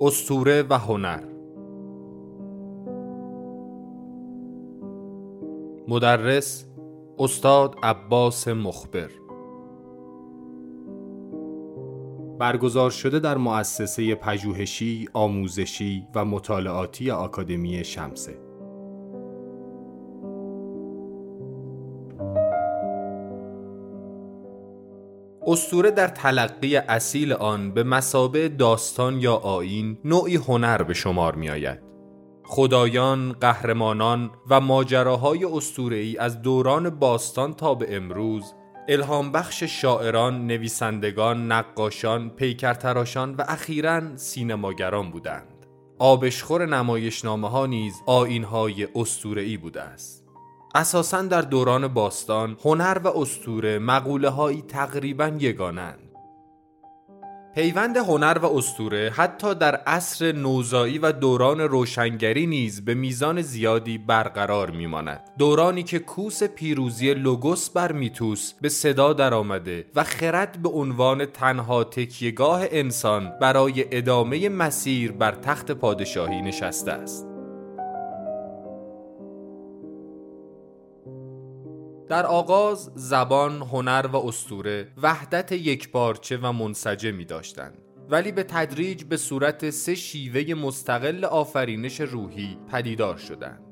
[0.00, 1.20] استوره و هنر.
[5.88, 6.66] مدرس
[7.18, 9.10] استاد عباس مخبر.
[12.38, 18.45] برگزار شده در مؤسسه پژوهشی، آموزشی و مطالعاتی آکادمی شمسه.
[25.46, 31.50] استوره در تلقی اصیل آن به مسابه داستان یا آین نوعی هنر به شمار می
[31.50, 31.78] آید.
[32.44, 35.44] خدایان، قهرمانان و ماجراهای
[35.90, 38.54] ای از دوران باستان تا به امروز
[38.88, 45.66] الهام بخش شاعران، نویسندگان، نقاشان، پیکرتراشان و اخیرا سینماگران بودند.
[45.98, 48.88] آبشخور نمایشنامه ها نیز آینهای
[49.36, 50.25] ای بوده است.
[50.76, 55.98] اساسا در دوران باستان هنر و استوره مقوله هایی تقریبا یگانند.
[57.54, 63.98] پیوند هنر و استوره حتی در عصر نوزایی و دوران روشنگری نیز به میزان زیادی
[63.98, 65.20] برقرار میماند.
[65.38, 71.84] دورانی که کوس پیروزی لوگوس بر میتوس به صدا درآمده و خرد به عنوان تنها
[71.84, 77.35] تکیهگاه انسان برای ادامه مسیر بر تخت پادشاهی نشسته است.
[82.08, 87.78] در آغاز زبان، هنر و استوره وحدت یکپارچه و منسجه می داشتند.
[88.10, 93.65] ولی به تدریج به صورت سه شیوه مستقل آفرینش روحی پدیدار شدند.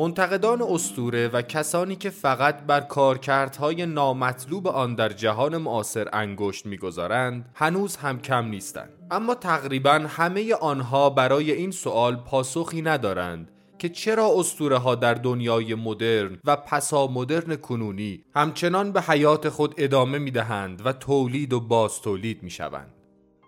[0.00, 7.50] منتقدان استوره و کسانی که فقط بر کارکردهای نامطلوب آن در جهان معاصر انگشت می‌گذارند
[7.54, 14.30] هنوز هم کم نیستند اما تقریبا همه آنها برای این سوال پاسخی ندارند که چرا
[14.36, 20.30] اسطوره ها در دنیای مدرن و پسا مدرن کنونی همچنان به حیات خود ادامه می
[20.30, 22.99] دهند و تولید و باز تولید می شوند.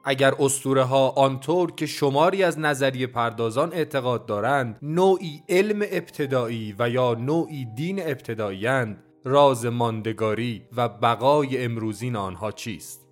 [0.04, 6.90] اگر اسطوره ها آنطور که شماری از نظریه پردازان اعتقاد دارند نوعی علم ابتدایی و
[6.90, 13.02] یا نوعی دین ابتدایی راز ماندگاری و بقای امروزین آنها چیست؟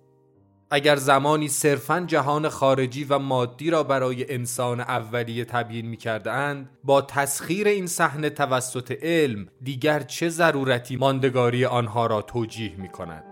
[0.73, 7.01] اگر زمانی صرفا جهان خارجی و مادی را برای انسان اولیه تبیین می اند با
[7.01, 13.30] تسخیر این صحنه توسط علم دیگر چه ضرورتی ماندگاری آنها را توجیه می کند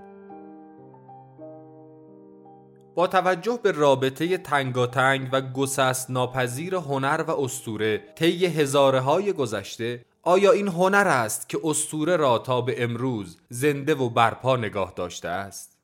[2.99, 10.05] با توجه به رابطه تنگاتنگ و گسست ناپذیر هنر و استوره طی هزاره های گذشته
[10.23, 15.27] آیا این هنر است که استوره را تا به امروز زنده و برپا نگاه داشته
[15.27, 15.77] است؟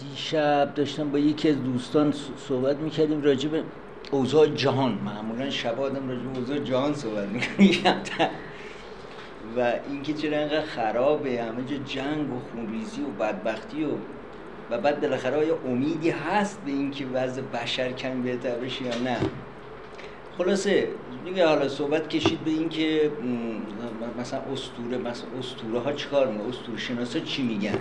[0.00, 2.14] دیشب داشتم با یکی از دوستان
[2.48, 3.64] صحبت می‌کردیم راجع به
[4.10, 7.84] اوضاع جهان معمولا شب آدم راجع به اوضاع جهان صحبت می‌کنیم
[9.56, 13.88] و اینکه چرا انقدر خرابه همه جا جنگ و خونریزی و بدبختی و
[14.70, 19.16] و بعد بالاخره آیا امیدی هست به اینکه وضع بشر کم بهتر بشه یا نه؟
[20.38, 20.88] خلاصه
[21.24, 23.10] میگه حالا صحبت کشید به اینکه
[24.20, 27.78] مثلا استوره مثلا استوره ها چیکار می‌کنن استوره شناسا چی میگن؟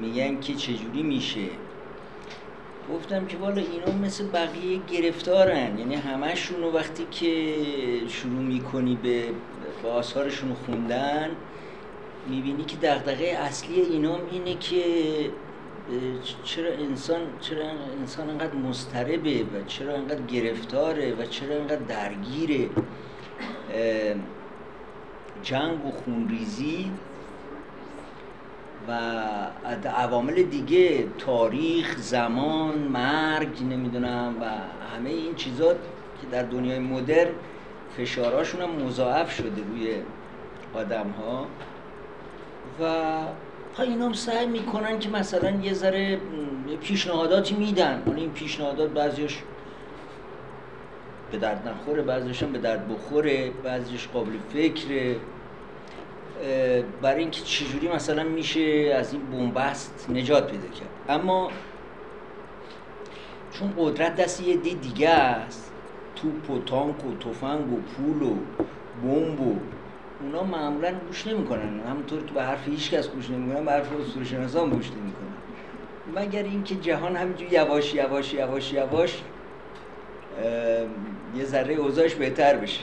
[0.00, 1.40] میگن که چجوری میشه؟
[2.94, 5.78] گفتم که والا اینا مثل بقیه گرفتارن.
[5.78, 7.56] یعنی همشون وقتی که
[8.08, 9.24] شروع می‌کنی به
[9.82, 11.30] با آثارشون خوندن
[12.26, 14.84] می‌بینی که دغدغه اصلی اینام اینه که
[16.44, 17.64] چرا انسان چرا
[18.00, 22.68] انسان انقدر مضطربه و چرا انقدر گرفتاره و چرا انقدر درگیره.
[25.42, 26.90] جنگ و خونریزی
[28.88, 28.92] و
[29.88, 34.44] عوامل دیگه تاریخ زمان مرگ نمی‌دونم و
[34.96, 37.32] همه این چیزا که در دنیای مدرن
[37.96, 39.94] فشارهاشون هم مضاعف شده روی
[40.74, 41.46] آدم ها
[42.80, 46.20] و اینا هم سعی می‌کنن که مثلا یه ذره
[46.82, 48.02] پیشنهاداتی میدن.
[48.06, 49.38] اون این پیشنهادات بعضیش
[51.32, 55.16] به درد نخوره بعضیش هم به درد بخوره بعضیش قابل فکره.
[57.02, 60.88] برای اینکه چجوری مثلا میشه از این بنبست نجات پیدا کرد.
[61.20, 61.50] اما
[63.52, 65.72] چون قدرت دست یه دی دیگه است
[66.16, 68.36] توپ و تانک و تفنگ و پول و
[69.02, 69.56] بمب و
[70.20, 71.80] اونا معمولا گوش نمی‌کنن.
[71.80, 75.26] همونطور که به حرف هیچ کس گوش نمی‌کنن به حرف اصول شناسان گوش نمی‌کنن.
[76.16, 79.22] مگر اینکه جهان همینجور یواش یواش یواش یواش
[81.36, 82.80] یه ذره اوضاعش بهتر بشه.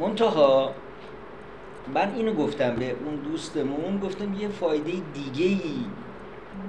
[0.00, 0.74] منتها
[1.94, 5.60] من اینو گفتم به اون دوستمون گفتم یه فایده دیگه ای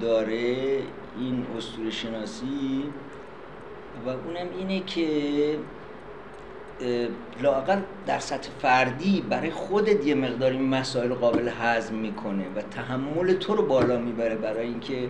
[0.00, 0.78] داره
[1.20, 2.84] این اسطوره شناسی
[4.06, 5.08] و اونم اینه که
[7.42, 13.32] لاقل در سطح فردی برای خودت یه مقدار این مسائل قابل هضم می‌کنه و تحمل
[13.32, 15.08] تو رو بالا می‌بره برای اینکه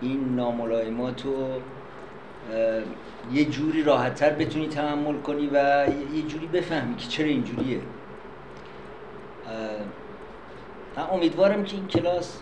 [0.00, 1.48] این ناملایمات رو
[3.32, 7.80] یه جوری راحتتر بتونی تحمل کنی و یه جوری بفهمی که چرا اینجوریه.
[10.96, 12.38] من امیدوارم که این کلاس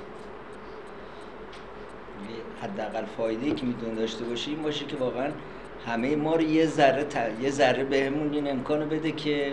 [2.63, 5.29] حداقل فایده که می‌تونه داشته باشه این باشه که واقعا
[5.87, 7.07] همه ما رو یه ذره
[7.41, 9.53] یه ذره بهمون این امکانو بده که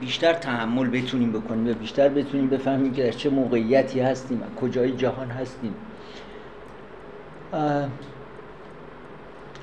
[0.00, 5.30] بیشتر تحمل بتونیم بکنیم و بیشتر بتونیم بفهمیم که در چه موقعیتی هستیم کجای جهان
[5.30, 5.74] هستیم.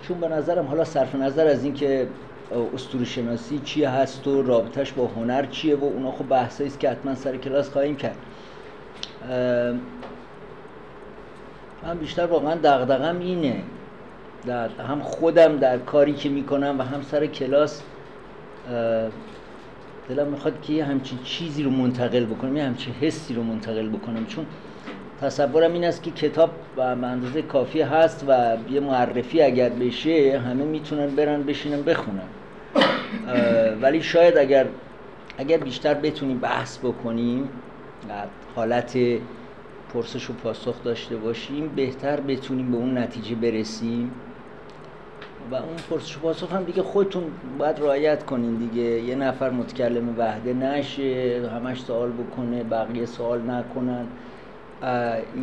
[0.02, 2.08] چون به نظرم حالا صرف نظر از اینکه
[2.52, 6.90] اسطوره شناسی چیه هست و رابطش با هنر چیه و اونا خب بحثایی است که
[6.90, 8.18] حتما سر کلاس خواهیم کرد.
[11.84, 13.64] من بیشتر واقعا دغدغم اینه.
[14.46, 17.82] در هم خودم در کاری که می‌کنم و هم سر کلاس
[20.10, 24.26] دلم می‌خواد که یه همچین چیزی رو منتقل بکنم یه همچین حسی رو منتقل بکنم.
[24.26, 24.46] چون
[25.22, 30.64] تصورم این است که کتاب به اندازه کافی هست و یه معرفی اگر بشه همه
[30.64, 32.28] می‌تونن برن بشینن بخونن.
[33.82, 34.66] ولی شاید اگر
[35.38, 37.50] اگر بیشتر بتونیم بحث بکنیم
[38.56, 38.98] حالت
[39.94, 44.12] پرسش و پاسخ داشته باشیم بهتر بتونیم به اون نتیجه برسیم.
[45.52, 47.24] و اون پرسش و پاسخ هم دیگه خودتون
[47.58, 48.82] باید رعایت کنین دیگه.
[48.82, 54.08] یه نفر متکلم وحده نشه همش سوال بکنه بقیه سوال نکنن.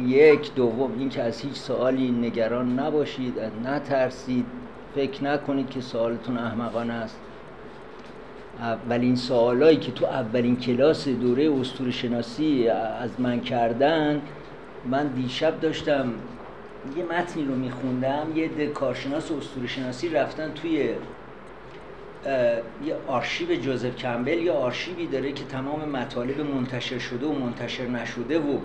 [0.06, 3.34] یک دوم این که از هیچ سوالی نگران نباشید
[3.64, 4.46] نترسید.
[4.94, 7.20] فکر نکنید که سوالتون احمقانه است.
[8.58, 14.22] اولین سوالایی که تو اولین کلاس دوره استور شناسی از من کردن
[14.84, 16.14] من دیشب داشتم
[16.96, 20.94] یه متنی رو میخوندم یه ده کارشناس استور شناسی رفتن توی
[22.84, 28.38] یه آرشیو جوزف کمبل یا آرشیوی داره که تمام مطالب منتشر شده و منتشر نشده
[28.38, 28.58] و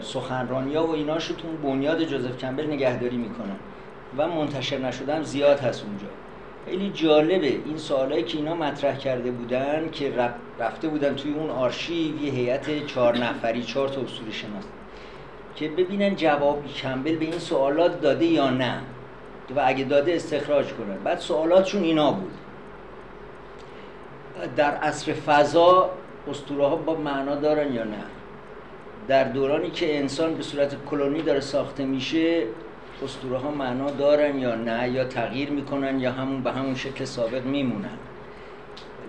[0.00, 3.56] سخنرانیا و ایناشو تو بنیاد جوزف کمبل نگهداری می‌کنن
[4.16, 6.23] و منتشر نشدن زیاد هست اونجا.
[6.66, 7.46] خیلی جالبه.
[7.46, 10.12] این سوالایی که اینا مطرح کرده بودن که
[10.58, 14.64] رفته بودن توی اون آرشیو یه هیئت چهار نفری چهار تا اصول شناس
[15.56, 18.80] که ببینن جواب کمبل به این سوالات داده یا نه
[19.56, 20.96] و اگه داده استخراج کنن.
[21.04, 22.32] بعد سوالاتشون اینا بود.
[24.56, 25.90] در عصر فضا
[26.30, 28.04] اسطوره ها با معنا دارن یا نه؟
[29.08, 32.42] در دورانی که انسان به صورت کلونی داره ساخته میشه
[33.02, 37.44] اسطوره ها معنا دارن یا نه یا تغییر می‌کنن یا همون به همون شکل سابق
[37.44, 37.98] میمونن.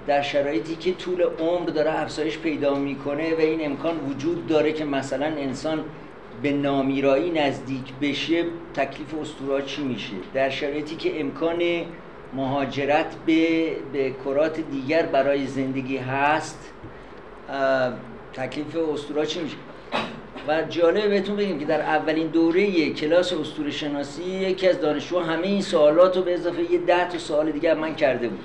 [0.08, 4.86] در شرایطی که طول عمر داره افزایش پیدا می‌کنه و این امکان وجود داره که
[4.86, 5.84] مثلا انسان
[6.42, 8.44] به نامیرایی نزدیک بشه
[8.74, 11.62] تکلیف اسطوره چی میشه؟ در شرایطی که امکان
[12.34, 16.72] مهاجرت به به کرات دیگر برای زندگی هست
[18.34, 19.56] تکلیف اسطوره چی میشه؟
[20.48, 25.48] و جالب بهتون بگیم که در اولین دوره کلاس اسطوره شناسی یکی از دانشجوها همه
[25.48, 28.44] این سوالات رو به اضافه یه ده تا سوال دیگه من کرده بود.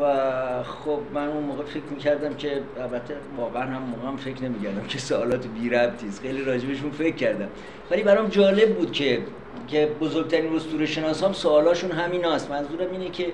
[0.00, 4.86] و خب من اون موقع فکر می‌کردم که البته واقعا هم موقع هم فکر نمی‌کردم
[4.86, 7.48] که سوالات بی ربطیست خیلی راجبشون فکر کردم.
[7.90, 9.22] ولی برام جالب بود که
[9.68, 13.26] که بزرگترین اسطوره شناس هم سوالاشون همین هست منظورم اینه که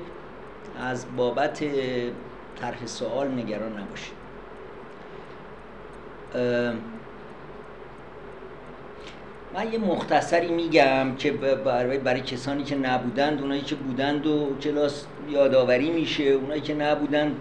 [0.80, 1.64] از بابت
[2.60, 4.21] طرح سوال نگران نباشید.
[9.54, 15.04] من یه مختصری میگم که برای, برای کسانی که نبودند اونایی که بودند و کلاس
[15.28, 17.36] یادآوری میشه اونایی که نبودند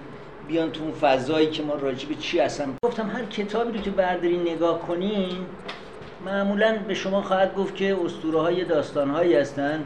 [0.48, 3.92] بیان تو اون فضایی که ما راجع به چی هستم گفتم هر کتابی رو که
[3.92, 5.38] بردارین نگاه کنین
[6.26, 9.86] معمولا به شما خواهد گفت که اسطوره های داستان هایی هستند.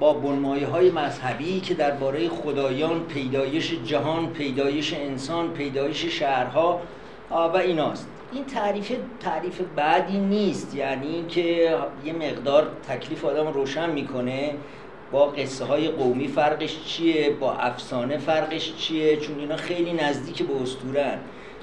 [0.00, 6.80] با بنمایه های مذهبی که درباره خدایان پیدایش جهان پیدایش انسان پیدایش شهرها
[7.30, 8.08] و ایناست.
[8.32, 10.74] این تعریف تعریف بعدی نیست.
[10.74, 14.54] یعنی اینکه یه مقدار تکلیف آدم روشن می‌کنه.
[15.12, 20.62] با قصه های قومی فرقش چیه؟ با افسانه فرقش چیه؟ چون اینا خیلی نزدیک به
[20.62, 21.18] اسطورن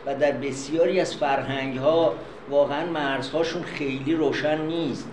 [0.05, 2.13] و در بسیاری از فرهنگ ها
[2.49, 5.09] واقعا مرزهاشون خیلی روشن نیست.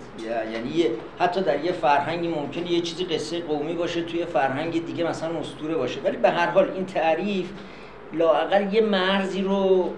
[0.53, 0.85] یعنی
[1.19, 5.75] حتی در یه فرهنگی ممکنه یه چیزی قصه قومی باشه توی فرهنگ دیگه مثلا اسطوره
[5.75, 6.01] باشه.
[6.01, 7.49] ولی به هر حال این تعریف
[8.13, 9.89] لاقل یه مرزی رو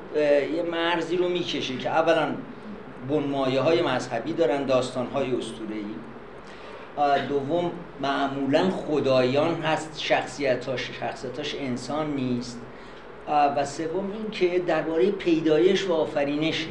[0.55, 2.27] یه مرزی رو می‌کشه که اولا
[3.09, 12.59] بنمایه های مذهبی دارن داستان های ای دوم معمولا خدایان هست شخصیتاش شخصیتاش انسان نیست.
[13.27, 16.67] و سوم این که درباره پیدایش و آفرینشه.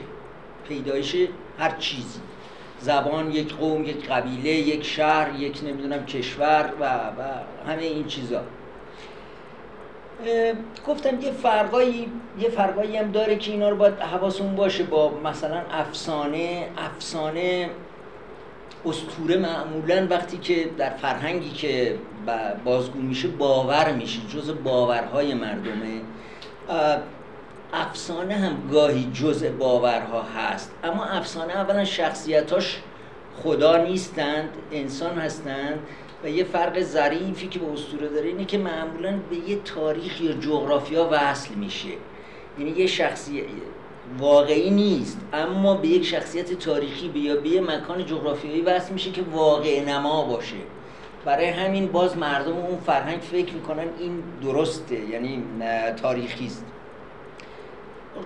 [0.68, 1.16] پیدایش
[1.58, 2.20] هر چیزی.
[2.80, 7.22] زبان یک قوم یک قبیله یک شهر یک نمی‌دونم کشور و, و
[7.66, 8.40] همه این چیزا.
[10.88, 15.60] گفتم یه فرقایی یه فرقایی هم داره که اینا رو باید حواسون باشه با مثلا
[15.70, 17.70] افسانه افسانه
[18.86, 21.98] استوره معمولا وقتی که در فرهنگی که
[22.64, 26.00] بازگو میشه باور میشه جز باورهای مردمه.
[27.72, 32.80] افسانه هم گاهی جزء باورها هست اما افسانه اولا شخصیتاش
[33.42, 35.78] خدا نیستند انسان هستند.
[36.24, 40.32] و یه فرق ظریفی که با اسطوره داره اینه که معمولا به یه تاریخ یا
[40.32, 41.88] جغرافیا وصل میشه.
[42.58, 43.44] یعنی یه شخصیت
[44.18, 49.10] واقعی نیست اما به یک شخصیت تاریخی به یا به یه مکان جغرافیایی وصل میشه
[49.10, 50.56] که واقع نما باشه.
[51.24, 55.42] برای همین باز مردم اون فرهنگ فکر می‌کنن این درسته یعنی
[56.02, 56.64] تاریخی است.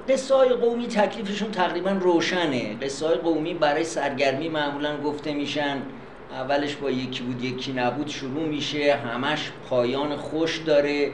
[0.08, 2.74] قصه های قومی تکلیفشون تقریبا روشنه.
[2.74, 5.82] قصه های قومی برای سرگرمی معمولا گفته میشن
[6.30, 11.12] اولش با یکی بود یکی نبود شروع میشه همش پایان خوش داره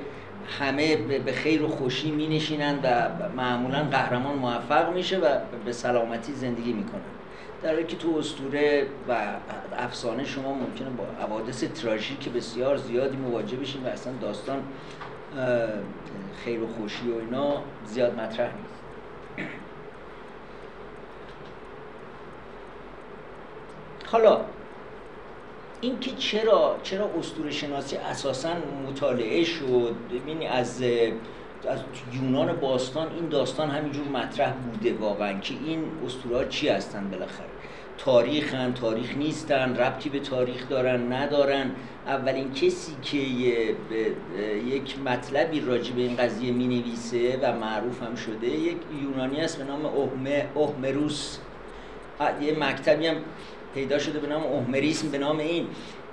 [0.58, 6.32] همه به خیر و خوشی می نشینن و معمولا قهرمان موفق میشه و به سلامتی
[6.32, 7.00] زندگی می‌کنن.
[7.62, 9.16] در که تو استوره و
[9.78, 14.62] افسانه شما ممکنه با حوادث تراژیک بسیار زیادی مواجه بشین و اصلا داستان
[16.44, 18.82] خیر و خوشی و اینا زیاد مطرح نیست.
[24.06, 24.40] حالا
[25.82, 28.50] اینکه چرا چرا اسطوره شناسی اساسا
[28.88, 30.82] مطالعه شد؟ ببینی از
[31.68, 31.80] از
[32.12, 37.46] یونان باستان این داستان همینجور مطرح بوده واقعا که این اسطوره چی هستن بالاخره؟
[37.98, 41.70] تاریخن تاریخ نیستن ربطی به تاریخ دارن ندارن.
[42.06, 43.18] اولین کسی که
[44.66, 49.58] یک مطلبی راجع به این قضیه می نویسه و معروف هم شده یک یونانی است
[49.58, 49.86] به نام
[50.54, 51.38] اوهمروس.
[52.40, 53.16] یه مکتبی هم
[53.74, 55.66] پیدا شده به نام اوهمریسم به نام این.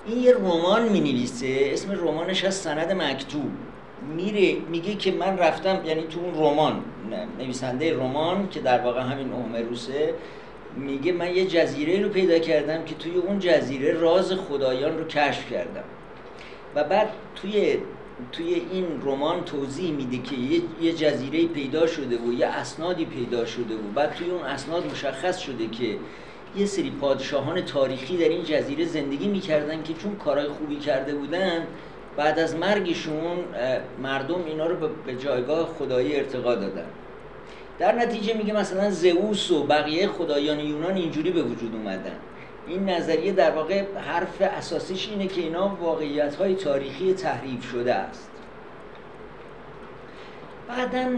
[0.05, 3.51] این یه رمان می نویسه اسم رمانش از سند مکتوب.
[4.15, 6.81] میره میگه که من رفتم یعنی تو اون رمان
[7.39, 10.13] نویسنده رمان که در واقع همین اوهمروسه
[10.77, 15.51] میگه من یه جزیره رو پیدا کردم که توی اون جزیره راز خدایان رو کشف
[15.51, 15.83] کردم.
[16.75, 17.77] و بعد توی
[18.31, 23.45] توی این رمان توضیح میده که یه, یه جزیره پیدا شده و یه اسنادی پیدا
[23.45, 25.97] شده و بعد توی اون اسناد مشخص شده که
[26.57, 31.67] یه سری پادشاهان تاریخی در این جزیره زندگی می‌کردن که چون کارهای خوبی کرده بودن
[32.17, 33.37] بعد از مرگشون
[34.03, 36.85] مردم اینا رو به جایگاه خدایی ارتقا دادن.
[37.79, 42.15] در نتیجه میگه مثلا زئوس و بقیه خدایان یونان اینجوری به وجود اومدن.
[42.67, 48.29] این نظریه در واقع حرف اساسیش اینه که اینا واقعیت های تاریخی تحریف شده است.
[50.67, 51.09] بعدا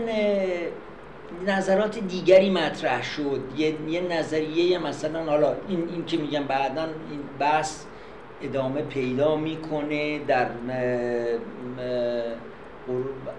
[1.48, 3.42] نظرات دیگری مطرح شد.
[3.58, 7.84] یه, یه نظریه مثلا حالا این, این که میگم بعدا این بحث
[8.42, 10.48] ادامه پیدا می‌کنه در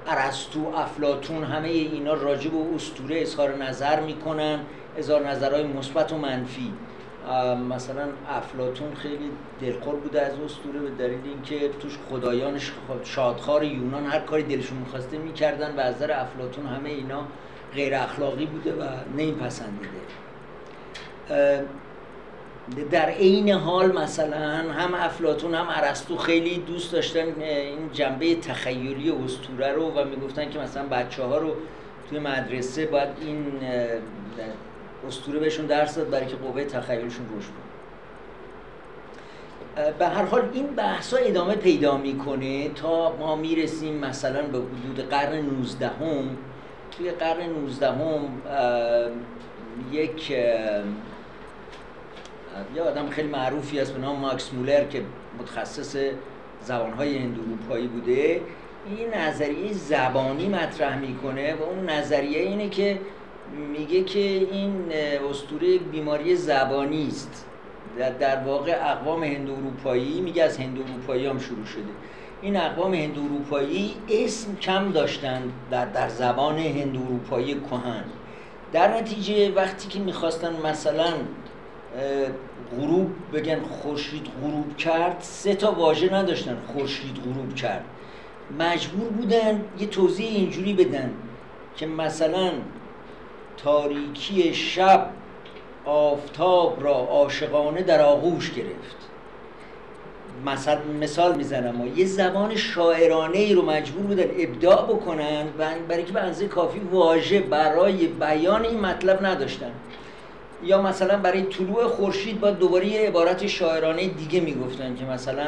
[0.06, 4.60] ارسطو افلاتون همه اینا راجع به اسطوره اظهار نظر می‌کنن
[4.96, 6.72] اظهار نظرهای مثبت و منفی.
[7.70, 9.30] مثلا افلاتون خیلی
[9.60, 12.72] دلخور بوده از اسطوره به دلیل اینکه توش خدایانش
[13.04, 17.24] شادخار یونان هر کاری دلشون می‌خواسته می‌کردن و از نظر افلاتون همه اینا
[17.74, 18.84] غیر اخلاقی بوده و
[19.16, 19.88] نمیپسندیده.
[22.90, 29.72] در عین حال مثلا هم افلاتون هم ارسطو خیلی دوست داشتن این جنبه تخیلی اسطوره
[29.72, 31.54] رو و می‌گفتن که مثلا بچه ها رو
[32.10, 33.46] توی مدرسه باید این
[35.08, 37.62] اسطوره بهشون درس داد برای که قوه تخیلشون رشد کنه.
[39.98, 45.08] به هر حال این بحث ها ادامه پیدا می‌کنه تا ما می‌رسیم مثلا به حدود
[45.10, 46.36] قرن 19 هم
[46.96, 48.28] توی قرن 19 هم
[49.92, 50.30] یک
[52.74, 55.02] یه آدم خیلی معروفی است به نام ماکس مولر که
[55.40, 55.96] متخصص
[56.62, 58.40] زبانهای هند اروپایی بوده.
[58.86, 62.98] این نظریه زبانی مطرح می‌کنه و اون نظریه اینه که
[63.72, 64.92] میگه که این
[65.30, 67.46] اسطوره بیماری زبانی است.
[68.20, 71.82] در واقع اقوام هند اروپایی میگه از هند اروپایی هم شروع شده.
[72.42, 78.04] این اقوام هند اروپایی اسم کم داشتن در, در زبان هند اروپایی کهن.
[78.72, 81.12] در نتیجه وقتی که می‌خواستن مثلا
[82.76, 87.84] غروب بگن خورشید غروب کرد سه تا واژه نداشتن خورشید غروب کرد.
[88.58, 91.10] مجبور بودن یه توضیح اینجوری بدن
[91.76, 92.50] که مثلا
[93.56, 95.10] تاریکی شب
[95.84, 99.11] آفتاب را عاشقانه در آغوش گرفت.
[100.46, 105.44] مثلا مثال می‌زنم و یه زبان شاعرانه ای رو مجبور بودن ابداع بکنن
[105.88, 109.70] برای که به اندازه کافی واژه برای بیان این مطلب نداشتن.
[110.64, 115.46] یا مثلا برای طلوع خورشید با دوباره یه عبارت شاعرانه دیگه می‌گفتن که مثلا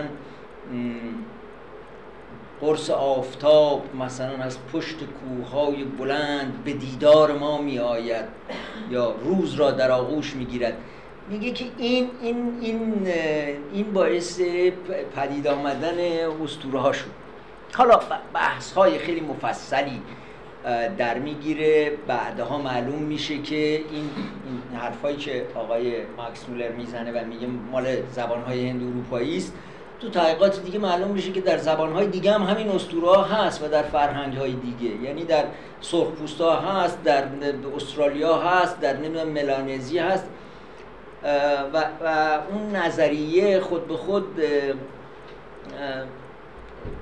[2.60, 8.24] قرص آفتاب مثلا از پشت کوههای بلند به دیدار ما می آید
[8.90, 10.76] یا روز را در آغوش می گیرد
[11.28, 13.08] میگه که این این این
[13.72, 14.40] این باعث
[15.16, 15.98] پدید آمدن
[16.44, 17.10] اسطوره ها شد
[17.74, 18.00] حالا
[18.34, 20.02] بحث های خیلی مفصلی
[20.98, 21.92] در می‌گیره.
[22.06, 23.84] بعدها معلوم میشه که این,
[24.70, 29.54] این حرفایی که آقای ماکس مولر می‌زنه و میگه مال زبانهای هند اروپایی است
[30.00, 33.68] تو تحقیقات دیگه معلوم میشه که در زبانهای دیگه هم همین اسطوره ها هست و
[33.68, 35.02] در فرهنگ های دیگه.
[35.02, 35.44] یعنی در
[35.80, 37.24] سرخپوست ها هست در
[37.76, 40.26] استرالیا هست در نمی‌دونم ملانزی هست.
[41.24, 44.40] و, و اون نظریه خود به خود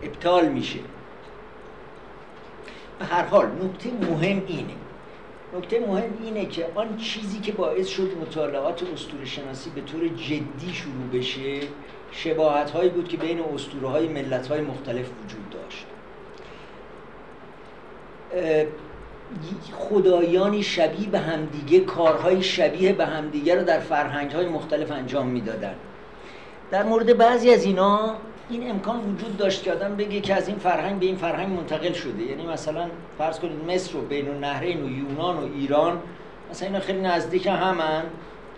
[0.02, 0.78] ابطال میشه.
[2.98, 4.74] به هر حال نکته مهم اینه.
[5.56, 10.72] نکته مهم اینه که آن چیزی که باعث شد مطالعات اسطوره شناسی به طور جدی
[10.72, 11.60] شروع بشه
[12.12, 15.86] شباهت هایی بود که بین اسطوره های ملت های مختلف وجود داشت.
[19.72, 25.74] خدایانی شبیه به همدیگه کارهای شبیه به همدیگه رو در فرهنگ های مختلف انجام می‌دادن.
[26.70, 28.14] در مورد بعضی از اینا
[28.50, 31.92] این امکان وجود داشت که آدم بگه که از این فرهنگ به این فرهنگ منتقل
[31.92, 32.22] شده.
[32.22, 32.86] یعنی مثلا
[33.18, 35.98] فرض کنید مصر و بین النهرین و یونان و ایران
[36.50, 38.02] مثلا اینا خیلی نزدیک همن.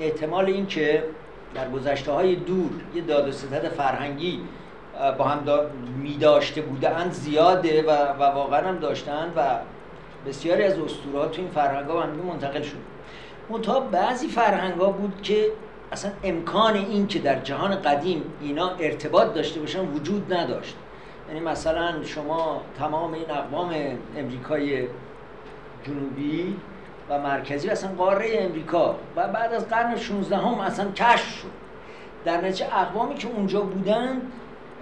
[0.00, 1.04] احتمال این که
[1.54, 4.40] در گذشته های دور یه داد و ستد فرهنگی
[5.18, 5.60] با هم
[6.02, 9.58] می داشته بودند زیاده و, و واقعا هم داشتن و
[10.26, 12.76] بسیاری از اسطورات تو این فرهنگ ها هم منتقل شد.
[13.50, 15.46] منتها بعضی فرهنگ ها بود که
[15.92, 20.76] اصلا امکان این که در جهان قدیم اینا ارتباط داشته باشن وجود نداشت.
[21.28, 23.74] یعنی مثلا شما تمام این اقوام
[24.16, 24.88] امریکای
[25.86, 26.56] جنوبی
[27.08, 31.50] و مرکزی اصلا قاره امریکا و بعد از قرن 16 هم اصلا کشف شد.
[32.24, 34.22] در نتیجه اقوامی که اونجا بودن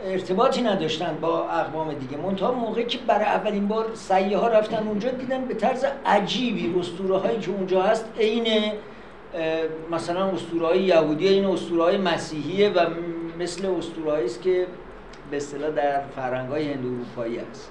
[0.05, 2.17] ارتباطی نداشتن با اقوام دیگه.
[2.17, 7.19] منتها موقعی که برای اولین بار سیه ها رفتن اونجا دیدن به طرز عجیبی اسطوره
[7.19, 8.73] هایی که اونجا هست عین
[9.91, 12.87] مثلا اسطوره های یهودی این اسطوره های مسیحیه و
[13.39, 14.67] مثل اسطوره است که
[15.31, 17.71] به اصطلاح در فرهنگ های هند اروپایی است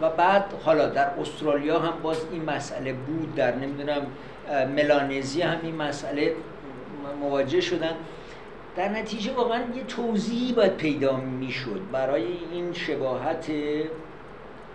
[0.00, 4.06] و بعد حالا در استرالیا هم باز این مسئله بود در نمی‌دونم
[4.76, 6.34] ملانزی هم این مسئله
[7.20, 7.94] مواجه شدن.
[8.76, 13.50] در نتیجه واقعا یه توضیحی باید پیدا می‌شد برای این شباهت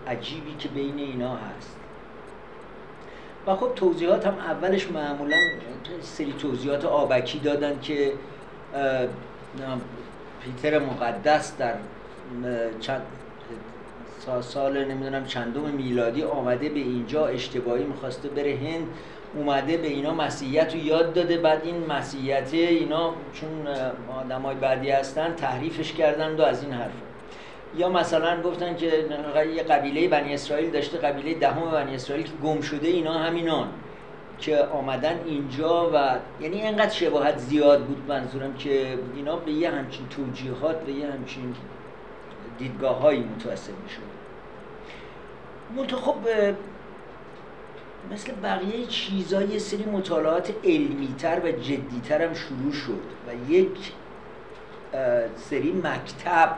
[0.06, 1.76] عجیبی که بین اینا هست.
[3.46, 5.36] و خب توضیحات هم اولش معمولا
[6.02, 8.12] سری توضیحات آبکی دادن که
[10.44, 11.74] پیتر مقدس در
[12.80, 13.02] چند
[14.40, 18.86] سال نمی‌دونم چندم میلادی آمده به اینجا اشتباهی می‌خواسته بره هند.
[19.34, 23.66] اومده به اینا مسیحیت رو یاد داده بعد این مسیحیت اینا چون
[24.44, 26.92] های بعدی هستن تحریفش کردن و از این حرف.
[27.76, 28.86] یا مثلا گفتن که
[29.56, 33.68] یه قبیله بنی اسرائیل داشته قبیله دهم بنی اسرائیل که گم شده اینا همینان
[34.38, 40.08] که آمدن اینجا و یعنی اینقدر شباهت زیاد بود منظورم که اینا به یه همچین
[40.08, 41.54] توجیهات به یه همچین
[42.58, 44.02] دیدگاه هایی متوسل می شد
[45.96, 46.14] خب
[48.12, 53.92] مثل بقیه چیزها یه سری مطالعات علمیتر و جدیتر هم شروع شد و یک
[55.36, 56.56] سری مکتب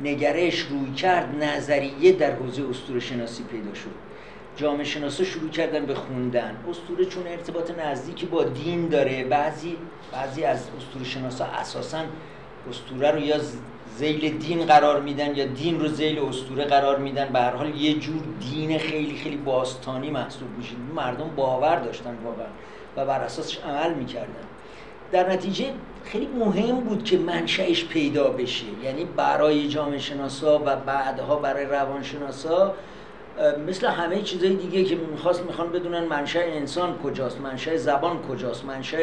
[0.00, 3.90] نگرش روی کرد نظریه در حوزه اسطوره شناسی پیدا شد.
[4.56, 6.56] جامعه شناسا شروع کردن به خوندن.
[6.70, 9.76] اسطوره چون ارتباط نزدیکی با دین داره بعضی
[10.12, 12.04] بعضی از اسطوره شناسا اساسا
[12.70, 13.36] اسطوره رو یا
[13.98, 17.94] زیل دین قرار میدن یا دین رو زیل اسطوره قرار میدن به هر حال یه
[17.94, 20.74] جور دین خیلی خیلی باستانی محسوب میشه.
[20.94, 22.46] مردم باور داشتن واقعا
[22.96, 24.46] و بر اساسش عمل می‌کردن.
[25.12, 25.64] در نتیجه
[26.04, 28.66] خیلی مهم بود که منشأش پیدا بشه.
[28.84, 32.74] یعنی برای جامعه شناسا و بعدها برای روانشناسا
[33.66, 38.98] مثل همه چیزهای دیگه که می‌خواست می‌خوان بدونن منشأ انسان کجاست منشأ زبان کجاست منشأ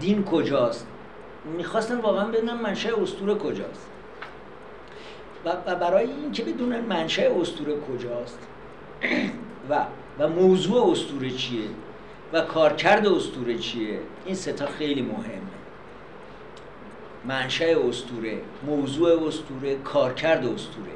[0.00, 0.86] دین کجاست.
[1.44, 3.86] می‌خواستن واقعا بدونن منشأ اسطوره کجاست.
[5.44, 8.38] و برای اینکه بدونن منشأ اسطوره کجاست
[9.70, 9.84] و
[10.18, 11.68] و موضوع اسطوره چیه
[12.32, 15.54] و کارکرد اسطوره چیه این ستا خیلی مهمه.
[17.24, 20.94] منشأ اسطوره موضوع اسطوره کارکرد اسطوره.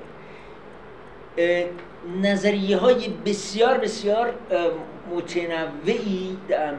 [2.23, 4.35] نظریه های بسیار بسیار
[5.15, 6.37] متنوعی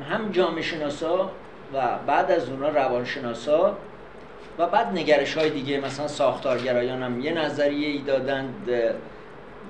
[0.09, 1.31] هم جامعه شناسا
[1.73, 3.77] و بعد از اونا روانشناسا
[4.57, 8.69] و بعد نگرش های دیگه مثلا ساختارگرایان هم یه نظریه ای دادند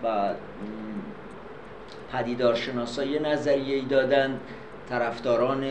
[0.03, 0.33] و
[2.11, 4.39] پدیدارشناسا یه نظریه ای دادند
[4.89, 5.65] طرفداران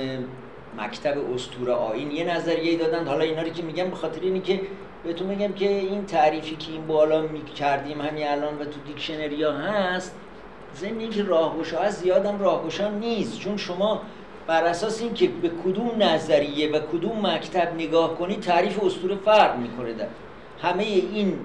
[0.78, 4.60] مکتب استور آین یه نظریه دادن حالا اینا رو که میگم به خاطر اینی که
[5.04, 9.52] بهتون میگم که این تعریفی که این بالا می‌کردیم همین الان و تو دیکشنری ها
[9.52, 10.14] هست
[10.76, 13.38] ضمن اینکه راهگشا هست زیادم راهگشا نیست.
[13.38, 14.02] چون شما
[14.48, 19.92] بر اساس اینکه به کدوم نظریه و کدوم مکتب نگاه کنی تعریف اسطوره فرق می‌کنه
[19.92, 20.06] در
[20.62, 21.38] همه این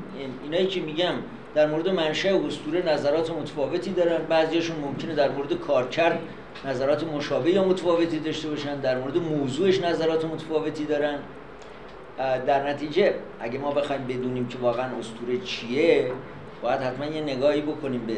[0.44, 1.14] اینایی که میگم
[1.56, 4.18] در مورد منشأ اسطوره نظرات متفاوتی دارن.
[4.30, 6.20] بعضیاشون ممکنه در مورد کارکرد
[6.66, 11.20] نظرات مشابه یا متفاوتی داشته باشن در مورد موضوعش نظرات متفاوتی دارن.
[12.18, 16.12] در نتیجه اگه ما بخوایم بدونیم که واقعا اسطوره چیه
[16.62, 18.16] باید حتما یه نگاهی بکنیم به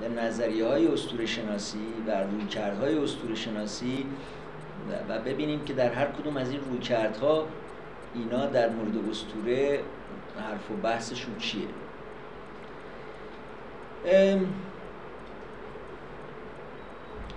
[0.00, 4.06] به نظریه های اسطوره شناسی و رویکردهای اسطوره شناسی
[5.08, 7.46] و ببینیم که در هر کدوم از این رویکردها
[8.14, 9.80] اینا در مورد اسطوره
[10.38, 11.62] حرف و بحثشون چیه.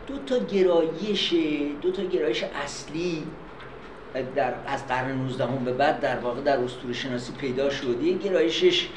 [0.07, 1.33] دو تا گرایش
[1.81, 3.23] دو تا گرایش اصلی
[4.35, 8.03] در از قرن 19 به بعد در واقع در اسطوره شناسی پیدا شد.
[8.03, 8.89] یه گرایشش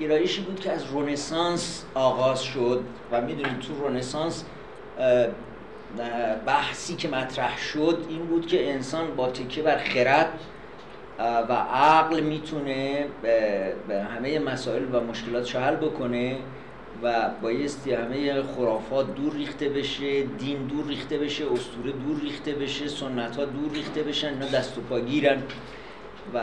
[0.00, 4.44] گرایشی بود که از رونسانس آغاز شد و می‌دونید تو رونسانس
[6.46, 10.40] بحثی که مطرح شد این بود که انسان با تکیه بر خرد
[11.18, 13.06] و عقل می‌تونه
[13.88, 16.38] به همه مسائل و مشکلات حل بکنه
[17.02, 22.88] و بایستی همه خرافات دور ریخته بشه دین دور ریخته بشه اسطوره دور ریخته بشه
[22.88, 25.42] سنت ها دور ریخته بشن اینا دست و پا گیرن
[26.34, 26.40] و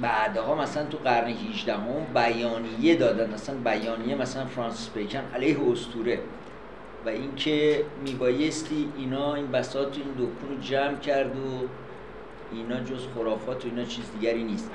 [0.00, 6.18] بعدها مثلا تو قرن 18 هم بیانیه دادن مثلا بیانیه مثلا فرانسیس بیکن علیه اسطوره.
[7.06, 11.68] و اینکه میبایستی اینا این بساط این دکون رو جمع کرد و
[12.52, 14.70] اینا جز خرافات و اینا چیز دیگری نیست.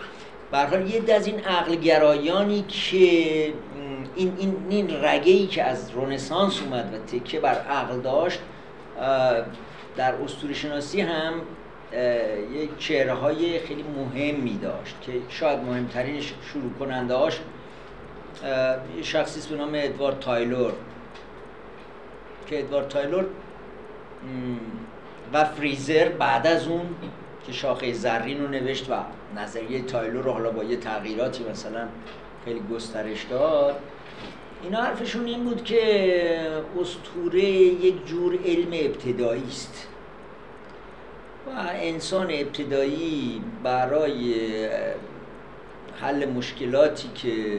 [0.51, 3.53] به حال یه از این عقل گرایانی که
[4.15, 8.39] این این این رگه ای که از رنسانس اومد و تکه بر عقل داشت
[9.95, 11.33] در اسطوره شناسی هم
[12.53, 17.39] یک چهره های خیلی مهمی داشت که شاید مهمترین شروع کننده هاش
[18.97, 20.73] یه شخصی به نام ادوارد تایلور.
[22.47, 23.25] که ادوارد تایلور
[25.33, 26.81] و فریزر بعد از اون
[27.47, 28.93] که شاخه زرین رو نوشت و
[29.35, 31.87] نظریه تایلور رو حالا با یه تغییراتی مثلا
[32.45, 33.79] خیلی گسترش داد
[34.63, 39.87] اینا حرفشون این بود که اسطوره یک جور علم ابتدایی است.
[41.47, 44.35] و انسان ابتدایی برای
[46.01, 47.57] حل مشکلاتی که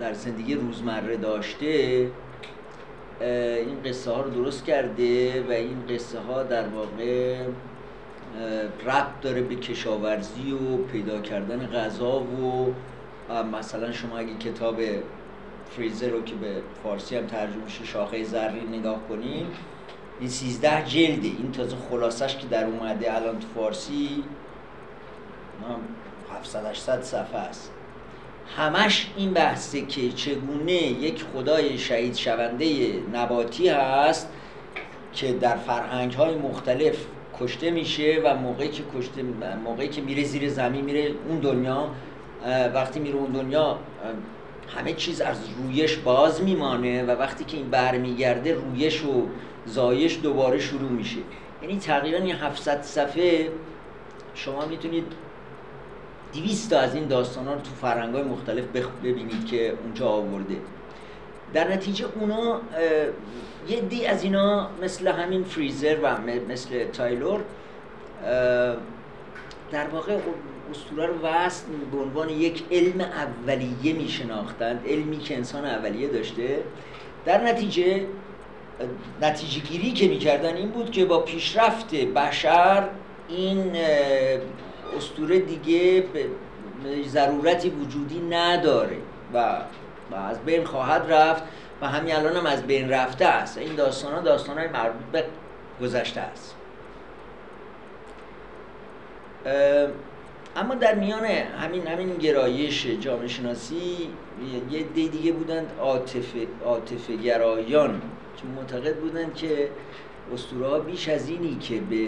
[0.00, 2.06] در زندگی روزمره داشته
[3.20, 7.36] این قصه ها رو درست کرده و این قصه ها در واقع
[8.86, 12.74] ربط داره به کشاورزی و پیدا کردن غذا و
[13.52, 14.76] مثلا شما اگه کتاب
[15.70, 19.46] فریزر رو که به فارسی هم ترجمه شاخه زرین نگاه کنیم
[20.20, 21.28] این 13 جلده.
[21.28, 24.24] این تازه خلاصش که در اومده الان تو فارسی
[26.34, 27.70] 700 800 صفحه است.
[28.56, 34.28] همش این بحثه که چگونه یک خدای شهید شونده نباتی هست
[35.12, 36.96] که در فرهنگ های مختلف
[37.40, 39.22] کشته میشه و موقعی که کشته
[39.64, 41.88] موقعی که میره زیر زمین میره اون دنیا
[42.74, 43.78] وقتی میره اون دنیا
[44.76, 49.26] همه چیز از رویش باز میمانه و وقتی که این برمیگرده رویش و
[49.70, 51.20] زایش دوباره شروع میشه.
[51.62, 53.50] یعنی تقریبا این 700 صفحه
[54.34, 55.04] شما می‌تونید
[56.32, 58.64] 200 تا از این داستان رو تو فرنگ های مختلف
[59.04, 60.56] ببینید که اونجا آورده.
[61.54, 62.60] در نتیجه اونا
[63.68, 66.16] یه دی از اینا مثل همین فریزر و
[66.48, 67.40] مثل تایلور
[69.72, 70.18] در واقع
[70.70, 76.62] اسطوره رو وصل به عنوان یک علم اولیه می شناختند علمی که انسان اولیه داشته.
[77.24, 78.06] در نتیجه
[79.22, 82.88] نتیجه گیری که می‌کردن این بود که با پیشرفت بشر
[83.28, 83.76] این
[84.96, 86.04] استوره دیگه
[87.06, 88.96] ضرورتی وجودی نداره
[89.34, 89.56] و,
[90.10, 91.42] و از بین خواهد رفت
[91.80, 93.58] و همین الان هم از بین رفته است.
[93.58, 95.24] این داستان ها داستان های مربوط به
[95.80, 96.54] گذشته است.
[100.56, 104.08] اما در میان همین همین گرایش جامعه شناسی
[104.70, 105.70] یه دی دیگه بودند
[106.64, 108.02] عاطفه گرایان
[108.42, 109.68] که معتقد بودند که
[110.34, 112.06] اسطوره ها بیش از اینی که به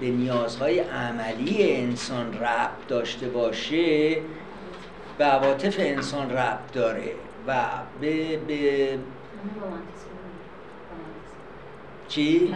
[0.00, 4.16] به نیازهای عملی انسان ربط داشته باشه
[5.18, 7.14] به عواطف انسان ربط داره
[7.46, 7.64] و
[8.00, 8.98] به به
[12.08, 12.54] چی؟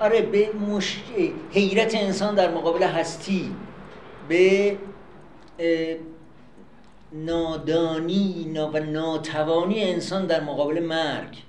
[0.00, 1.02] آره به مش...
[1.50, 3.54] حیرت انسان در مقابل هستی
[4.28, 4.76] به
[7.12, 11.42] نادانی و ناتوانی انسان در مقابل مرگ.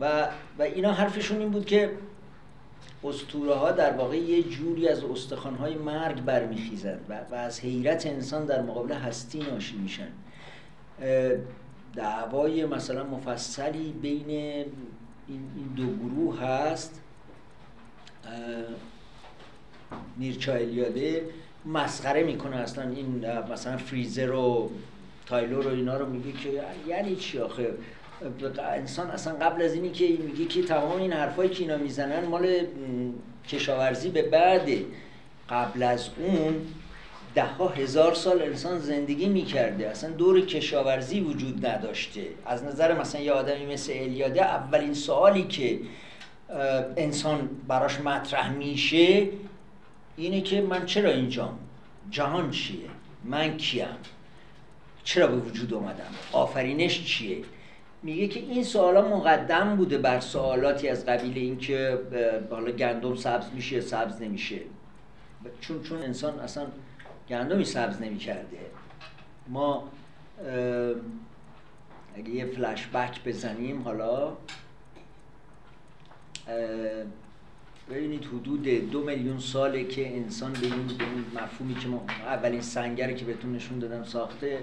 [0.00, 1.90] و, و اینا حرفشون این بود که
[3.04, 8.06] استوره ها در واقع یه جوری از استخوان های مرگ برمیخیزند و, و از حیرت
[8.06, 10.08] انسان در مقابل هستی ناشی میشن.
[11.94, 14.30] دعوای مثلا مفصلی بین
[15.28, 17.00] این, دو گروه هست.
[20.18, 21.28] نیرچا الیاده
[21.66, 24.70] مسخره می‌کنه اصلا این مثلا فریزر و
[25.26, 27.74] تایلور و اینا رو میگه که یعنی چی آخه؟
[28.74, 32.66] انسان اصلا قبل از اینی که میگه که تمام این حرفایی که اینا می‌زنن مال
[33.48, 34.84] کشاورزی به بعده.
[35.50, 36.54] قبل از اون
[37.34, 39.88] ده ها هزار سال انسان زندگی می‌کرده.
[39.88, 42.22] اصلا دور کشاورزی وجود نداشته.
[42.46, 45.78] از نظر مثلا یه آدمی مثل الیاده اولین سوالی که
[46.96, 49.28] انسان براش مطرح میشه
[50.18, 51.58] اینه که من چرا اینجام
[52.10, 52.88] جهان چیه؟
[53.24, 53.86] من کیم؟
[55.04, 57.44] چرا به وجود اومدم؟ آفرینش چیه؟
[58.02, 61.98] میگه که این سوالا مقدم بوده بر سوالاتی از قبیل اینکه
[62.50, 64.60] حالا گندم سبز میشه سبز نمیشه.
[65.60, 66.66] چون چون انسان اصلا
[67.28, 68.58] گندمی سبز نمی‌کرده.
[69.48, 69.88] ما
[72.16, 74.32] اگه یه فلش بک بزنیم حالا
[77.90, 80.86] ببینید حدود دو میلیون ساله که انسان به این,
[81.34, 84.58] مفهومی که ما اولین سنگری که بهتون نشون دادم ساخته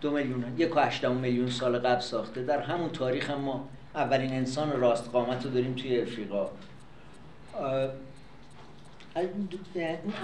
[0.00, 2.42] دو میلیون یک و میلیون سال قبل ساخته.
[2.42, 6.48] در همون تاریخ هم ما اولین انسان راست قامت رو داریم توی افریقا.
[9.16, 9.48] این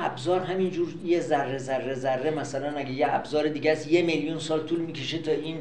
[0.01, 4.67] ابزار همینجور یه ذره ذره ذره مثلا اگه یه ابزار دیگه از یه میلیون سال
[4.67, 5.57] طول می‌کشه تا این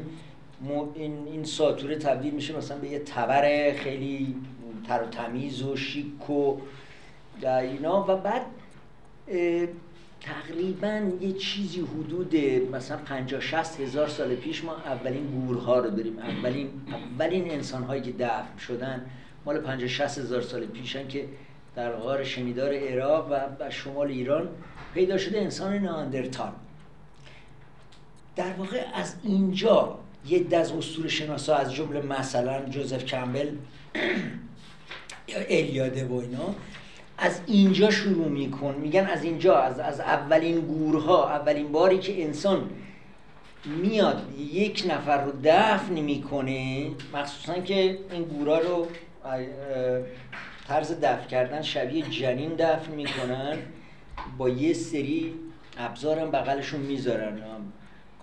[0.94, 4.36] این این ساتوره تبدیل میشه مثلا به یه تبر خیلی
[4.88, 6.56] تر و تمیز و شیک و
[7.44, 8.42] اینا و بعد
[10.20, 12.36] تقریبا یه چیزی حدود
[12.72, 16.18] مثلا 50 60 هزار سال پیش ما اولین گورها رو داریم.
[16.18, 19.06] اولین اولین انسان هایی که دفن شدن
[19.44, 21.28] مال 50 60 هزار سال پیشن که
[21.76, 24.48] در غار شمیدار عراق و شمال ایران
[24.94, 26.52] پیدا شده انسان ناندرتال.
[28.36, 33.48] در واقع از اینجا یه دز اسطوره شناسا از جمله مثلا جوزف کمبل
[35.28, 36.54] یا الیاده و اینا
[37.22, 38.74] از اینجا شروع میکن.
[38.74, 42.70] میگن از اینجا از, از اولین گورها اولین باری که انسان
[43.82, 48.86] میاد یک نفر رو دفن می‌کنه مخصوصا که این گورا رو
[50.68, 53.58] طرز دفن کردن شبیه جنین دفن می‌کنن.
[54.38, 55.34] با یه سری
[55.78, 57.38] ابزارم بغلشون می‌ذارن.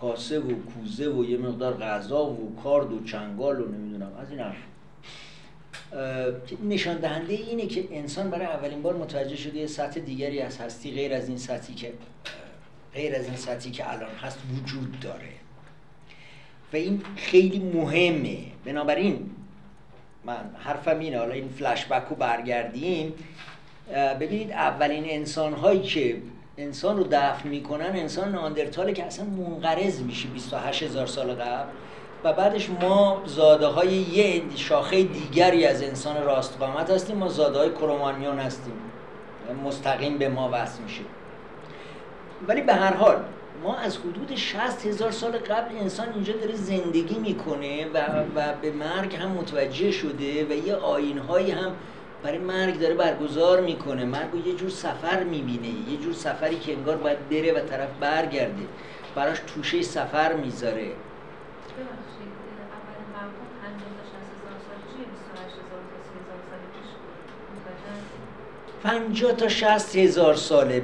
[0.02, 4.40] کاسه و کوزه و یه مقدار غذا و کارد و چنگال و نمی‌دونم از این
[4.40, 4.56] حرف
[6.64, 10.92] نشان دهنده اینه که انسان برای اولین بار متوجه شده یه سطح دیگری از هستی
[10.92, 11.94] غیر از این سطحی که
[12.94, 15.30] غیر از این سطحی که الان هست وجود داره.
[16.74, 18.38] و این خیلی مهمه.
[18.66, 19.30] بنابراین
[20.26, 23.14] من حرفم اینه حالا این فلشبک رو برگردیم.
[24.20, 26.22] ببینید اولین انسان هایی که
[26.58, 31.70] انسان رو دفن می‌کنن انسان ناندرتاله که اصلا منقرض میشه 28 هزار سال قبل.
[32.24, 37.18] و بعدش ما زاده های یه شاخه دیگری از انسان راستقامت هستیم.
[37.18, 38.74] ما زاده های کرومانیون هستیم.
[39.66, 41.02] مستقیم به ما وصل میشه.
[42.48, 43.18] ولی به هر حال
[43.64, 47.98] ما از حدود 60 هزار سال قبل انسان اینجا داره زندگی می‌کنه و,
[48.36, 51.72] و به مرگ هم متوجه شده و یه آینهایی هم
[52.24, 54.06] برای مرگ داره برگزار می‌کنه.
[54.06, 55.68] مرگ یه جور سفر می‌بینه.
[55.68, 58.64] یه جور سفری که انگار باید بره و طرف برگرده.
[59.16, 60.92] براش توشه سفر می‌ذاره.
[68.84, 70.80] 50 تا 60 هزار ساله.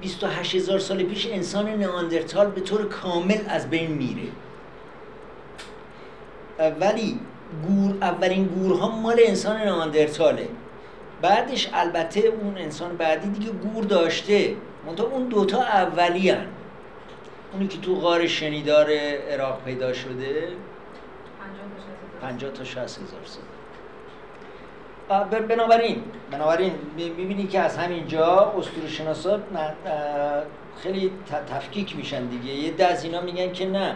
[0.00, 4.28] 28 هزار سال پیش انسان نئاندرتال به طور کامل از بین میره.
[6.80, 7.20] ولی
[7.66, 10.48] گور اولین گورها مال انسان نئاندرتاله.
[11.22, 14.56] بعدش البته اون انسان بعدی دیگه گور داشته.
[14.86, 16.46] منتها اون دوتا اولی هن.
[17.52, 18.90] اونی که تو غار شنیدار
[19.30, 20.48] عراق پیدا شده.
[22.22, 23.42] 50 تا 60 هزار سال.
[25.48, 29.40] بنابراین بنابراین می‌بینی که از همینجا اسطوره شناسا
[30.82, 31.12] خیلی
[31.50, 32.54] تفکیک میشن دیگه.
[32.54, 33.94] یه ده از اینا میگن که نه.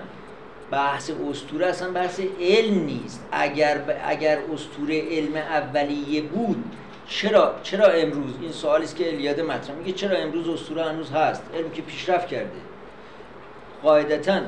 [0.71, 3.27] بحث اسطوره اصلا بحث علم نیست.
[3.33, 6.65] اگر اگر اسطوره علم اولیه بود
[7.09, 11.43] چرا چرا امروز؟ این سوالی است که الیاده مطرح میگه چرا امروز اسطوره هنوز هست؟
[11.55, 12.51] علم که پیشرفت کرده.
[13.83, 14.41] قاعدتا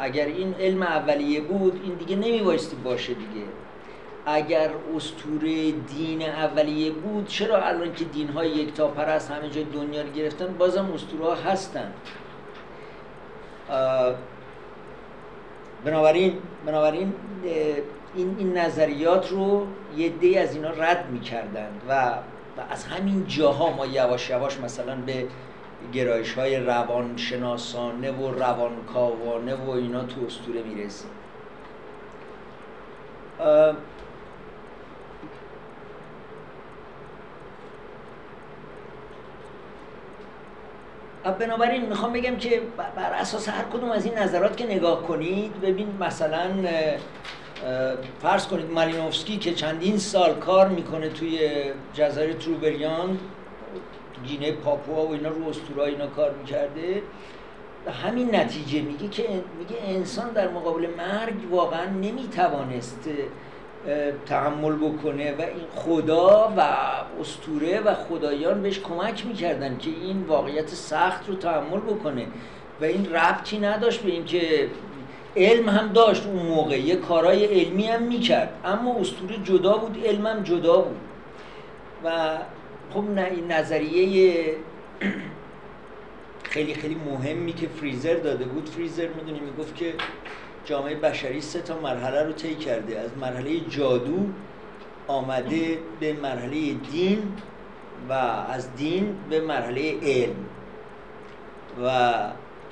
[0.00, 3.46] اگر این علم اولیه بود این دیگه نمیبایستی باشه دیگه.
[4.26, 10.02] اگر استوره دین اولیه بود چرا الان که دین های یکتا پرست همه جای دنیا
[10.02, 11.92] رو گرفتن بازم استوره ها هستن؟
[15.84, 17.12] بنابراین بنابراین
[18.14, 22.10] این, این نظریات رو یه دی از اینا رد می‌کردن و,
[22.56, 25.26] و از همین جاها ما یواش یواش مثلا به
[25.92, 31.10] گرایش های روان شناسانه و روانکاوانه و اینا تو استوره می‌رسیم.
[41.32, 42.62] بنابراین می‌خوام بگم که
[42.96, 46.50] بر اساس هر کدوم از این نظرات که نگاه کنید ببین مثلا
[48.22, 51.50] فرض کنید مالینوفسکی که چندین سال کار می‌کنه توی
[51.92, 53.18] جزایر تروبریان
[54.22, 57.02] گینه پاپوا و اینا رو استورا اینا کار می‌کرده
[58.04, 63.08] همین نتیجه میگه که میگه انسان در مقابل مرگ واقعا نمی‌توانست
[64.26, 66.60] تحمل بکنه و این خدا و
[67.20, 72.26] استوره و خدایان بهش کمک می‌کردن که این واقعیت سخت رو تحمل بکنه.
[72.80, 74.68] و این ربطی نداشت به اینکه
[75.36, 76.78] علم هم داشت اون موقع.
[76.78, 78.60] یه کارهای علمی هم می‌کرد.
[78.64, 81.00] اما استوره جدا بود علم هم جدا بود.
[82.04, 82.38] و
[82.94, 83.04] خب
[83.48, 84.56] نظریه
[86.52, 89.94] خیلی خیلی مهمی که فریزر داده بود فریزر می‌دونی می‌گفت که
[90.64, 93.00] جامعه بشری سه تا مرحله رو طی کرده.
[93.00, 94.26] از مرحله جادو
[95.06, 97.32] آمده به مرحله دین
[98.08, 100.36] و از دین به مرحله علم.
[101.84, 101.88] و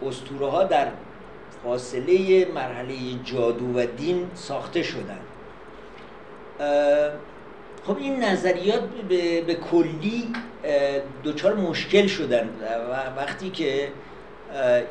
[0.06, 0.88] اسطوره ها در
[1.64, 5.20] فاصله مرحله جادو و دین ساخته شدن.
[7.84, 10.32] خب این نظریات به, به کلی
[11.24, 12.48] دچار مشکل شدن.
[13.16, 13.88] وقتی که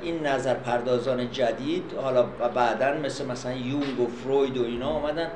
[0.02, 2.24] این نظر پردازان جدید حالا
[2.56, 5.28] بعدا مثل مثلا یونگ و فروید و اینا آمدن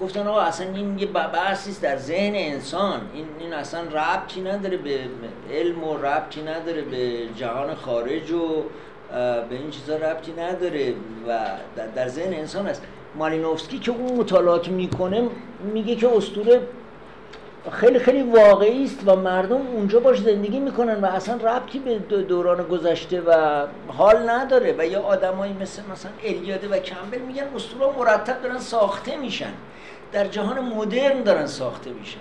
[0.00, 3.00] گفتن آقا اصلا این یه بحثی در ذهن انسان.
[3.14, 4.98] این, این اصلا ربطی نداره به
[5.50, 8.62] علم و ربطی نداره به جهان خارج و
[9.48, 10.94] به این چیزا ربطی نداره
[11.28, 11.38] و
[11.96, 12.82] در ذهن انسان است.
[13.14, 15.28] مالینوفسکی که اون مطالعات می‌کنه
[15.72, 16.60] میگه که اسطوره
[17.70, 22.62] خیلی خیلی واقعی است و مردم اونجا باش زندگی می‌کنن و اصلا ربطی به دوران
[22.62, 28.42] گذشته و حال نداره و یا آدمایی مثل مثلا الیاده و کمبل میگن اسطوره مرتب
[28.42, 29.52] دارن ساخته میشن.
[30.12, 32.18] در جهان مدرن دارن ساخته میشن.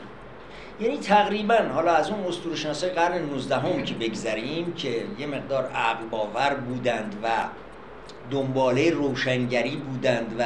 [0.80, 6.04] یعنی تقریبا حالا از اون اسطوره‌شناسای قرن 19 هم که بگذریم که یه مقدار عقل
[6.12, 7.28] باور بودند و
[8.32, 10.44] دنباله روشنگری بودند و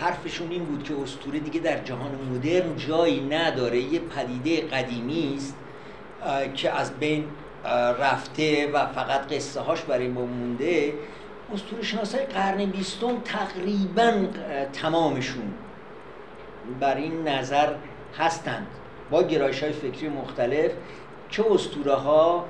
[0.00, 3.80] حرفشون این بود که اسطوره دیگه در جهان مدرن جایی نداره.
[3.80, 5.56] یه پدیده قدیمی است
[6.54, 7.24] که از بین
[7.98, 10.92] رفته و فقط قصه هاش برای ما مونده.
[11.54, 14.12] اسطوره شناسای قرن بیستم تقریبا
[14.72, 15.54] تمامشون
[16.80, 17.74] بر این نظر
[18.18, 18.66] هستند.
[19.10, 20.72] با گرایش های فکری مختلف
[21.30, 22.44] که اسطوره ها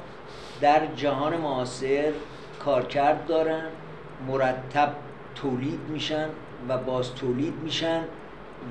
[0.60, 2.12] در جهان معاصر
[2.64, 3.64] کارکرد دارن
[4.28, 4.92] مرتب
[5.34, 6.28] تولید میشن.
[6.68, 8.04] و باز تولید میشن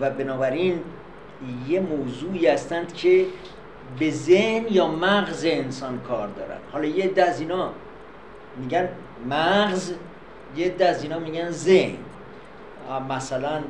[0.02, 0.82] و بنابراین
[1.68, 3.26] یه موضوعی هستند که
[4.00, 6.58] به ذهن یا مغز انسان کار دارن.
[6.72, 7.72] حالا یه عده از اینا
[8.58, 8.90] میگن
[9.30, 9.94] مغز
[10.56, 11.98] یه عده از اینا میگن ذهن.
[13.10, 13.62] مثلا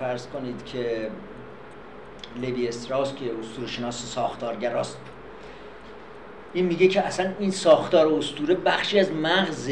[0.00, 1.10] فرض کنید که
[2.42, 4.98] لوی استراس که اسطوره‌شناس ساختارگر است
[6.54, 9.70] این میگه که اصلا این ساختار اسطوره بخشی از مغز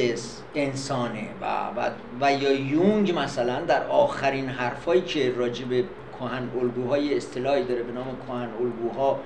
[0.55, 1.91] انسانه و, و,
[2.21, 5.85] و یا یونگ مثلا در آخرین حرفایی که راجع به
[6.19, 9.21] کهن الگوهای اصطلاحی داره به نام کهن الگوها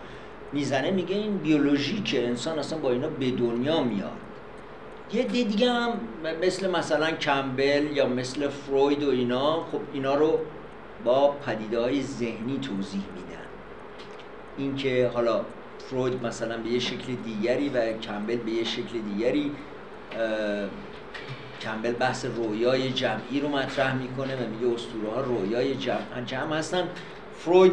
[0.53, 4.11] می‌زنه میگه این بیولوژی که انسان اصلا با اینا به دنیا میاد.
[5.13, 5.93] یه دیگه هم
[6.43, 10.39] مثل مثلا کمبل یا مثل فروید و اینا خب اینا رو
[11.05, 13.47] با پدیده های ذهنی توضیح میدن.
[14.59, 15.41] اینکه حالا
[15.91, 19.53] فروید مثلا به یه شکل دیگری و کمبل به یه شکل دیگری
[21.61, 26.89] کمبل بحث رویای جمعی رو مطرح می‌کنه و میگه اسطوره ها رویای جمع, جمع هستن.
[27.39, 27.73] فروید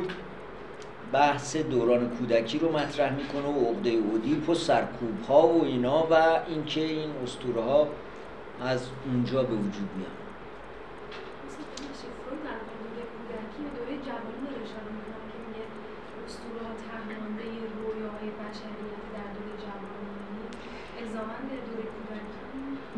[1.14, 6.40] بحث دوران کودکی رو مطرح می‌کنه و عقده اودیپ و سرکوب ها و اینا و
[6.48, 7.88] اینکه این اسطوره ها
[8.62, 10.23] از اونجا به وجود میاد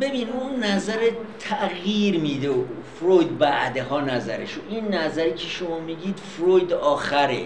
[0.01, 2.63] ببین اون نظر تغییر میده و
[2.99, 7.45] فروید بعدها نظرش این نظری که شما میگید فروید آخره.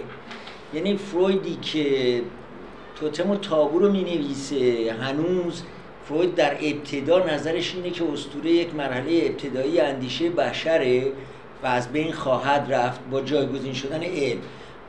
[0.73, 2.21] یعنی فرویدی که
[2.95, 5.63] توتم و تابو رو می‌نویسه هنوز
[6.05, 11.11] فروید در ابتدا نظرش اینه که اسطوره یک مرحله ابتدایی اندیشه بشره
[11.63, 14.39] و از بین خواهد رفت با جایگزین شدن علم.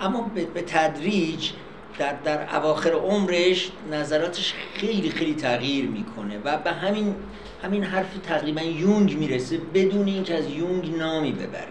[0.01, 1.51] اما به تدریج
[1.99, 7.15] در, در اواخر عمرش نظراتش خیلی خیلی تغییر می‌کنه و به همین
[7.63, 11.67] همین حرف تقریبا یونگ می‌رسه بدون اینکه از یونگ نامی ببره.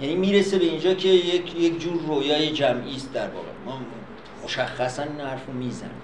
[0.00, 3.48] یعنی می‌رسه به اینجا که یک یک جور رویای جمعی است در واقع.
[3.66, 3.80] ما
[4.44, 6.02] مشخصا این حرفو می‌زنیم.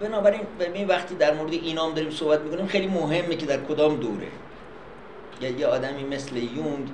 [0.00, 4.28] بنابراین ببین وقتی در مورد اینام داریم صحبت می‌کنیم خیلی مهمه که در کدام دوره.
[5.40, 6.88] یا یه آدمی مثل یونگ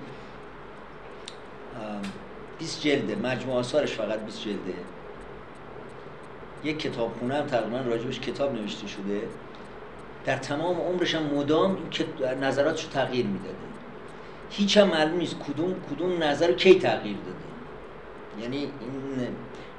[2.59, 4.75] 20 جلده مجموعه آثارش فقط 20 جلده.
[6.65, 9.21] یک کتابخونه هم تقریبا راجبش کتاب نوشته شده.
[10.25, 13.55] در تمام عمرش هم مدام این نظراتش رو تغییر می‌داده.
[14.51, 17.39] هیچ هم معلوم نیست کدوم کدوم نظر کی تغییر داده.
[18.43, 19.29] یعنی این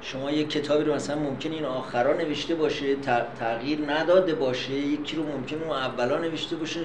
[0.02, 2.96] شما یک کتابی رو مثلا ممکن این آخرا نوشته باشه
[3.38, 6.80] تغییر نداده باشه یکی رو ممکن اون اولا نوشته باشه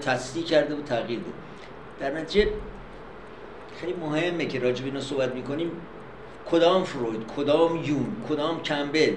[0.00, 1.32] تصدیح کرده و تغییر داده.
[2.00, 2.50] در نتیجه
[3.80, 5.70] خیلی مهمه که راجب اینو صحبت می‌کنیم.
[6.50, 9.14] کدام فروید کدام یون کدام کمبل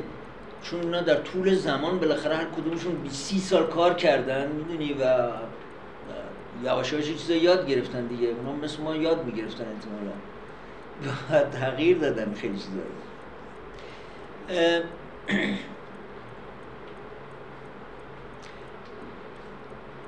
[0.64, 5.30] چون اینا در طول زمان بالاخره هر کدومشون 20 سال کار کردن می‌دونی؟ و
[6.64, 8.28] یواش یواش چیزا یاد گرفتن دیگه.
[8.28, 10.12] اونا مثل ما یاد می‌گرفتن احتمالا.
[11.30, 12.70] و تغییر دادن خیلی چیزا.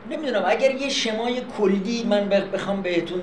[0.09, 0.43] نمی‌دونم.
[0.45, 3.21] اگر یه شمای کلی من بخوام بهتون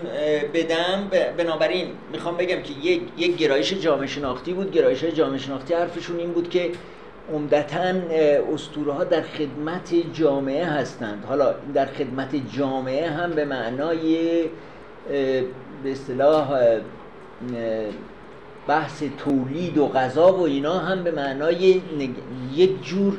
[0.54, 4.70] بدم بنابراین می‌خوام بگم که یک, یک گرایش جامعه شناختی بود.
[4.70, 6.72] گرایش جامعه شناختی حرفشون این بود که
[7.34, 7.94] عمدتا
[8.54, 11.24] اسطوره ها در خدمت جامعه هستند.
[11.28, 14.42] حالا در خدمت جامعه هم به معنای
[15.82, 16.78] به اصطلاح
[18.68, 21.82] بحث تولید و غذا و اینا هم به معنای
[22.54, 23.18] یک جور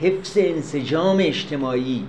[0.00, 2.06] حفظ انسجام اجتماعی.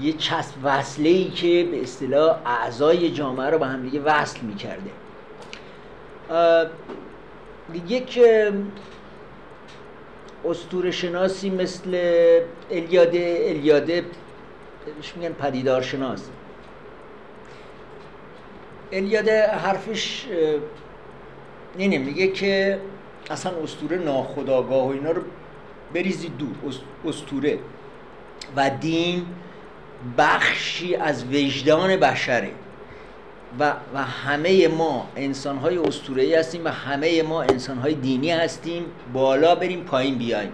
[0.00, 4.90] یه چسب وصله ای که به اصطلاح اعضای جامعه رو به هم دیگه وصل می‌کرده.
[7.88, 8.20] یک
[10.48, 11.90] استور شناسی مثل
[12.70, 14.04] الیاده الیاده
[14.96, 16.28] بهش میگن پدیدار شناس
[18.92, 20.26] الیاده حرفش
[21.78, 22.80] اینه میگه که
[23.30, 25.22] اصلا استوره ناخداگاه و اینا رو
[25.94, 26.74] بریزید دور.
[27.06, 27.58] استوره
[28.56, 29.26] و دین
[30.18, 32.50] بخشی از وجدان بشره.
[33.60, 35.78] و, و همه ما انسان های
[36.16, 38.84] ای هستیم و همه ما انسان های دینی هستیم.
[39.12, 40.52] بالا بریم پایین بیایم.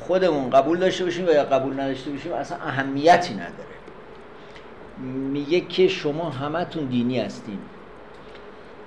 [0.00, 3.52] خودمون قبول داشته باشیم و یا قبول نداشته باشیم اصلا اهمیتی نداره.
[5.32, 7.58] میگه که شما همتون دینی هستیم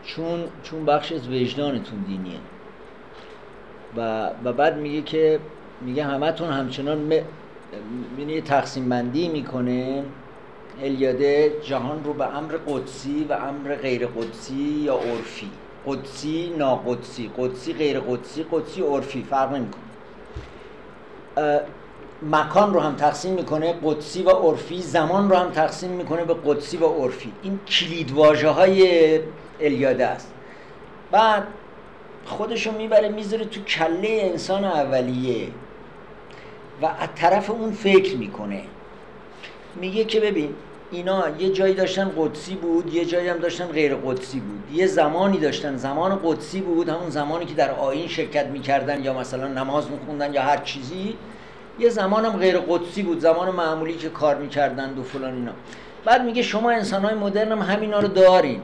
[0.03, 2.39] چون چون بخش از وجدانتون دینیه.
[3.97, 5.39] و, و بعد میگه که
[5.81, 7.11] میگه همتون همچنان
[8.19, 10.03] یعنی تقسیم بندی می‌کنه.
[10.81, 15.49] الیاده جهان رو به امر قدسی و امر غیر قدسی یا عرفی.
[15.85, 19.23] قدسی ناقدسی قدسی غیر قدسی قدسی عرفی.
[19.29, 19.83] فرق نمی‌کنه.
[22.31, 24.81] مکان رو هم تقسیم می‌کنه قدسی و عرفی.
[24.81, 27.31] زمان رو هم تقسیم می‌کنه به قدسی و عرفی.
[27.43, 29.19] این کلید واژه های
[29.59, 30.33] الیاده است.
[31.11, 31.47] بعد
[32.25, 35.47] خودشو می‌بره می‌ذاره تو کله انسان اولیه
[36.81, 38.63] و از طرف اون فکر می‌کنه.
[39.75, 40.53] میگه که ببین
[40.91, 44.63] اینا یه جایی داشتن قدسی بود یه جایی هم داشتن غیر قدسی بود.
[44.73, 49.47] یه زمانی داشتن زمان قدسی بود همون زمانی که در آین شرکت می‌کردن یا مثلا
[49.47, 51.17] نماز میخوندن یا هر چیزی
[51.79, 55.51] یه زمان هم غیر قدسی بود زمان معمولی که کار می‌کردن و فلان اینا.
[56.05, 58.61] بعد میگه شما انسان های مدرن هم همینا رو دارین.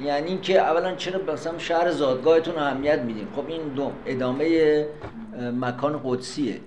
[0.00, 4.86] یعنی اینکه اولا چرا مثلا شهر زادگاهتون اهمیت میدین؟ خب این دو ادامه
[5.60, 6.60] مکان قدسیه.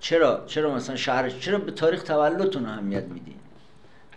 [0.00, 3.34] چرا؟ چرا مثلا شهر چرا به تاریخ تولدتون اهمیت میدین؟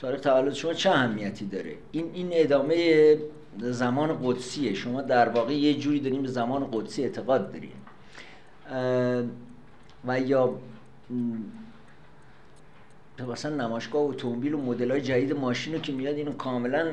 [0.04, 3.18] تاریخ تولد شما چه اهمیتی داره؟ این این ادامه
[3.60, 4.74] زمان قدسیه.
[4.74, 7.72] شما در واقع یه جوری داریم به زمان قدسی اعتقاد داریم
[10.08, 10.56] و یا
[13.30, 16.92] مثلا نمایشگاه اتومبیل و مدل های جدید ماشین رو که میاد اینو کاملا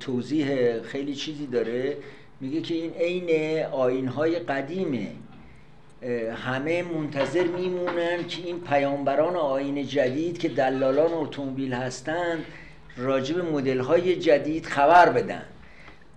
[0.00, 1.96] توضیح خیلی چیزی داره.
[2.40, 5.12] میگه که این عین آین های قدیمه.
[6.44, 12.44] همه منتظر میمونن که این پیامبران آین جدید که دلالان اتومبیل هستند
[12.96, 15.42] راجب مدل های جدید خبر بدن.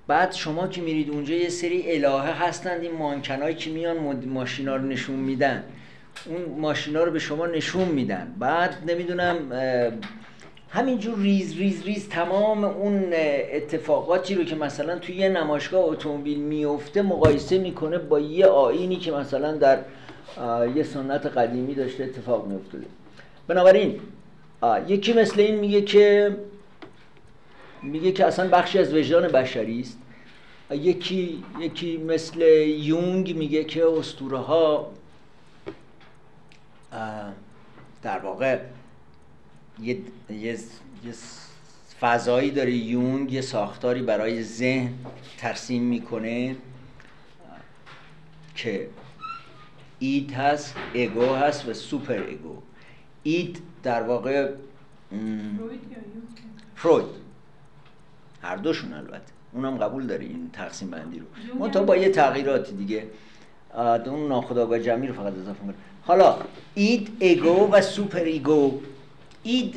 [0.08, 4.84] بعد شما که میرید اونجا یه سری الهه هستند این مانکنایی که میان ماشینا رو
[4.84, 5.64] نشون میدن.
[6.26, 8.36] اون ماشینا رو به شما نشون میدن.
[8.40, 9.36] بعد نمی‌دونم
[10.74, 13.14] همینجور ریز ریز ریز تمام اون
[13.52, 19.12] اتفاقاتی رو که مثلا توی یه نمایشگاه اتومبیل میفته مقایسه می‌کنه با یه آیینی که
[19.12, 19.80] مثلا در
[20.76, 22.86] یه سنت قدیمی داشته اتفاق میافتاده.
[23.48, 24.00] بنابراین
[24.88, 26.38] یکی مثل این میگه که
[27.84, 29.98] میگه که اصلا بخشی از وجدان بشری است.
[30.72, 34.92] یکی یکی مثل یونگ میگه که اسطوره ها
[38.04, 38.60] در واقع
[39.82, 39.98] یه,
[40.30, 40.58] یه,
[42.02, 44.94] فضایی داره یونگ یه ساختاری برای ذهن
[45.38, 46.56] ترسیم می‌کنه
[48.56, 48.88] که
[50.00, 52.58] اید هست اگو هست و سوپر اگو
[53.24, 54.52] اید در واقع
[56.76, 57.08] فروید
[58.42, 59.34] هر دوشون البته.
[59.52, 61.26] اونم قبول داره این تقسیم بندی رو.
[61.70, 63.08] تا با یه تغییراتی دیگه.
[64.06, 66.38] اون ناخودآگاه جمعی رو فقط اضافه کنم حالا
[66.74, 68.82] id ego و super ego.
[69.44, 69.76] id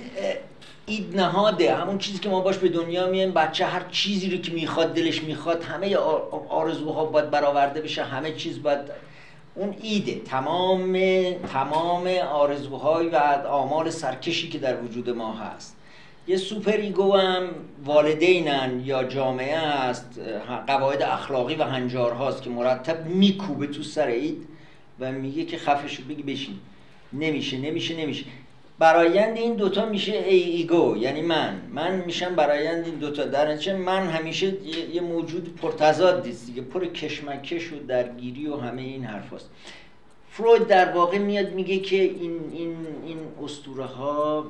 [0.87, 1.75] id نهاده.
[1.75, 5.23] همون چیزی که ما باش به دنیا میایم بچه هر چیزی رو که می‌خواد دلش
[5.23, 5.97] می‌خواد همه
[6.49, 8.81] آرزوها باید برآورده بشه همه چیز باید
[9.55, 10.14] اون id ه.
[10.14, 10.99] تمام
[11.53, 13.17] تمام آرزوهای و
[13.49, 15.77] آمال سرکشی که در وجود ما هست.
[16.29, 17.49] یه super ego هم
[17.85, 20.21] والدینن یا جامعه است.
[20.67, 24.49] قواعد اخلاقی و هنجارهاست که مرتب میکوبه تو سر id
[25.01, 26.59] و میگه که خفه شو بگیر بشین.
[27.12, 28.25] نمیشه نمیشه نمیشه.
[28.79, 31.61] برایند این دوتا میشه ای ego یعنی من.
[31.72, 33.24] من میشم برایند این دوتا.
[33.24, 36.62] در نتیجه من همیشه یه موجود پرتضاد دیگه.
[36.62, 39.51] پر کشمکش و درگیری و همه این حرف هاست.
[40.31, 44.47] فروید در واقع میاد میگه که این این این اسطوره ها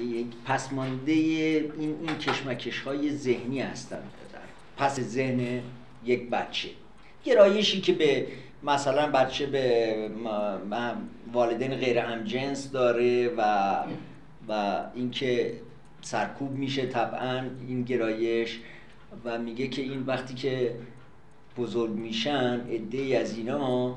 [0.00, 4.10] یک پسمانده این این کشمکش های ذهنی هستند.
[4.76, 5.60] پس ذهن
[6.04, 6.68] یک بچه.
[7.24, 8.26] گرایشی که به
[8.62, 10.10] مثلا بچه به
[11.36, 13.74] والدین غیر همجنس داره و
[14.48, 15.52] و اینکه
[16.00, 18.60] سرکوب میشه طبعا این گرایش
[19.24, 20.74] و میگه که این وقتی که
[21.58, 23.94] بزرگ میشن عده از اینا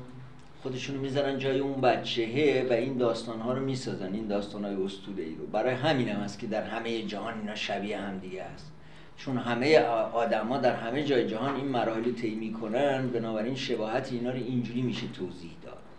[0.62, 5.24] خودشون می‌ذارن جای اون بچهه و این داستان ها رو می‌سازن این داستان های اسطوره
[5.24, 5.46] ای رو.
[5.46, 8.72] برای همین هم هست که در همه جهان اینا شبیه هم دیگه است
[9.16, 9.78] چون همه
[10.12, 14.82] آدما در همه جای جهان این مراحل رو طی می‌کنن بنابراین شباهت اینا رو اینجوری
[14.82, 15.89] میشه توضیح داد.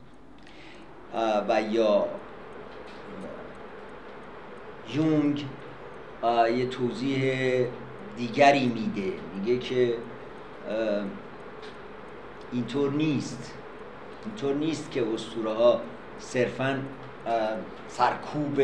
[1.49, 2.05] و یا
[4.93, 5.45] یونگ
[6.57, 7.65] یه توضیح
[8.17, 9.13] دیگری میده.
[9.35, 9.95] میگه که
[12.51, 13.53] اینطور نیست.
[14.25, 15.81] اینطور نیست که اسطوره ها
[16.19, 16.79] صرفا
[17.87, 18.59] سرکوب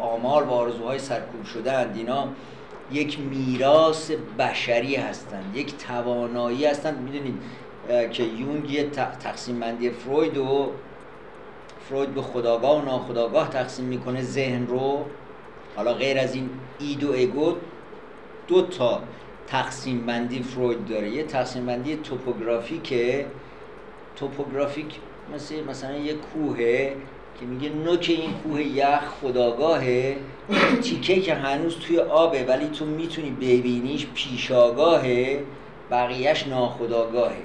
[0.00, 2.28] آمال و آرزوهای سرکوب شدن اینا
[2.92, 6.98] یک میراث بشری هستند یک توانایی هستند.
[6.98, 7.42] می‌دونید
[8.12, 10.72] که یونگ تقسیم بندی فروید و
[11.90, 15.04] فروید به خداگاه و ناخداگاه تقسیم می‌کنه ذهن رو.
[15.76, 17.56] حالا غیر از این اید و اگو
[18.46, 19.00] دو تا
[19.46, 21.10] تقسیم بندی فروید داره.
[21.10, 23.26] یه تقسیم بندی توپوگرافیکه
[24.16, 24.86] توپوگرافیک
[25.34, 26.96] مثل مثلا یه کوهه
[27.40, 30.16] که میگه نوک این کوه یخ خداگاهه.
[30.82, 35.44] تیکه که هنوز توی آبه ولی تو می‌تونی ببینیش پیشاگاهه
[35.90, 37.42] بقیهش ناخداگاهه.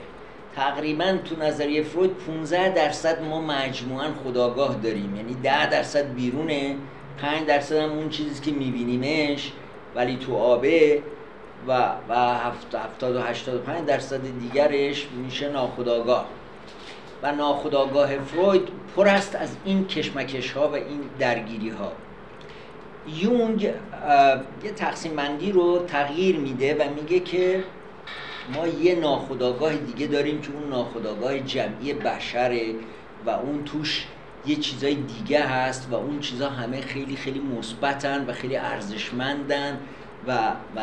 [0.55, 5.15] تقریبا تو نظریه فروید 15 درصد ما مجموعا خداگاه داریم.
[5.15, 6.75] یعنی 10 درصد بیرونه
[7.21, 9.51] 5 درصد هم اون چیزی که میبینیمش
[9.95, 11.01] ولی تو آبه
[11.67, 16.25] و و 70 و 85 درصد دیگرش میشه ناخداگاه.
[17.23, 21.91] و ناخداگاه فروید پر است از این کشمکش ها و این درگیری ها
[23.07, 23.61] یونگ
[24.63, 27.63] یه تقسیم بندی رو تغییر میده و میگه که
[28.53, 32.75] ما یه ناخداگاه دیگه داریم که اون ناخداگاه جمعی بشره
[33.25, 34.05] و اون توش
[34.45, 39.79] یه چیزای دیگه هست و اون چیزا همه خیلی خیلی مثبتن و خیلی ارزشمندن
[40.27, 40.37] و
[40.75, 40.81] و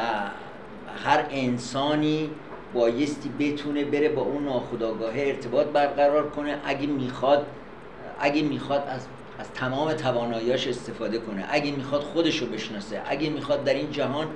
[1.05, 2.31] هر انسانی
[2.75, 7.47] بایستی بتونه بره با اون ناخداگاه ارتباط برقرار کنه اگه می‌خواد
[8.21, 9.07] اگه می‌خواد از
[9.39, 11.45] از تمام تواناییاش استفاده کنه.
[11.51, 13.03] اگه می‌خواد خودش رو بشناسه.
[13.07, 14.27] اگه می‌خواد در این جهان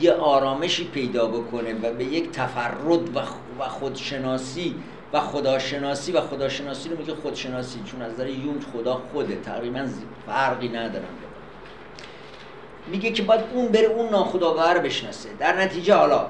[0.00, 4.74] یه آرامشی پیدا بکنه و به یک تفرد و خودشناسی
[5.12, 9.36] و خداشناسی و خداشناسی رو میگه خودشناسی چون از نظر یونگ خدا خوده.
[9.36, 9.86] تقریبا
[10.26, 11.04] فرقی ندارم.
[12.90, 15.28] میگه که باید اون بره اون ناخداگاه رو بشناسه.
[15.38, 16.26] در نتیجه حالا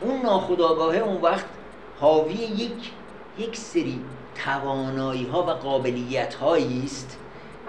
[0.00, 1.44] اون ناخداگاهه اون وقت
[2.00, 2.90] حاوی یک
[3.38, 4.00] یک سری
[4.44, 7.18] توانایی ها و قابلیت هایی است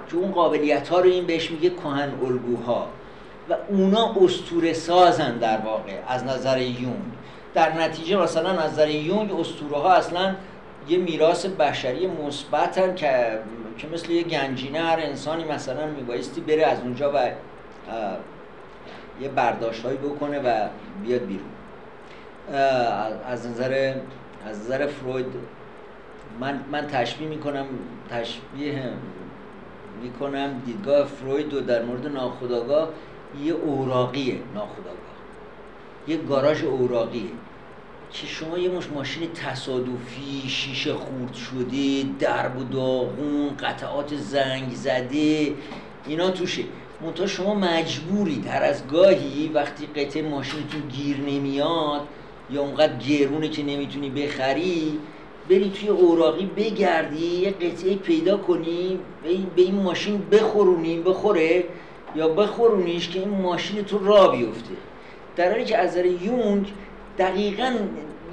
[0.09, 2.87] که اون قابلیت ها رو این بهش میگه کهن الگوها.
[3.49, 7.13] و اونا استوره سازن در واقع از نظر یونگ.
[7.53, 10.35] در نتیجه مثلا از نظر یونگ استوره ها اصلا
[10.87, 13.39] یه میراث بشری مثبتن که
[13.77, 17.17] که مثل یه گنجینه هر انسانی مثلا میبایستی بره از اونجا و
[19.21, 20.67] یه برداشت بکنه و
[21.03, 21.49] بیاد بیرون.
[23.27, 23.93] از نظر
[24.49, 25.25] از نظر فروید
[26.39, 27.65] من من تشبیه می‌کنم
[28.09, 28.83] تشبیه
[30.01, 32.89] می‌کنم دیدگاه فروید و در مورد ناخداگاه
[33.41, 35.13] یه اوراقیه ناخداگاه
[36.07, 37.31] یه گاراژ اوراقیه.
[38.11, 45.53] که شما یه مش ماشین تصادفی شیشه خورد شده درب و داغون قطعات زنگ زده
[46.07, 46.63] اینا توشه.
[47.01, 52.07] منتها شما مجبورید هر از گاهی وقتی قطعه ماشینتون گیر نمیاد
[52.49, 54.99] یا اونقدر گرونه که نمی‌تونی بخری
[55.49, 58.99] بری توی اوراقی بگردی یه قطعه پیدا کنی
[59.55, 61.63] به این ماشین بخورونی بخوره
[62.15, 64.73] یا بخورونیش که این ماشین تو را بیفته.
[65.35, 66.73] در حالی که از یونگ
[67.17, 67.73] دقیقا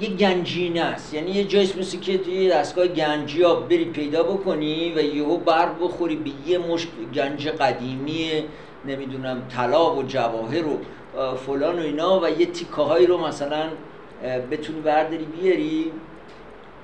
[0.01, 1.13] یه گنجینه است.
[1.13, 6.15] یعنی یه جایست مثل که توی دستگاه گنجیاب بری پیدا بکنی و یهو برق بخوری
[6.15, 8.43] به یه مشت گنج قدیمی
[8.85, 10.77] نمی‌دونم طلا و جواهر و
[11.35, 13.63] فلان و اینا و یه تیکه هایی رو مثلا
[14.51, 15.91] بتونی برداری بیاری.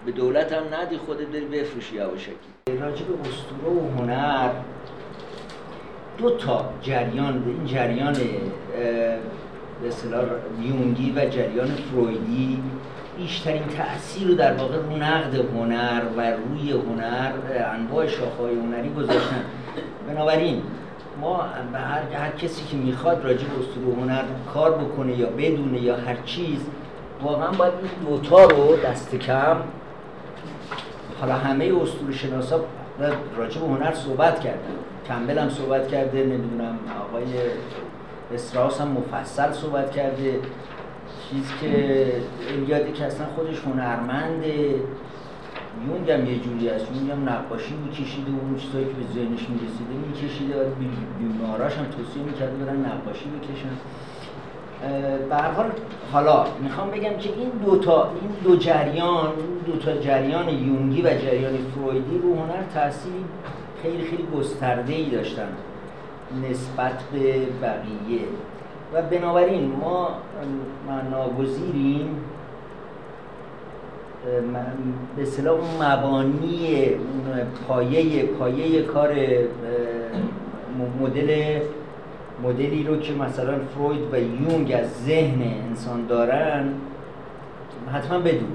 [0.06, 2.32] به دولت هم ندی خودت داری بفروشی یواشکی.
[2.68, 4.50] راجع به اسطوره و هنر.
[6.18, 8.14] دو تا جریان این جریان
[9.82, 10.26] به اصطلاح
[10.62, 12.64] یونگی و جریان فرویدی
[13.18, 17.32] بیشترین تاثیر رو در واقع رو نقد هنر و روی هنر
[17.74, 19.44] انواع شاخه‌های هنری گذاشتن.
[20.08, 20.62] بنابراین
[21.22, 25.82] ما به هر, هر کسی که می‌خواد راجع به اسطوره هنر کار بکنه یا بدونه
[25.82, 26.60] یا هر چیز
[27.24, 29.58] واقعا باید این دوتا رو دست کم
[31.22, 32.60] حالا همه اسطوره شناسا
[33.38, 34.76] راجع به هنر صحبت کردن.
[35.08, 36.80] کمبل هم صحبت کرده نمی‌دونم
[37.10, 37.24] آقای
[38.34, 40.40] استراس هم مفصل صحبت کرده.
[41.30, 42.14] چیزی که
[42.54, 44.76] الیاده که اصلا خودش هنرمنده.
[45.88, 49.50] یونگ هم یه جوری است یونگ هم نقاشی میکشیده و اون چیزایی که به ذهنش
[49.50, 50.62] می‌رسیده میکشیده.
[50.62, 50.64] و
[51.20, 53.76] بیماراش هم توصیه می‌کرده برن نقاشی بکشن.
[55.30, 55.72] به حال
[56.12, 59.32] حالا می‌خوام بگم که این دو تا این دو جریان
[59.66, 63.26] دو تا جریان یونگی و جریان فرویدی رو هنر تاثیری
[63.84, 65.48] خیلی خیلی گسترده ای داشتن
[66.50, 68.22] نسبت به بقیه.
[68.94, 70.10] و بنابراین ما
[71.12, 72.24] ناگزیریم
[75.16, 76.90] به اون مبانی
[77.68, 79.16] پایه پایه کار
[81.00, 81.60] مدل
[82.44, 86.74] مدلی رو که مثلا فروید و یونگ از ذهن انسان دارن
[87.94, 88.52] حتما بدون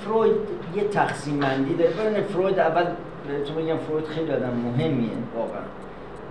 [0.00, 0.32] فروید
[0.76, 2.22] یه تقسیم بندی داره.
[2.22, 2.84] فروید اول
[3.46, 5.62] تو بگم فروید خیلی آدم مهمیه واقعا.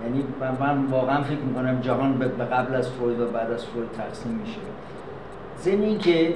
[0.04, 0.24] یعنی
[0.60, 4.60] من واقعا فکر می‌کنم جهان به قبل از فروید و بعد از فروید تقسیم میشه.
[5.62, 6.34] ضمن که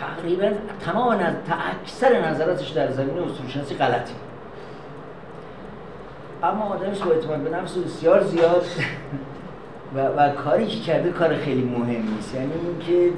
[0.00, 0.50] تقریبا
[0.80, 1.34] تمام نظر...
[1.82, 4.14] اکثر نظراتش در زمینه اصولشناسی غلطی
[6.42, 8.66] اما آدمش با اعتماد به نفس بسیار زیاد
[9.94, 12.34] و, و کاری که کرده کار خیلی مهمی است.
[12.34, 13.16] یعنی اینکه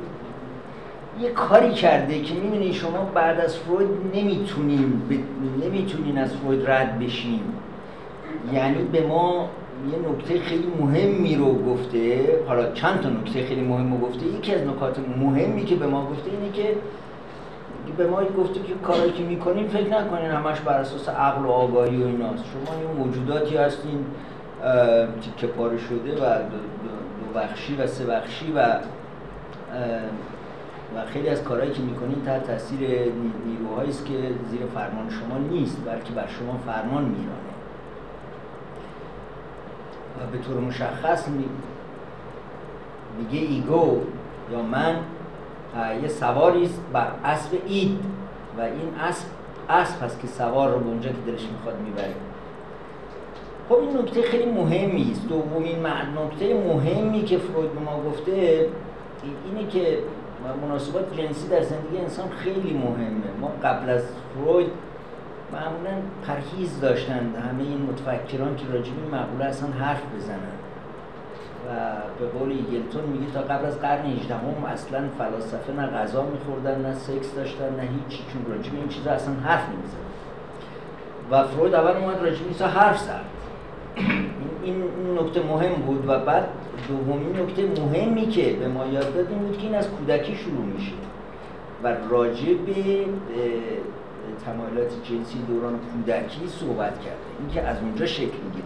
[1.21, 5.03] یه کاری کرده که می‌بینی شما بعد از فروید نمی‌تونین
[5.65, 7.41] نمی‌تونین از فروید رد بشین.
[8.53, 9.49] یعنی به ما
[9.93, 14.27] یه نکته خیلی مهمی رو گفته حالا چند تا نکته خیلی مهم رو گفته.
[14.27, 16.75] یکی از نکات مهمی که به ما گفته اینه که
[17.97, 22.03] به ما گفته که کاری که می‌کنیم فکر نکنین همش بر اساس عقل و آگاهی
[22.03, 22.45] و ایناست.
[22.45, 24.05] شما یه موجوداتی هستین
[25.23, 28.67] تیکه پاره شده و دو بخشی و سه بخشی و
[30.97, 32.81] و خیلی از کارهایی که می‌کنین تحت تاثیر
[33.47, 34.13] نیروهایی است که
[34.51, 37.53] زیر فرمان شما نیست بلکه بر شما فرمان میرانه.
[40.21, 41.29] و به طور مشخص
[43.19, 44.01] میگه ایگو
[44.53, 44.97] یا من
[46.03, 47.99] یه سواری است بر اسب اید
[48.59, 49.27] و این اسب
[49.69, 52.15] اسب هست که سوار رو به اونجا که دلش می‌خواد می‌بره.
[53.69, 55.29] خب این نکته خیلی مهمی است.
[55.29, 58.69] دومین نکته مهمی که فروید به ما گفته
[59.23, 59.99] اینه که
[60.63, 63.41] مناسبات جنسی در زندگی انسان خیلی مهمه.
[63.41, 64.03] ما قبل از
[64.35, 64.71] فروید
[65.53, 70.57] معمولا پرهیز داشتند همه این متفکران که راجع به مقوله اصلا حرف بزنن.
[71.67, 71.71] و
[72.19, 76.81] به قول ایگلتون میگه تا قبل از قرن 18 هم اصلا فلاسفه نه غذا میخوردن
[76.81, 79.97] نه سکس داشتن نه هیچی چون راجع به این چیزا اصلا حرف نمیزن
[81.31, 83.21] و فروید اول اومد راجع به حرف زد.
[84.67, 84.85] این
[85.19, 86.49] نکته مهم بود و بعد
[86.89, 90.65] دومین نکته مهمی که به ما یاد داد این بود که این از کودکی شروع
[90.65, 90.93] میشه
[91.83, 93.07] و راجع به
[94.45, 97.27] تمایلات جنسی دوران کودکی صحبت کرده.
[97.41, 98.65] این که از اونجا شکل می‌گیره.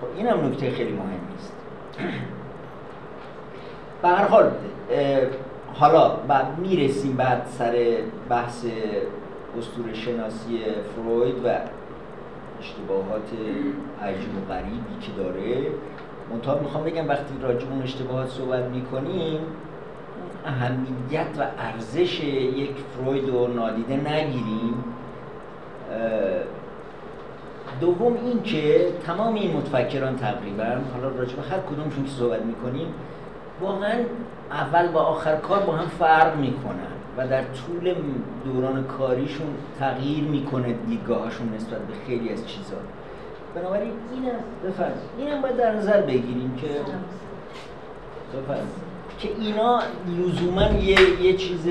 [0.00, 1.52] خب این هم نکته خیلی مهمی است
[4.02, 4.50] به هر حال
[5.74, 7.96] حالا بعد می‌رسیم بعد سر
[8.28, 8.64] بحث
[9.58, 10.60] اسطوره شناسی
[10.94, 11.48] فروید و
[12.60, 13.28] اشتباهات
[14.02, 15.66] عجیب و غریبی که داره.
[16.30, 19.40] منتها می‌خوام بگم وقتی راجع اون اشتباهات صحبت می‌کنیم
[20.46, 24.84] اهمیت و ارزش یک فروید رو نادیده نگیریم.
[27.80, 32.86] دوم این که تمام این متفکران تقریبا حالا راجع به هر کدومشون که صحبت می‌کنیم
[33.60, 33.94] واقعا
[34.50, 36.97] اول و آخر کار با هم فرق می‌کنن.
[37.18, 37.94] و در طول
[38.44, 39.46] دوران کاریشون
[39.78, 42.78] تغییر می‌کنه دیدگاهشون نسبت به خیلی از چیزها
[43.54, 44.30] بنابراین این
[44.70, 46.68] بفرض اینم باید در نظر بگیریم که
[48.38, 48.68] بفرض
[49.18, 49.80] که اینا
[50.18, 51.66] لزوما یه, یه چیز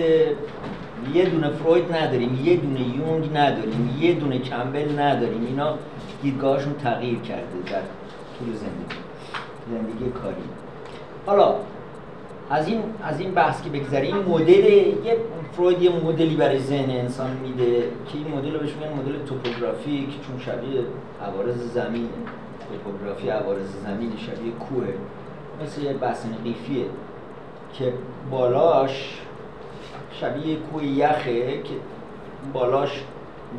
[1.13, 5.45] یه دونه فروید نداریم یه دونه یونگ نداریم یه دونه کمبل نداریم.
[5.45, 5.77] اینا
[6.21, 7.81] دیدگاهشون تغییر کرده در
[8.39, 8.97] طول زندگی
[9.71, 10.35] زندگی کاری.
[11.25, 11.55] حالا
[12.49, 14.63] از این از این بحث که بگذریم مدل
[15.05, 15.17] یه
[15.53, 20.09] فروید یه مدلی برای ذهن انسان میده که این مدل رو بهش میگن مدل توپوگرافیک
[20.09, 20.81] چون شبیه
[21.27, 22.09] عوارض زمین
[22.69, 24.87] توپوگرافی عوارض زمین شبیه کوه.
[25.63, 26.85] مثل یه بسن قیفیه
[27.73, 27.93] که
[28.31, 29.21] بالاش
[30.11, 31.73] شبیه کوه یخه که
[32.53, 33.03] بالاش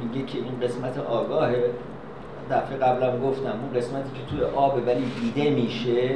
[0.02, 1.70] میگه که این قسمت آگاهه.
[2.50, 6.14] دفعه قبلم گفتم اون قسمتی که توی آب ولی دیده میشه.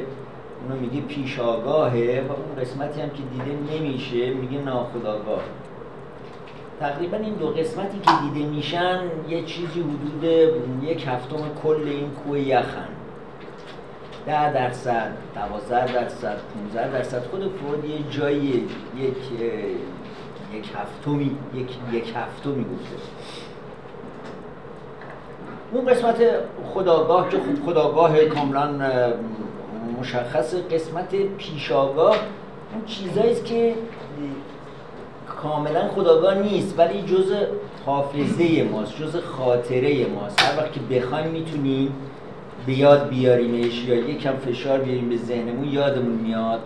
[0.62, 5.42] اونو میگه پیش آگاهه و اون قسمتی هم که دیده نمیشه میگه ناخداگاه
[6.80, 10.24] تقریبا این دو قسمتی که دیده میشن یه چیزی حدود
[10.82, 12.88] یک هفتم کل این کوه یخن.
[14.26, 16.36] ده درصد دوازده درصد
[16.72, 19.16] 15 درصد خود فرود یه جایی یک
[20.54, 22.96] یک هفتمی یک یک هفتمی گفته.
[25.72, 26.16] اون قسمت
[26.74, 28.68] خداگاه که خداگاه کاملا
[30.02, 32.16] مشخص قسمت پیشاگاه
[32.74, 33.74] اون چیزایی که
[35.42, 37.32] کاملا خداگاه نیست ولی جز
[37.86, 40.42] حافظه ماست جز خاطره ماست.
[40.42, 41.94] هر وقت که بخوایم می‌تونیم
[42.66, 46.60] به یاد بیاریمش یا یکم فشار بیاریم به ذهنمون یادمون میاد.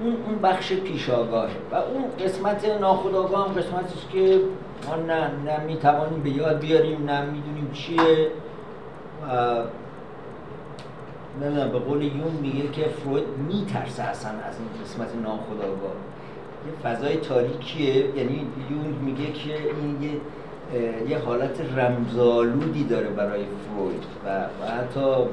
[0.00, 4.40] اون اون بخش پیشاگاهه و اون قسمت ناخداگاه هم قسمتی که
[4.88, 8.30] ما نه نه می‌توانیم به یاد بیاریم نه می‌دونیم چیه.
[11.40, 15.94] نمی‌دونم به قول یون میگه که فروید میترسه اصلا از این قسمت ناخداگاه
[16.66, 20.20] یه فضای تاریکیه یعنی یون میگه که این یه
[21.08, 25.24] یه حالت رمزالودی داره برای فروید و, و حتی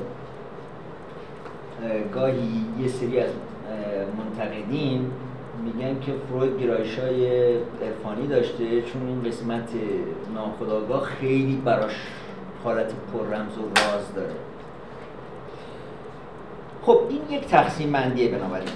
[2.13, 3.29] گاهی یه سری از
[4.17, 5.11] منتقدین
[5.65, 9.69] میگن که فروید گرایش های عرفانی داشته چون این قسمت
[10.33, 11.95] ناخداگاه خیلی براش
[12.63, 14.46] حالت پر رمز و راز داره.
[16.87, 18.67] خب این یک تقسیم بندیه بنابراین.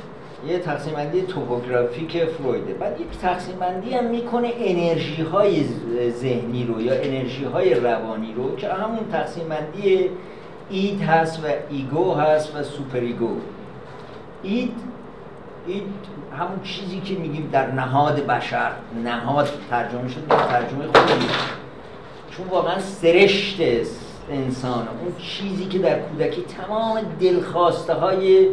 [0.48, 2.74] یه تقسیم بندی توپوگرافیک فرویده.
[2.74, 5.64] بعد یک تقسیم بندی هم می‌کنه انرژی های
[6.10, 10.10] ذهنی رو یا انرژی های روانی رو که همون تقسیم بندی
[10.70, 13.36] id هست و ego هست و super ego.
[14.44, 14.74] id
[15.68, 15.84] id
[16.40, 18.72] همون چیزی که میگیم در نهاد بشر
[19.04, 21.26] نهاد ترجمه شد ترجمه خوبی
[22.32, 23.62] چون واقعا سرشت
[24.30, 24.88] انسان.
[24.88, 28.48] اون چیزی که در کودکی تمام دلخواسته های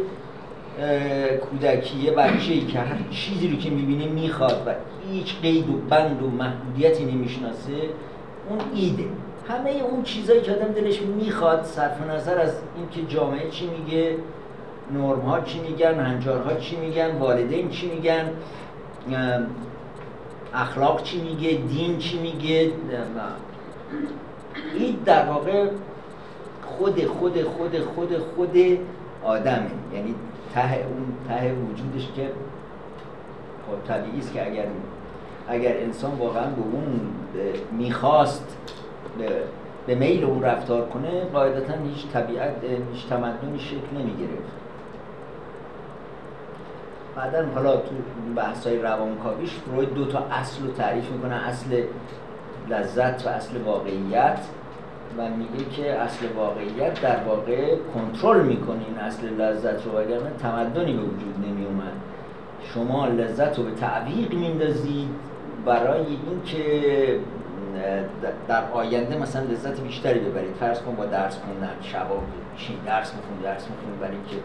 [1.41, 4.73] کودکی بچه که هر چیزی رو که می‌بینه می‌خواد و
[5.11, 7.71] هیچ قید و بند و محدودیتی نمی‌شناسه
[8.49, 9.05] اون ایده.
[9.47, 14.15] همه اون چیزایی که آدم دلش می‌خواد صرف نظر از اینکه جامعه چی میگه
[14.93, 18.31] نرم ها چی میگن هنجارها چی میگن والدین چی میگن
[20.53, 22.71] اخلاق چی میگه دین چی میگه
[24.73, 25.67] این در واقع
[26.77, 28.57] خود خود خود خود خود
[29.23, 29.71] آدمه.
[29.93, 30.15] یعنی
[30.53, 32.29] ته اون ته وجودش که
[33.67, 34.65] خب طبیعی است که اگر
[35.47, 36.99] اگر انسان واقعا به اون
[37.71, 38.57] می‌خواست
[39.17, 39.29] به,
[39.87, 44.59] به میل اون رفتار کنه قاعدتا هیچ طبیعت هیچ تمدنی شکل نمی‌گرفت.
[47.15, 47.91] بعدا حالا تو
[48.35, 51.35] بحث های روانکاویش فروید دو تا اصل رو تعریف می‌کنه.
[51.35, 51.83] اصل
[52.69, 54.39] لذت و اصل واقعیت
[55.17, 60.93] و میگه که اصل واقعیت در واقع کنترل می‌کنه این اصل لذت رو وگرنه تمدنی
[60.93, 61.93] به وجود نمی اومد
[62.73, 65.09] شما لذت رو به تعویق میندازید
[65.65, 67.19] برای اینکه
[68.47, 70.55] در آینده مثلا لذت بیشتری ببرید.
[70.59, 72.19] فرض کن با درس خوندن شبا
[72.57, 74.43] چی درس می‌خونی درس می‌خونی برای اینکه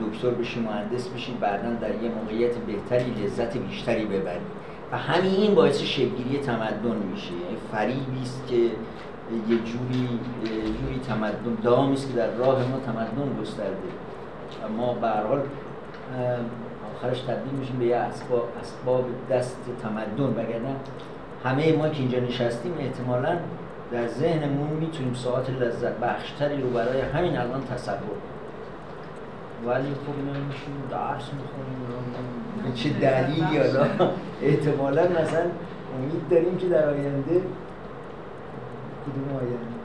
[0.00, 4.57] دکتر بشی مهندس بشی بعدا در یه موقعیت بهتری لذت بیشتری ببرید
[4.92, 7.32] و همین باعث شکلگیری تمدن میشه.
[7.32, 10.08] یعنی فریبی است که یه جوری
[10.64, 13.88] جوری تمدن دامی است که در راه ما تمدن گسترده.
[14.64, 15.40] و ما به حال
[16.96, 20.24] آخرش تبدیل میشیم به یه اسباب, اسباب دست تمدن.
[20.24, 20.76] وگرنه
[21.44, 23.36] همه ما که اینجا نشستیم احتمالا
[23.92, 28.16] در ذهنمون می‌تونیم ساعت لذت بخشتری رو برای همین الان تصور
[29.66, 34.10] ولی خب نمیشیم درس می‌خونیم چه دلیلی حالا؟
[34.42, 35.40] احتمالا مثلا
[35.98, 37.42] امید داریم که در آینده
[39.04, 39.78] کدوم آینده؟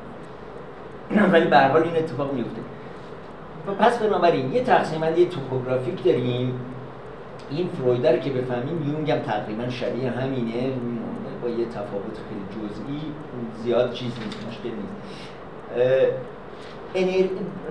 [1.34, 2.62] ولی به حال این اتفاق میفته
[3.80, 6.60] پس بنابراین یه تقسیم بندی topographic داریم.
[7.50, 10.74] این فروید رو که بفهمیم یونگ هم تقریبا شبیه همینه.
[11.42, 13.02] با یه تفاوت خیلی جزئی
[13.64, 14.98] زیاد چیز نیست مشکل نیست.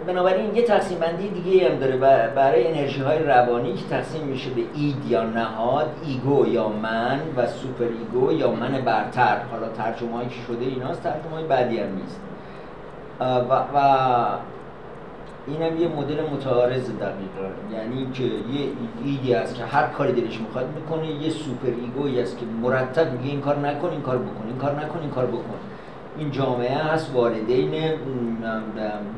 [0.06, 1.96] بنابراین یه تقسیم بندی دیگه هم داره
[2.36, 7.46] برای انرژی های روانی که تقسیم میشه به id یا نهاد ego یا من و
[7.46, 9.36] super ego یا من برتر.
[9.50, 12.20] حالا ترجمه هایی که شده ایناست ترجمه های بعدی هم نیست.
[13.20, 14.26] و, و
[15.46, 18.68] این هم یه مدل متعارض دقیقا یعنی که یه
[19.04, 22.46] id ی هست که هر کاری دلش می‌خواد می‌کنه یه super ego یی است که
[22.62, 25.58] مرتب میگه این کار نکن این کار بکن این کار نکن این کار بکن.
[26.18, 27.70] این جامعه هست والدین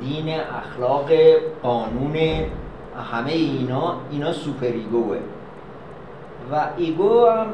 [0.00, 1.10] دین اخلاق
[1.62, 2.16] قانون
[3.12, 5.16] همه اینا اینا super ego ه.
[6.52, 7.46] و ego هم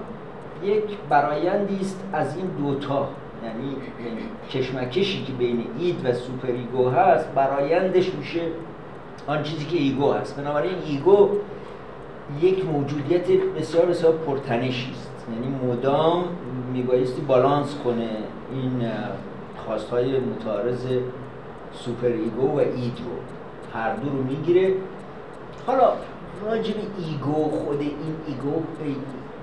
[0.64, 3.08] یک برایندی است از این دوتا.
[3.44, 3.76] یعنی
[4.50, 8.40] کشمکشی که بین id و super ego هست برایندش میشه
[9.26, 10.36] آن چیزی که ego هست.
[10.36, 11.28] بنابراین ego
[12.40, 13.26] یک موجودیت
[13.58, 15.10] بسیار بسیار پرتنشی است.
[15.34, 16.24] یعنی مدام
[16.72, 18.08] میبایستی بالانس کنه
[18.52, 18.90] این
[19.70, 20.86] خواستهای متعارض
[21.72, 23.16] super ego و id رو
[23.80, 24.74] هر دو رو می‌گیره.
[25.66, 25.92] حالا
[26.46, 28.62] راجب ego خود این ego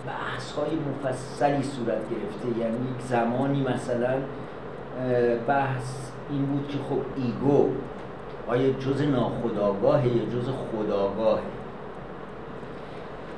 [0.07, 2.59] بحث های مفصلی صورت گرفته.
[2.59, 4.13] یعنی یک زمانی مثلا
[5.47, 5.95] بحث
[6.29, 7.69] این بود که خب ego
[8.47, 11.41] آیا جزء ناخودآگاه یا جزء خودآگاهه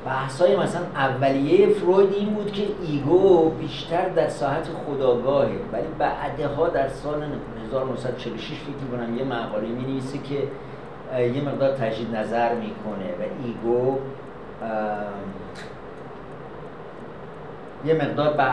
[0.09, 5.49] بحث های مثلا اولیه فروید این بود که ego بیشتر در ساحت خودآگاهه.
[5.73, 7.23] ولی بعدها در سال
[7.67, 10.43] 1946 فکر کنم یه مقاله می نویسه که
[11.19, 13.97] یه مقدار تجدید نظر می‌کنه و ego
[17.85, 18.45] یه مقدار با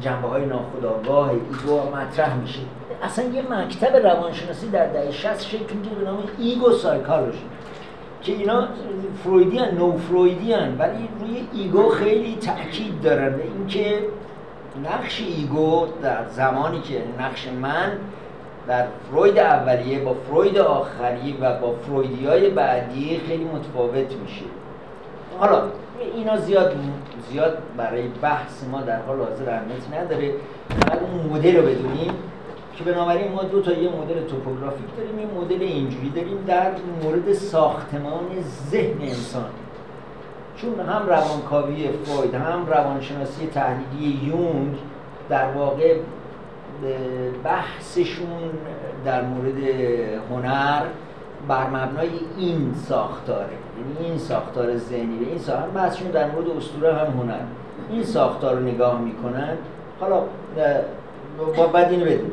[0.00, 2.60] جنبه های ناخودآگاه ego مطرح میشه.
[3.02, 7.44] اصلا یه مکتب روانشناسی در دهه 60 شکل می‌گیره به نام ego psychology
[8.24, 8.68] که اینا
[9.24, 13.34] فرویدیان نو فرویدیان ولی روی ego خیلی تاکید دارن.
[13.40, 13.98] اینکه
[14.84, 17.92] نقش ego در زمانی که نقش من
[18.68, 24.44] در فروید اولیه با فروید آخری و با فرویدی های بعدی خیلی متفاوت میشه.
[25.38, 25.62] حالا
[26.14, 26.76] اینا زیاد
[27.30, 30.34] زیاد برای بحث ما در حال حاضر اهمیتی نداره.
[30.68, 32.12] فقط اون مدل رو بدونیم.
[32.78, 36.70] که بنابراین ما دو تا یه مدل توپوگرافیک داریم یه مدل اینجوری داریم در
[37.02, 38.24] مورد ساختمان
[38.70, 39.50] ذهن انسان.
[40.56, 44.76] چون هم روانکاوی فروید هم روانشناسی تحلیلی یونگ
[45.28, 45.96] در واقع
[47.44, 48.50] بحثشون
[49.04, 49.58] در مورد
[50.30, 50.82] هنر
[51.48, 52.08] بر مبنای
[52.38, 53.48] این ساختاره.
[53.78, 57.40] یعنی این ساختار ذهنی این ساختار بحثشون در مورد اسطوره هم هنر.
[57.90, 59.56] این ساختار رو نگاه می‌کنن.
[60.00, 60.22] حالا
[61.56, 62.30] با بعد اینو بدون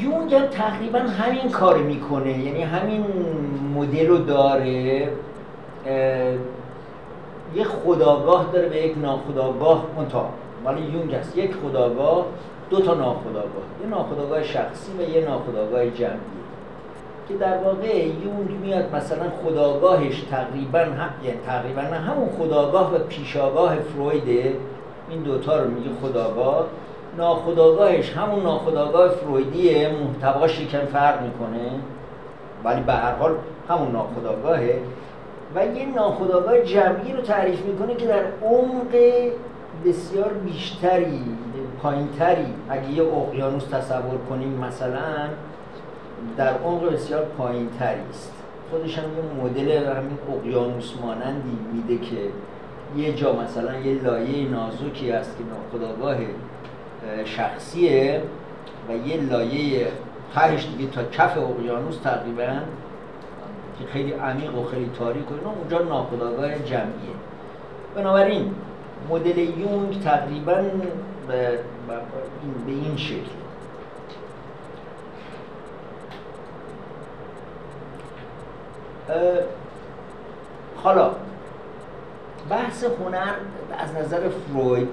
[0.00, 2.38] یونگ هم تقریبا همین کار می‌کنه.
[2.38, 3.04] یعنی همین
[3.74, 5.08] مدل رو داره.
[7.54, 10.28] یه خداگاه داره به یک ناخداگاه منتها.
[10.64, 12.26] ولی یونگ هست یک خداگاه
[12.70, 13.66] دو تا ناخداگاه.
[13.82, 16.36] یه ناخداگاه شخصی و یه ناخداگاه جمعی.
[17.28, 23.76] که در واقع یونگ میاد مثلا خداگاهش تقریبا هم یعنی تقریبا همون خداگاه و پیشاگاه
[23.76, 24.56] فرویده
[25.10, 26.66] این دوتا رو میگه خداگاه.
[27.16, 31.70] ناخداگاهش همون ناخداگاه فرویدیه محتواش یکم فرق می‌کنه.
[32.64, 33.34] ولی به هر حال
[33.68, 34.80] همون ناخداگاهه
[35.54, 38.96] و یه ناخداگاه جمعی رو تعریف می‌کنه که در عمق
[39.86, 41.20] بسیار بیشتری
[41.82, 45.28] پایینتری اگه یه اقیانوس تصور کنیم مثلا
[46.36, 48.32] در عمق بسیار پایینتری است.
[48.70, 52.16] خودش هم یه مدل همین اقیانوس مانندی میده که
[52.96, 56.16] یه جا مثلا یه لایه نازکی هست که ناخداگاه
[57.24, 58.22] شخصیه
[58.88, 59.88] و یه لایه
[60.34, 62.60] تهش دیگه تا کف اقیانوس تقریبا
[63.78, 67.16] که خیلی عمیق و خیلی تاریک و اونجا ناخداگاه جمعیه.
[67.94, 68.54] بنابراین
[69.10, 70.54] مدل یونگ تقریبا
[71.28, 71.58] به,
[72.66, 73.30] به این شکل.
[80.76, 81.10] حالا
[82.50, 83.34] بحث هنر
[83.78, 84.88] از نظر فروید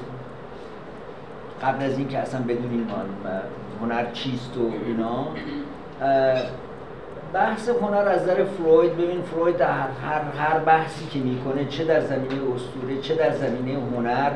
[1.63, 2.87] قبل از اینکه اصلا بدونیم
[3.81, 5.27] هنر چیست و اینا
[7.33, 12.01] بحث هنر از نظر فروید ببین فروید در هر, هر بحثی که می‌کنه چه در
[12.01, 14.31] زمینه اسطوره چه در زمینه هنر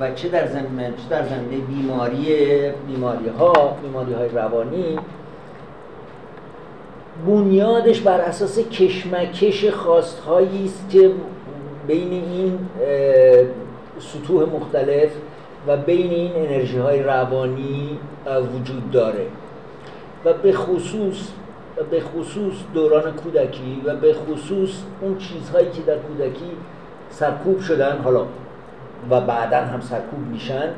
[0.00, 2.26] و چه در زمینه چه در زمینه بیماری
[2.86, 4.98] بیماری ها بیماری های روانی
[7.26, 11.10] بنیادش بر اساس کشمکش خواستهایی است که
[11.86, 12.58] بین این
[14.00, 15.10] سطوح مختلف
[15.66, 17.98] و بین این انرژی های روانی
[18.54, 19.26] وجود داره.
[20.24, 21.28] و به خصوص
[21.90, 26.50] به خصوص دوران کودکی و به خصوص اون چیزهایی که در کودکی
[27.10, 28.26] سرکوب شدن حالا
[29.10, 30.68] و بعدا هم سرکوب میشن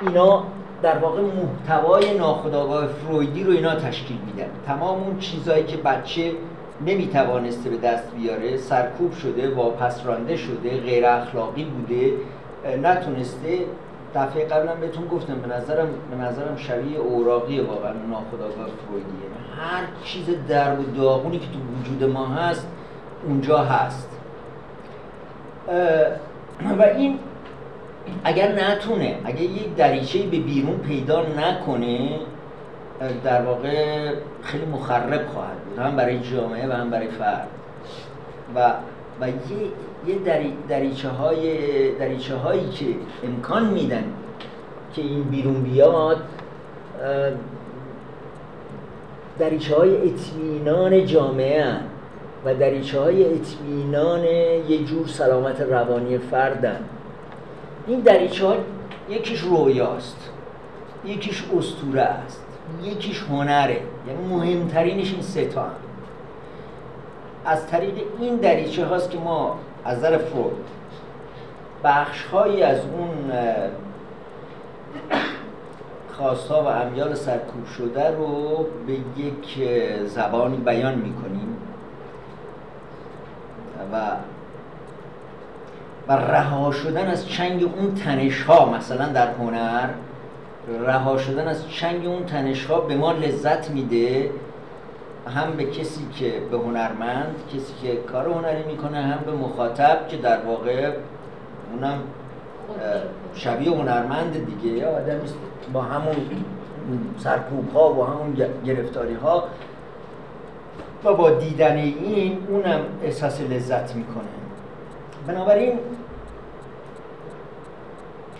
[0.00, 0.44] اینا
[0.82, 4.48] در واقع محتوای ناخودآگاه فرویدی رو اینا تشکیل میدن.
[4.66, 6.32] تمام اون چیزهایی که بچه
[6.86, 12.12] نمی‌توانسته به دست بیاره سرکوب شده واپس رانده شده غیر اخلاقی بوده
[12.66, 13.58] نتونسته
[14.14, 19.30] دفعه قبلا بهتون گفتم به نظرم به نظرم شبیه اوراقی واقعا ناخودآگاه فرویدیه.
[19.60, 22.68] هر چیز درب و داغونی که تو وجود ما هست
[23.26, 24.08] اونجا هست.
[26.78, 27.18] و این
[28.24, 32.18] اگر نتونه اگر یک دریچه به بیرون پیدا نکنه
[33.24, 37.48] در واقع خیلی مخرب خواهد بود هم برای جامعه و هم برای فرد.
[38.54, 38.72] و
[39.20, 39.34] و یه,
[40.06, 40.14] یه
[40.68, 42.84] دریچه, های دریچه هایی که
[43.24, 44.04] امکان میدن
[44.94, 46.22] که این بیرون بیاد
[49.38, 51.80] دریچه های اطمینان جامعه هم
[52.44, 56.80] و دریچه های اطمینان یه جور سلامت روانی فردن
[57.86, 58.56] این دریچه ها
[59.10, 60.30] یکیش رویاست
[61.04, 62.44] یکیش استوره است
[62.84, 65.70] یکیش هنره یعنی مهمترینش این ستا هم.
[67.44, 70.64] از طریق این دریچه هاست که ما از نظر فرود
[71.84, 73.32] بخش هایی از اون
[76.12, 79.68] خواستا و امیال سرکوب شده رو به یک
[80.06, 81.56] زبانی بیان می‌کنیم
[83.92, 83.96] و
[86.08, 89.88] و رها شدن از چنگ اون تنش ها مثلا در هنر
[90.86, 94.30] رها شدن از چنگ اون تنش ها به ما لذت میده
[95.30, 100.16] هم به کسی که به هنرمند کسی که کار هنری می‌کنه هم به مخاطب که
[100.16, 100.92] در واقع
[101.72, 101.98] اونم
[103.34, 105.20] شبیه هنرمند دیگه یا آدم
[105.72, 106.16] با همون
[107.18, 109.44] سرکوب ها و همون گرفتاری ها
[111.04, 114.24] و با دیدن این اونم احساس لذت می‌کنه.
[115.26, 115.78] بنابراین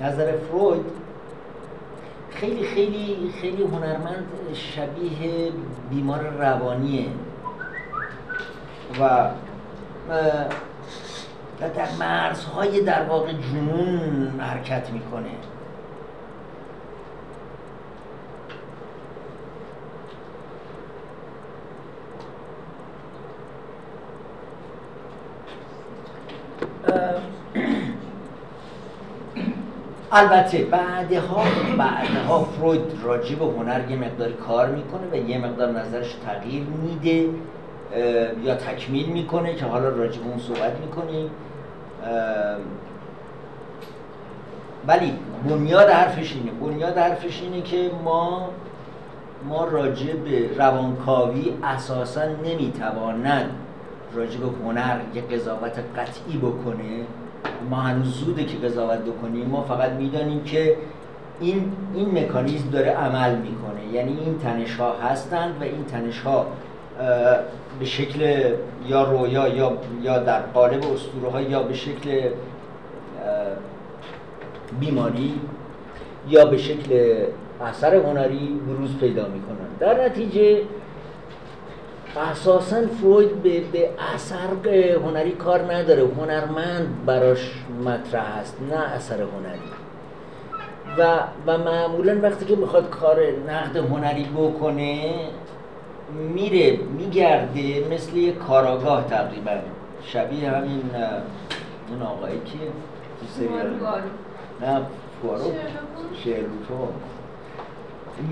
[0.00, 0.99] نظر فروید
[2.40, 5.52] خیلی خیلی خیلی هنرمند شبیه
[5.90, 7.06] بیمار روانیه.
[9.00, 9.30] و
[10.08, 10.22] و
[11.60, 15.30] در مرزهای در واقع جنون حرکت می‌کنه.
[30.12, 31.42] البته بعدها
[31.78, 37.28] بعدها فروید راجع به هنر یه مقدار کار می‌کنه و یه مقدار نظرش تغییر میده
[38.44, 41.30] یا تکمیل می‌کنه که حالا راجع به اون صحبت می‌کنیم.
[44.86, 45.12] ولی
[45.48, 46.50] بنیاد حرفش اینه.
[46.50, 48.48] بنیاد حرفش اینه که ما
[49.48, 53.50] ما راجع به روانکاوی اساسا نمی‌تواند
[54.14, 57.04] راجع به هنر یه قضاوت قطعی بکنه.
[57.70, 60.76] ما هنوز زوده که قضاوت بکنیم ما فقط می‌دانیم که
[61.40, 63.92] این این مکانیزم داره عمل می‌کنه.
[63.92, 66.46] یعنی این تنش ها هستند و این تنش ها
[67.78, 68.50] به شکل
[68.86, 69.72] یا رویا یا
[70.02, 72.28] یا در قالب اسطوره ها یا به شکل
[74.80, 75.40] بیماری
[76.28, 77.14] یا به شکل
[77.64, 80.62] اثر هنری بروز پیدا می‌کنن در نتیجه
[82.16, 84.68] اساسا فروید به, به اثر
[85.06, 86.02] هنری کار نداره.
[86.18, 87.52] هنرمند براش
[87.84, 89.70] مطرح است نه اثر هنری.
[90.98, 93.16] و, و معمولا وقتی که می‌خواد کار
[93.48, 95.14] نقد هنری بکنه
[96.34, 99.50] میره میگرده مثل یه کاراگاه تقریبا.
[100.04, 100.82] شبیه همین
[101.90, 102.58] اون آقایی که
[103.20, 103.70] تو سریال
[104.60, 104.80] نه
[105.22, 105.52] فوارو.
[106.24, 106.88] شیرلوتو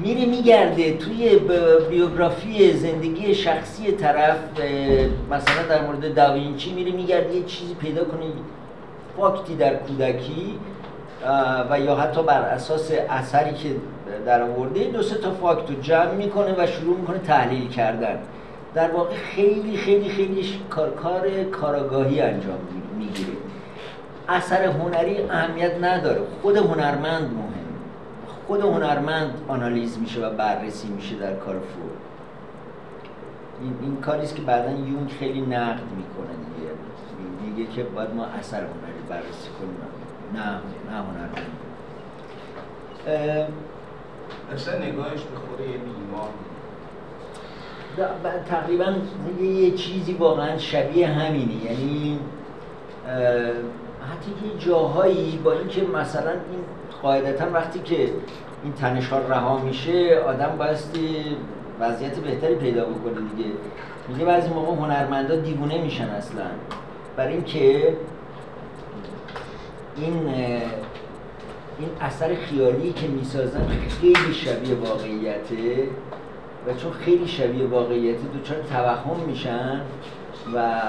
[0.03, 1.41] میره میگرده توی
[1.91, 4.37] بیوگرافی زندگی شخصی طرف
[5.31, 8.27] مثلا در مورد داوینچی میره میگرده یه چیزی پیدا کنه
[9.17, 10.59] فاکتی در کودکی
[11.71, 13.69] و یا حتی بر اساس اثری که
[14.27, 18.19] در آورده دو سه تا فاکت رو جمع می‌کنه و شروع می‌کنه تحلیل کردن.
[18.75, 22.59] در واقع خیلی خیلی خیلی کار, کار کاراگاهی انجام
[22.99, 23.33] می‌گیره.
[24.29, 26.21] اثر هنری اهمیت نداره.
[26.43, 27.31] خود هنرمند
[28.49, 31.91] خود هنرمند آنالیز میشه و بررسی میشه در کار فرو
[33.63, 36.71] این, این کاریست که بعدا یونگ خیلی نقد می‌کنه دیگه.
[37.43, 39.77] میگه که باید ما اثر هنری بررسی کنیم.
[40.35, 40.51] نه
[40.91, 41.49] نه هنرمند.
[44.55, 46.29] اصلا نگاهش به خوره یه بیمار
[48.49, 48.93] تقریبا
[49.43, 51.65] یه چیزی واقعا شبیه همینه.
[51.65, 52.19] یعنی
[54.11, 56.61] حتی یه جاهایی با اینکه مثلا این
[57.03, 58.11] قاعدتا وقتی که
[58.65, 61.37] این تنش ها رها میشه آدم بایستی
[61.81, 63.51] وضعیت بهتری پیدا بکنه دیگه.
[64.09, 66.45] میگه بعضی موقع هنرمندا دیوونه میشن اصلا.
[67.17, 67.97] برای اینکه
[69.97, 70.29] این
[71.79, 73.67] این اثر خیالی که می‌سازن
[74.01, 75.89] خیلی شبیه واقعیته
[76.67, 79.81] و چون خیلی شبیه واقعیته دوچار توهم میشن
[80.55, 80.81] و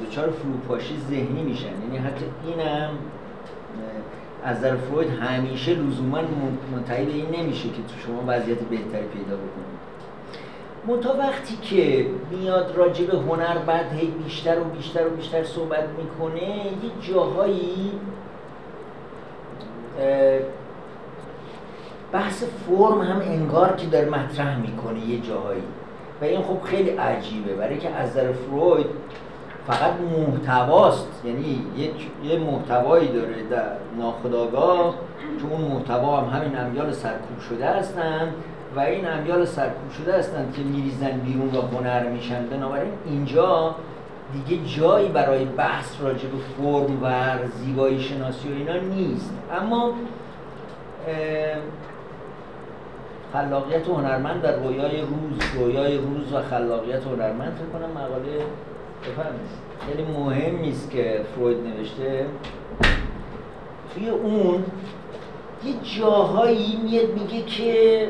[0.00, 1.82] دوچار فروپاشی ذهنی میشن.
[1.82, 2.90] یعنی حتی اینم
[4.44, 6.20] از نظر فروید همیشه لزوما
[6.72, 9.80] منتهی به این نمیشه که تو شما وضعیت بهتری پیدا بکنید
[10.88, 15.84] منتها وقتی که میاد راجع به هنر بعد هی بیشتر و بیشتر و بیشتر صحبت
[15.98, 17.92] می‌کنه یه جاهایی
[22.12, 25.62] بحث فرم هم انگار که داره مطرح می‌کنه یه جاهایی.
[26.20, 27.54] و این خب خیلی عجیبه.
[27.54, 28.86] برای که از نظر فروید
[29.66, 31.08] فقط محتواست.
[31.24, 34.94] یعنی یک یه محتوایی داره در ناخودآگاه
[35.40, 38.34] که اون محتوا هم همین امیال سرکوب شده هستند
[38.76, 42.46] و این امیال سرکوب شده هستند که میریزن بیرون و هنر میشن.
[42.46, 43.74] بنابراین اینجا
[44.32, 49.32] دیگه جایی برای بحث راجع به فرم و زیبایی شناسی و اینا نیست.
[49.60, 49.92] اما
[53.32, 58.44] خلاقیت هنرمند در رویای روز رویای روز و خلاقیت هنرمند فکر کنم مقاله
[59.86, 62.26] خیلی مهم است که فروید نوشته.
[63.94, 64.64] توی اون
[65.64, 68.08] یه جاهایی میاد میگه که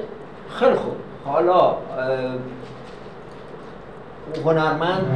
[0.50, 0.96] خیلی خوب.
[1.24, 1.76] حالا
[4.44, 5.06] هنرمند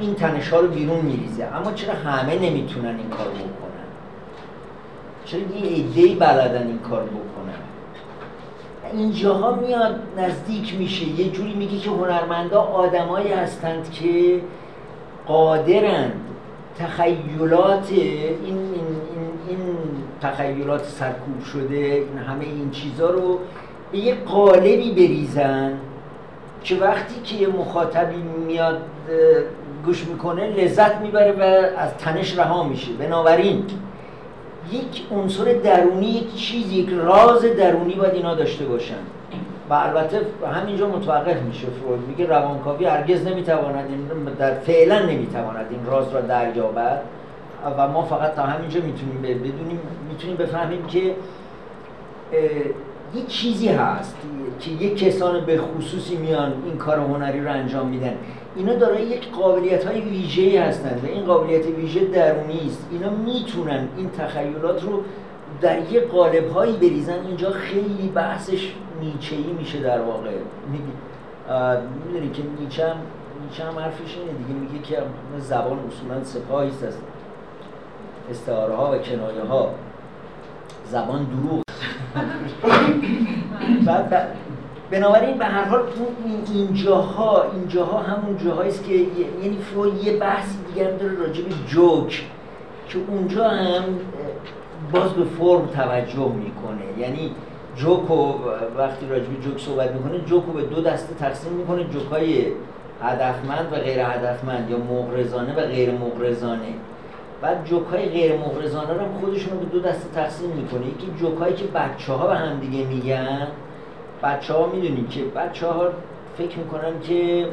[0.00, 1.44] این تنش ها رو بیرون میریزه.
[1.44, 3.88] اما چرا همه نمی‌تونن این کار بکنن؟
[5.24, 7.54] چرا یه عده‌ای بلدن این کار بکنن؟
[8.92, 11.20] اینجاها میاد نزدیک میشه.
[11.20, 14.40] یه جوری میگه که هنرمندا آدمایی هستند که
[15.28, 16.20] قادرند
[16.78, 18.58] تخیلات این, این,
[19.48, 19.58] این,
[20.22, 23.38] تخیلات سرکوب شده همه این چیزها رو
[23.92, 25.72] به یه قالبی بریزن
[26.64, 28.80] که وقتی که یه مخاطبی میاد
[29.84, 31.42] گوش می‌کنه لذت می‌بره و
[31.78, 32.92] از تنش رها میشه.
[32.92, 33.64] بنابراین
[34.72, 38.94] یک عنصر درونی یک چیز یک راز درونی باید اینا داشته باشن.
[39.70, 40.20] و البته
[40.54, 42.08] همینجا متوقف میشه فروید.
[42.08, 47.00] میگه روانکاوی هرگز نمی‌تواند این در فعلا نمی‌تواند این راز را دریابد.
[47.78, 51.14] و ما فقط تا همینجا می‌تونیم بدونیم می‌تونیم بفهمیم که
[53.14, 54.16] یه چیزی هست
[54.60, 58.14] که یک کسان به خصوصی میان این کار هنری رو انجام میدن.
[58.56, 62.88] اینا دارای یک قابلیت های ویژه هستند و این قابلیت ویژه درونی است.
[62.90, 65.02] اینا می‌تونن این تخیلات رو
[65.60, 70.30] در یه قالب هایی بریزن اینجا خیلی بحثش نیچه ای میشه در واقع.
[72.06, 72.96] می‌دونی که نیچه هم
[73.48, 74.60] نیچه هم حرفش اینه دیگه.
[74.60, 75.02] میگه که
[75.38, 76.94] زبان اصولا سپاهی است از
[78.30, 79.74] استعاره ها و کنایه ها
[80.84, 81.62] زبان دروغ.
[83.86, 84.28] بعد
[84.90, 85.82] بنابراین به هر حال
[86.24, 91.42] این اینجاها اینجاها همون جاهایی است که یعنی فروید یه بحثی دیگه هم داره راجع
[91.42, 92.24] به جوک.
[92.88, 93.84] که اونجا هم
[94.92, 96.98] باز به فرم توجه می‌کنه.
[96.98, 97.34] یعنی
[97.76, 98.34] جوکو
[98.76, 101.84] وقتی راجع به جوک صحبت می‌کنه جوکو به دو دسته تقسیم می‌کنه.
[101.84, 102.46] جوکای
[103.02, 106.74] هدفمند و غیر هدفمند یا مغرضانه و غیر مغرضانه.
[107.42, 110.86] بعد جوکای غیر مغرضانه رو خودشون به دو دسته تقسیم می‌کنه.
[110.86, 113.46] یکی جوکایی که بچه ها به هم دیگه میگن.
[114.22, 115.88] بچه ها می‌دونیم که بچه ها
[116.38, 117.46] فکر می‌کنن که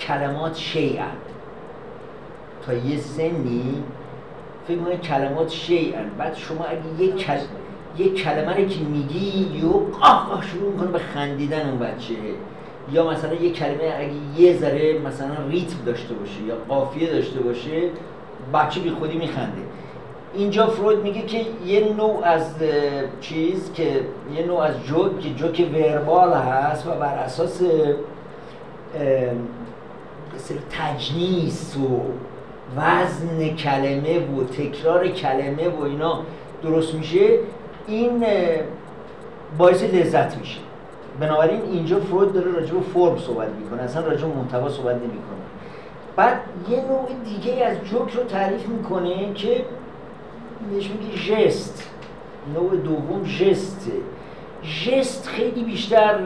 [0.00, 1.04] کلمات شیعن
[2.66, 3.82] تا یه سنی
[4.68, 6.10] فکر می‌کنن کلمات شیعن.
[6.18, 7.38] بعد شما اگه یک کل...
[7.98, 12.14] یک کلمه رو که میگی یو آه شروع می‌کنه به خندیدن اون بچه.
[12.92, 17.82] یا مثلا یک کلمه اگه یه ذره مثلا ریتم داشته باشه یا قافیه داشته باشه
[18.54, 19.62] بچه بی خودی میخنده.
[20.34, 22.54] اینجا فروید میگه که یه نوع از
[23.20, 24.00] چیز که
[24.36, 27.62] یه نوع از جوک که جوک وربال هست و بر اساس
[30.70, 32.00] تجنیس و
[32.76, 36.20] وزن کلمه و تکرار کلمه و اینا
[36.62, 37.38] درست میشه
[37.86, 38.24] این
[39.58, 40.58] باعث لذت میشه.
[41.20, 45.38] بنابراین اینجا فروید داره راجع به فرم صحبت می‌کنه اصلا راجع به محتوا صحبت نمی‌کنه.
[46.16, 46.40] بعد
[46.70, 49.64] یه نوع دیگه از جوک رو تعریف می‌کنه که
[50.70, 51.90] بهش میگه جست.
[52.54, 53.90] نوع دوم جست.
[54.84, 56.18] جست خیلی بیشتر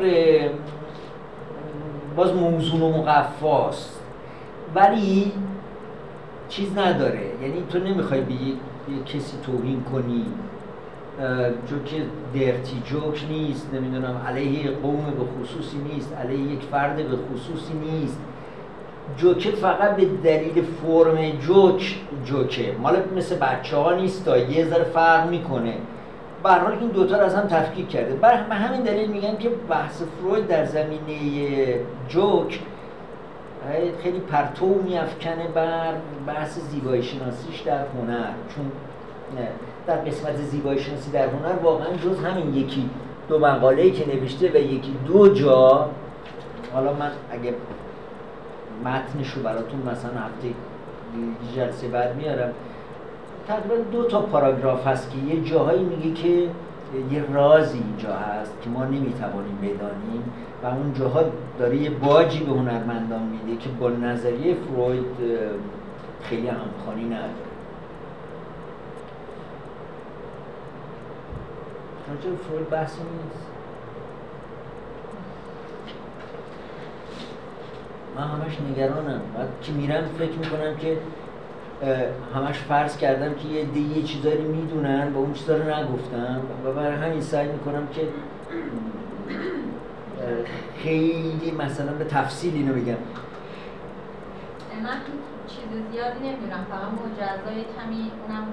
[2.17, 4.01] باز موزون و مقفاست.
[4.75, 5.33] ولی
[6.53, 7.27] چیز نداره.
[7.43, 10.25] یعنی تو نمی‌خوای به یک کسی توهین کنی.
[11.67, 12.03] جوک
[12.35, 13.75] درتی جوک نیست.
[13.75, 16.17] نمی‌دونم علیه قوم به خصوصی نیست.
[16.17, 18.21] علیه یک فرد به خصوصی نیست.
[19.17, 22.73] جوکه فقط به دلیل فرم جوک جوکه.
[22.83, 25.75] مال مثل بچه ها نیست تا یه ذره فرق می‌کنه.
[26.43, 28.15] به حال این دوتا رو از هم تفکیک کرده.
[28.15, 31.19] بر همین دلیل میگن که بحث فروید در زمینه
[32.09, 32.61] جوک
[34.03, 35.95] خیلی پرتو میافکنه بر
[36.27, 38.31] بحث زیبایی شناسیش در هنر.
[38.55, 38.73] چون
[39.87, 42.91] در قسمت زیبایی شناسی در هنر واقعا جز همین یکی
[43.29, 45.89] دو مقاله‌ای که نوشته و یکی دو جا.
[46.73, 47.55] حالا من اگه
[48.85, 50.55] متنش رو براتون مثلا هفته
[51.57, 52.53] جلسه بعد میارم.
[53.49, 56.49] تقریبا دو تا پاراگراف هست که یه جاهایی میگه که
[57.11, 60.33] یه رازی اینجا هست که ما نمی‌توانیم بدانیم.
[60.63, 61.25] و اون جاها
[61.59, 65.05] داره یه باجی به هنرمندان میده که با نظریه فروید
[66.23, 67.31] خیلی همخوانی نداره.
[72.09, 73.47] راجع فروید بحثی نیست.
[78.17, 79.21] من همش نگرانم.
[79.37, 80.99] بعد که میرم فکر می‌کنم که
[82.35, 86.41] همش فرض کردم که یه دیگه چیزایی می‌دونن و اون چیزا رو نگفتم.
[86.65, 88.01] و برای همین سعی می‌کنم که
[90.83, 93.03] خیلی مثلا به تفصیل اینو بگم.
[94.87, 94.99] من
[95.53, 98.47] چیز زیادی نمی‌دونم فقط مجزای کمی اونم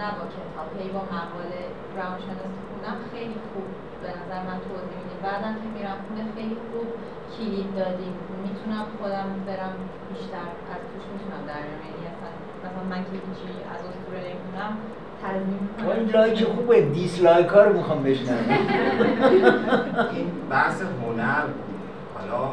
[0.00, 1.62] نه با کتاب هی با مقاله
[1.98, 3.66] روانشناسی خونم خیلی خوب
[4.02, 6.88] به نظر من توضیح میدیم بعدم که میرم خونه خیلی خوب
[7.34, 8.14] کلید دادیم.
[8.46, 9.74] می‌تونم خودم برم
[10.08, 12.04] بیشتر از توش می‌تونم در یعنی
[12.62, 14.72] مثلا من که هیچی از اسطوره نمی‌دونم
[15.24, 18.44] این لایک خوبه دیسلایک ها رو می‌خوام بشنم
[20.12, 21.44] این بحث هنر
[22.14, 22.48] حالا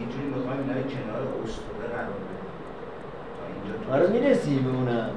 [0.00, 2.16] یه جوری می‌خوایم اینا کنار اسطوره قرار
[3.84, 3.92] بدیم.
[3.92, 5.10] آره می‌رسیم به اونم.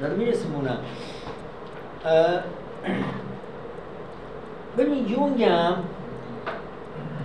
[0.00, 0.78] داره می‌رسیم اونم.
[4.78, 5.74] ببین یونگم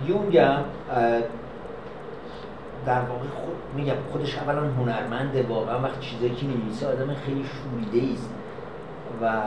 [0.06, 0.62] یونگم
[2.86, 8.12] در واقع خود میگم خودش اولا هنرمنده واقعا وقتی چیزایی که نمیسه آدم خیلی شوریده
[8.12, 8.30] است.
[9.22, 9.42] و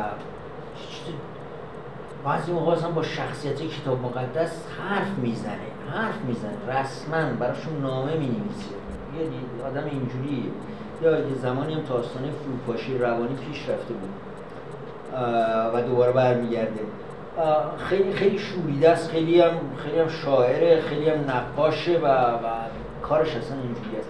[2.26, 8.76] بعضی موقع اصلا با شخصیت کتاب مقدس حرف می‌زنه حرف می‌زنه رسما براشون نامه می‌نویسه.
[9.20, 10.52] یه آدم اینجوری
[11.02, 14.10] یا یه زمانی هم تا آستانه فروپاشی روانی پیش رفته بود.
[15.74, 16.80] و دوباره برمیگرده.
[17.78, 19.12] خیلی خیلی شوریده است.
[19.12, 22.38] خیلی هم خیلی هم شاعره خیلی هم نقاشه و, و
[23.02, 24.10] کارش اصلا اینجوری است.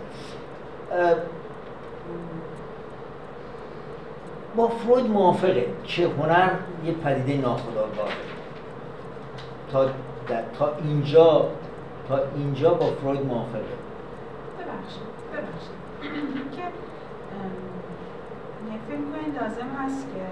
[4.58, 6.50] با فروید موافقه که هنر
[6.86, 8.10] یه پدیده ناخودآگاه
[9.72, 9.86] تا
[10.60, 11.46] تا اینجا
[12.08, 13.74] تا اینجا با فروید موافقه.
[14.58, 15.78] ببخشید ببخشید.
[16.56, 16.62] که
[18.88, 20.26] فکر کنید لازم هست که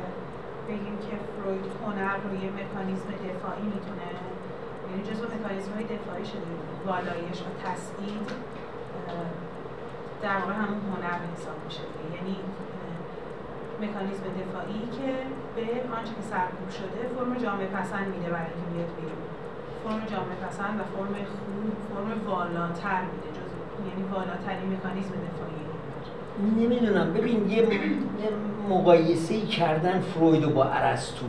[0.68, 4.07] بگیم که فروید هنر رو یه مکانیزم دفاعی می‌تونه
[4.89, 6.52] یعنی جزو مکانیزم های دفاعی شده
[6.88, 8.30] والایش و تسدید
[10.22, 11.81] در واقع همون هنر حساب میشه.
[12.15, 12.35] یعنی
[13.81, 15.10] مکانیزم دفاعی که
[15.56, 15.65] به
[15.97, 19.22] آنچه که سرکوب شده فرم جامعه پسند میده برای اینکه بیاد بیرون.
[19.84, 23.52] فرم جامعه پسند و فرم خوب فرم والاتر میده جز
[23.89, 25.64] یعنی والاترین مکانیزم دفاعی
[26.60, 27.14] نمی‌دونم.
[27.14, 27.68] ببین یه
[28.69, 31.26] مقایسه کردن فروید با ارسطو.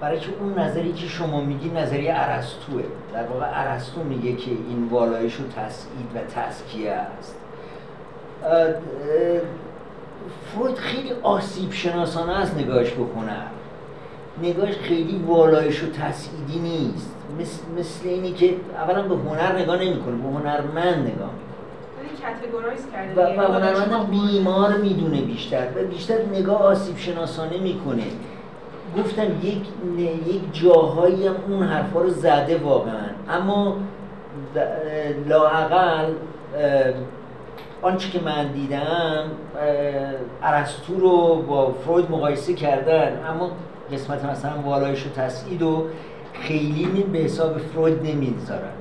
[0.00, 2.82] برای که اون نظری که شما میگی نظری ارسطوه.
[3.12, 7.36] در واقع ارسطو میگه که این والایش و تسعید و تسکیه است.
[10.52, 13.46] فروید خیلی آسیب شناسانه است نگاهش به هنر
[14.42, 17.14] نگاهش خیلی والایش و تسعیدی نیست.
[17.40, 21.30] مثل, مثل اینی که اولا به هنر نگاه نمی‌کنه به هنرمند نگاه
[23.16, 28.02] و, و هنرمند بیمار می‌دونه بیشتر و بیشتر نگاه آسیب شناسانه می‌کنه.
[28.98, 29.62] گفتم یک
[30.26, 33.06] یک جاهایی هم اون حرفا رو زده واقعا.
[33.30, 33.76] اما
[35.28, 36.12] لاعقل
[37.86, 39.24] آنچه که من دیدم
[40.42, 43.50] ارسطو رو با فروید مقایسه کردن اما
[43.92, 45.86] قسمت مثلا والایش و تسعید و
[46.32, 48.72] خیلی به حساب فروید نمی‌ذارن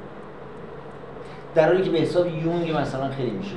[1.55, 3.55] در حالی که به حساب یونگ مثلا خیلی میشه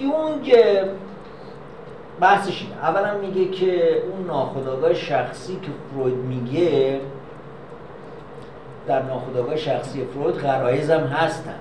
[0.00, 0.54] یونگ
[2.20, 2.84] بحثش اینه.
[2.84, 7.00] اولا میگه که اون ناخودآگاه شخصی که فروید میگه
[8.86, 11.54] در ناخودآگاه شخصی فروید غرایز هم هستن.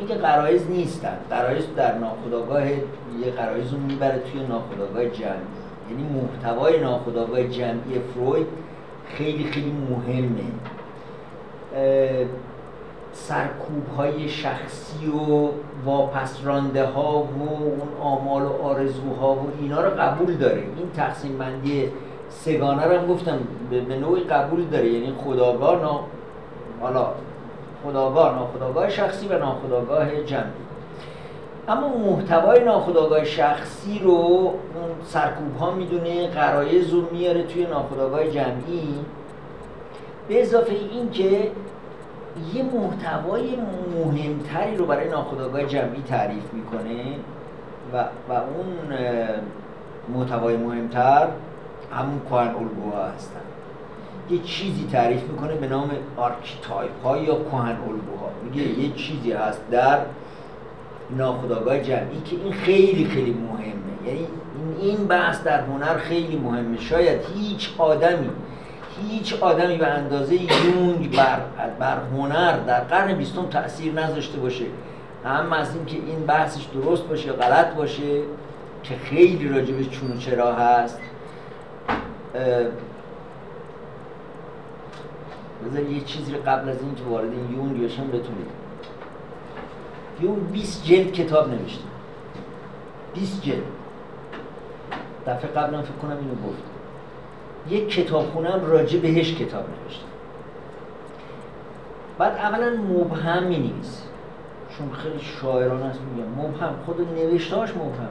[0.00, 1.16] میگه غرایز نیستن.
[1.30, 5.32] غرایز در ناخودآگاه یه غرایز رو می‌بره توی ناخودآگاه جمعی.
[5.90, 8.46] یعنی محتوای ناخودآگاه جمعی فروید
[9.08, 10.42] خیلی خیلی مهمه.
[13.12, 15.48] سرکوب های شخصی و
[15.84, 20.58] واپس رانده ها و اون آمال و آرزوها و اینا رو قبول داره.
[20.58, 21.88] این تقسیم بندی
[22.28, 23.38] سگانه رو هم گفتم
[23.70, 24.88] به نوعی قبول داره.
[24.88, 26.08] یعنی خداگاه
[26.80, 27.06] حالا
[27.84, 30.66] خداگاه ناخداگاه شخصی و ناخداگاه جمعی
[31.68, 38.94] اما محتوای ناخودآگاه شخصی رو اون سرکوب ها می‌دونه غرایز رو میاره توی ناخودآگاه جمعی.
[40.28, 41.50] به اضافه این که
[42.54, 43.56] یه محتوای
[44.04, 47.04] مهمتری رو برای ناخودآگاه جمعی تعریف می‌کنه
[47.92, 48.98] و, و اون
[50.14, 51.28] محتوای مهمتر
[51.92, 53.45] همون کهن الگوها هستن.
[54.30, 58.30] یه چیزی تعریف می‌کنه به نام archetype ها یا کهن الگوها.
[58.44, 59.98] میگه یه چیزی هست در
[61.16, 64.06] ناخداگاه جمعی که این خیلی خیلی مهمه.
[64.06, 64.26] یعنی
[64.80, 66.80] این بحث در هنر خیلی مهمه.
[66.80, 68.30] شاید هیچ آدمی
[69.10, 71.40] هیچ آدمی به اندازه یونگ بر,
[71.78, 74.64] بر هنر در قرن بیستم تاثیر نذاشته باشه.
[75.24, 78.20] هم از اینکه این بحثش درست باشه غلط باشه
[78.82, 80.98] که خیلی راجبش چون و چرا هست
[85.66, 88.50] بذار یه چیزی قبل از اینکه وارد این یونگ بشم بتونید.
[90.20, 91.84] یونگ 20 جلد کتاب نوشته.
[93.14, 93.62] 20 جلد.
[95.26, 96.62] دفعه قبلا فکر کنم اینو گفت.
[97.68, 100.04] یک کتابخونه هم راجع بهش کتاب نوشته.
[102.18, 104.08] بعد اولا مبهم می نیست
[104.78, 106.74] چون خیلی شاعران هست میگم مبهم.
[106.86, 108.08] خود نوشتهاش مبهم.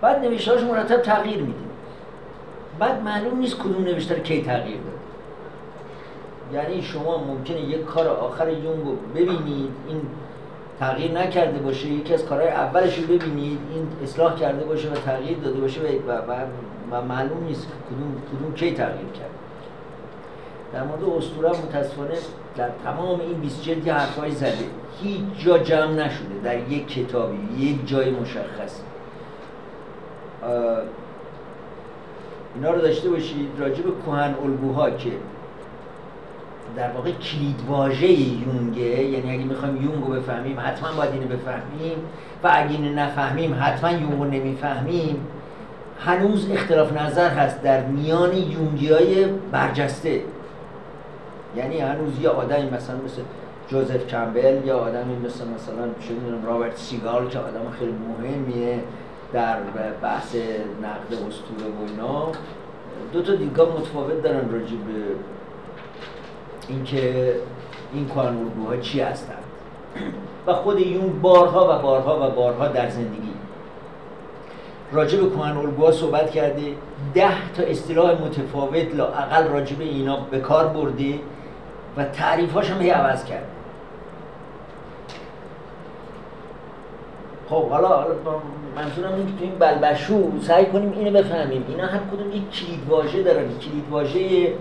[0.00, 1.68] بعد نوشتهاش مرتب تغییر میده.
[2.78, 4.97] بعد معلوم نیست کدوم نوشته رو کی تغییر داد
[6.52, 10.00] یعنی شما ممکنه یک کار آخر یونگ رو ببینید این
[10.80, 15.38] تغییر نکرده باشه یکی از کارهای اولش رو ببینید این اصلاح کرده باشه و تغییر
[15.38, 16.34] داده باشه و, و,
[16.90, 19.30] و معلوم نیست کدوم, کدوم کی تغییر کرد.
[20.72, 22.14] در مورد اسطوره متاسفانه
[22.56, 24.52] در تمام این 20 جلد یه حرفایی زده.
[25.02, 28.80] هیچ جا جمع نشده در یک کتابی یک جای مشخص.
[32.54, 33.48] اینا رو داشته باشید.
[33.58, 35.10] راجع به کهن الگوها که
[36.76, 41.98] در واقع کلید واژه یونگه یعنی اگه می‌خوایم یونگ رو بفهمیم حتما باید اینو بفهمیم.
[42.44, 45.26] و اگه اینو نفهمیم حتما یونگ رو نمی‌فهمیم.
[46.00, 50.22] هنوز اختلاف نظر هست در میان یونگی های برجسته.
[51.56, 53.22] یعنی هنوز یه آدمی مثلا مثل
[53.68, 56.14] جوزف کمبل یا آدمی مثل مثلا چه
[56.46, 58.80] رابرت سیگال که آدم خیلی مهمیه
[59.32, 59.56] در
[60.02, 60.34] بحث
[60.82, 62.26] نقد اسطوره و اینا.
[63.12, 65.14] دو تا دیدگاه متفاوت دارن راجع به
[66.68, 67.34] اینکه
[67.94, 69.44] این کانونگوها چی هستند
[70.46, 73.28] و خود یون بارها و بارها و بارها در زندگی.
[74.92, 76.62] راجع به کهن صحبت کرده
[77.14, 81.14] ده تا اصطلاح متفاوت لا اقل راجع به اینا به کار برده
[81.96, 83.46] و تعریفاش هم عوض کرده.
[87.48, 88.06] خب حالا
[88.76, 91.64] منظورم اینه که این بلبشو سعی کنیم اینو بفهمیم.
[91.68, 93.44] اینا هر کدوم یک کلید واژه دارن.
[93.58, 94.52] کلید واژه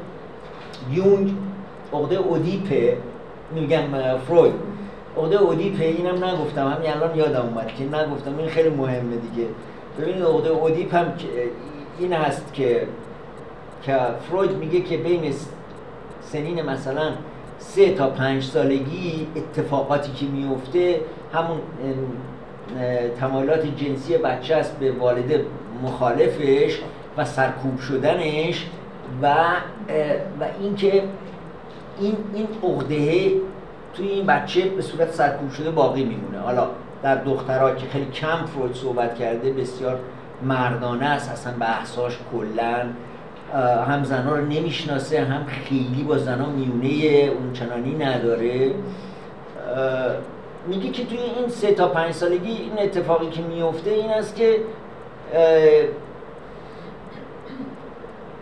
[0.92, 1.36] یونگ
[1.94, 2.98] عقده اودیپه
[3.56, 3.82] میگم
[4.28, 4.54] فروید.
[5.18, 9.48] عقده اودیپه اینم نگفتم همین الان یادم اومد که نگفتم این خیلی مهمه دیگه.
[10.00, 11.14] ببینید عقده اودیپ هم
[12.00, 12.88] این هست که
[13.84, 13.98] که
[14.30, 15.34] فروید میگه که بین
[16.22, 17.12] سنین مثلا
[17.60, 21.00] سه تا پنج سالگی اتفاقاتی که میفته
[21.34, 21.58] همون
[23.20, 25.42] تمایلات جنسی بچه است به والد
[25.84, 26.80] مخالفش
[27.18, 28.66] و سرکوب شدنش
[29.22, 29.36] و
[30.40, 31.04] و اینکه
[32.00, 33.32] این این عقده
[33.94, 36.40] توی این بچه به صورت سرکوب شده باقی میمونه.
[36.40, 36.68] حالا
[37.04, 40.00] در دخترها که خیلی کم فروید صحبت کرده بسیار
[40.44, 42.86] مردانه است اصلا بحثاش کلا
[43.88, 48.72] هم زنها رو نمی‌شناسه هم خیلی با زنها میونه اونچنانی نداره.
[50.68, 54.60] میگه که توی این سه تا پنج سالگی این اتفاقی که میفته این است که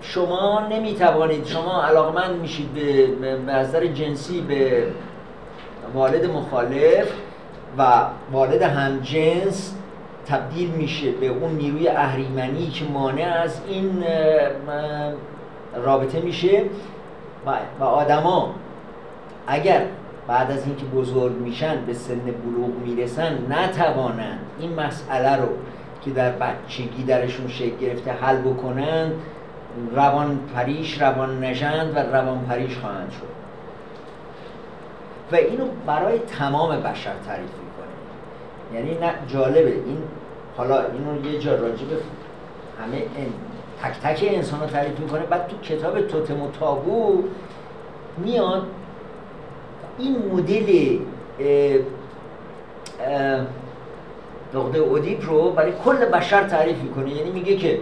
[0.07, 4.88] شما نمی‌توانید شما علاقمند میشید به نظر جنسی به
[5.94, 7.11] والد مخالف
[7.77, 9.76] و والد همجنس
[10.27, 14.03] تبدیل میشه به اون نیروی اهریمنی که مانع از این
[15.84, 16.61] رابطه میشه
[17.80, 18.56] و آدما
[19.48, 19.82] اگر
[20.27, 25.48] بعد از اینکه بزرگ میشن به سن بلوغ می‌رسن نتوانند این مسئله رو
[26.06, 29.14] که در بچگی درشون شکل گرفته حل بکنند
[29.95, 33.35] روان پریش روان نژند و روان پریش خواهند شد.
[35.31, 37.93] و اینو برای تمام بشر تعریف می‌کنه
[38.73, 39.72] یعنی نه جالبه.
[39.72, 39.97] این
[40.57, 41.88] حالا اینو یه جا راجب
[42.81, 43.34] همه این
[43.84, 45.22] تک تک انسان رو تعریف می‌کنه.
[45.22, 47.23] بعد تو کتاب توتم و تابو
[48.18, 48.68] میاد
[49.99, 50.97] این مدل
[54.53, 57.10] نقطه اودیپ رو برای کل بشر تعریف می‌کنه.
[57.10, 57.80] یعنی میگه که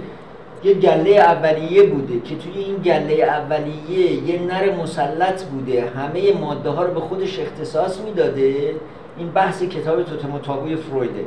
[0.64, 5.92] یه گله اولیه بوده که توی این گله اولیه یه نر مسلط بوده.
[5.96, 8.76] همه ماده ها رو به خودش اختصاص می‌داده.
[9.18, 11.26] این بحث کتاب توتم و تابوی فرویده.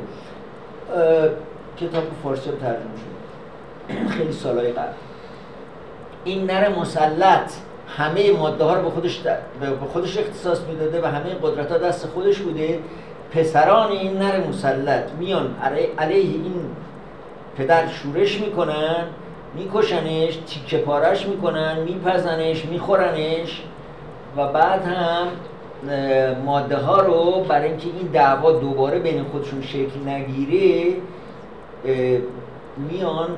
[1.77, 4.09] کتاب فارسی ترجمه شده.
[4.09, 4.93] خیلی سالهای قبل.
[6.23, 7.51] این نر مسلط
[7.97, 9.19] همه ماده ها رو به خودش,
[9.59, 12.79] به خودش اختصاص می‌داده و همه قدرت ها دست خودش بوده.
[13.31, 15.55] پسران این نر مسلط میان
[15.97, 16.53] علیه این
[17.57, 19.03] پدر شورش می‌کنن.
[19.55, 23.63] میکشنش تیکه پارش می‌کنن میپزنش میخورنش
[24.37, 25.27] و بعد هم
[26.45, 30.93] ماده ها رو برای اینکه این دعوا دوباره بین خودشون شکل نگیره
[32.77, 33.29] میان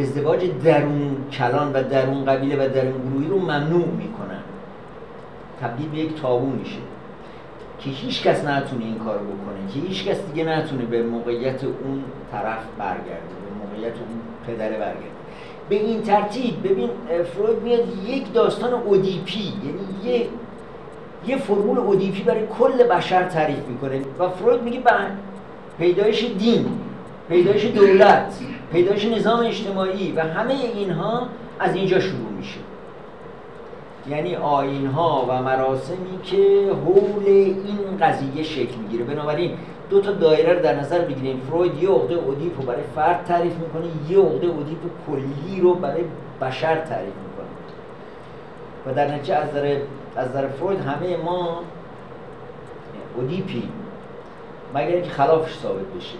[0.00, 4.42] ازدواج درون کلان و درون قبیله و درون گروهی رو ممنوع می‌کنن.
[5.60, 6.78] تبدیل به یک تابو میشه.
[7.78, 12.04] که هیچ کس نتونه این کار بکنه که هیچ کس دیگه نتونه به موقعیت اون
[12.32, 15.15] طرف برگرده به موقعیت اون پدره برگرده.
[15.68, 16.90] به این ترتیب ببین
[17.34, 20.26] فروید میاد یک داستان اودیپی یعنی یه
[21.26, 24.80] یه فرمول اودیپی برای کل بشر تعریف می‌کنه و فروید میگه
[25.78, 26.66] پیدایش دین
[27.28, 28.38] پیدایش دولت
[28.72, 31.26] پیدایش نظام اجتماعی و همه اینها
[31.58, 32.58] از اینجا شروع میشه.
[34.08, 39.04] یعنی آین ها و مراسمی که حول این قضیه شکل می‌گیره.
[39.04, 39.50] بنابراین
[39.90, 41.40] دو تا دایره رو در نظر بگیریم.
[41.50, 46.04] فروید یه عقده اودیپ رو برای فرد تعریف می‌کنه یه عقده اودیپ کلی رو برای
[46.40, 47.46] بشر تعریف می‌کنه
[48.86, 49.76] و در نتیجه از در
[50.16, 51.60] از فروید همه ما
[53.16, 53.68] اودیپی
[54.74, 56.16] مگر اینکه خلافش ثابت بشه.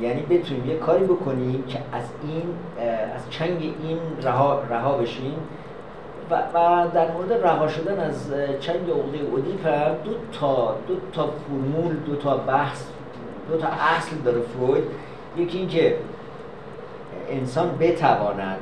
[0.00, 2.42] یعنی بتونیم یه کاری بکنیم که از این
[3.14, 5.34] از چنگ این رها, رها بشیم.
[6.30, 9.68] و, و در مورد رها شدن از چنگ عقده اودیپ
[10.04, 12.84] دو تا دو تا فرمول دو تا بحث
[13.50, 14.84] دو تا اصل داره فروید.
[15.36, 15.96] یکی اینکه
[17.30, 18.58] انسان بتواند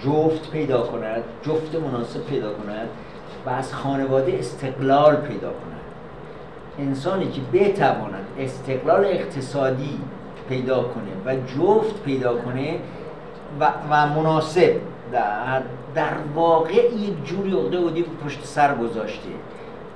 [0.00, 2.88] جفت پیدا کند جفت مناسب پیدا کند
[3.46, 5.76] و از خانواده استقلال پیدا کند.
[6.78, 10.00] انسانی که بتواند استقلال اقتصادی
[10.48, 12.78] پیدا کنه و جفت پیدا کنه
[13.60, 14.72] و, و مناسب
[15.12, 15.62] در,
[15.96, 19.28] در واقع یک جوری عقده بودی پشت سر گذاشته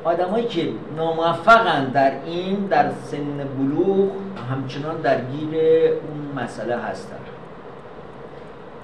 [0.04, 4.10] آدمایی که ناموفقن در این در سن بلوغ
[4.50, 5.54] همچنان درگیر
[5.90, 7.16] اون مسئله هستن.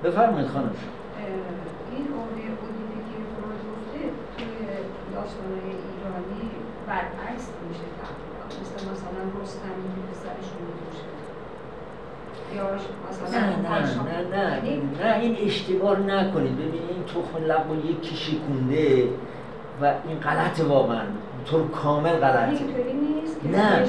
[0.05, 0.71] بفرمایید خانم.
[1.93, 4.01] این عقده بودی که فرود گفته
[4.37, 4.67] توی
[5.15, 6.51] داستانهای ایرانی
[6.87, 7.87] برعکس میشه
[8.61, 10.16] مثل مثلا پسرش
[13.33, 13.81] نه نه
[14.37, 16.57] نه نه نه این اشتباه نکنید.
[16.57, 19.09] ببینید این تخم لب و یکی شکونده
[19.83, 21.03] و این غلط واقعا.
[21.51, 22.65] طور کامل غلطه.
[23.53, 23.87] نه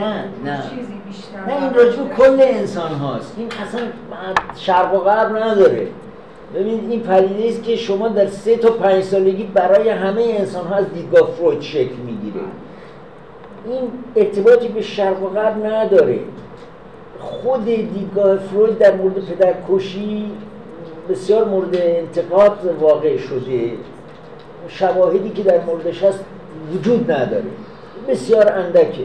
[0.00, 0.62] نه نه.
[1.46, 3.34] نه این راجب کل انسان هاست.
[3.38, 3.80] این اصلا
[4.56, 5.88] شرق و غرب نداره.
[6.54, 10.74] ببینید این پدیده است که شما در سه تا پنج سالگی برای همه انسان ها
[10.74, 12.44] از دیدگاه فروید شکل می‌گیره.
[13.66, 16.18] این ارتباطی به شرق و غرب نداره.
[17.28, 20.32] خود دیدگاه فروید در مورد پدرکشی
[21.08, 23.72] بسیار مورد انتقاد واقع شده.
[24.68, 26.24] شواهدی که در موردش هست
[26.74, 27.44] وجود نداره.
[28.08, 29.04] بسیار اندکه.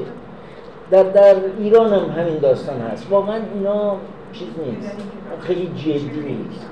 [0.91, 3.07] در, در ایران هم همین داستان هست.
[3.09, 3.95] واقعا اینا
[4.33, 4.97] چیز نیست.
[5.39, 6.65] خیلی جدی نیست.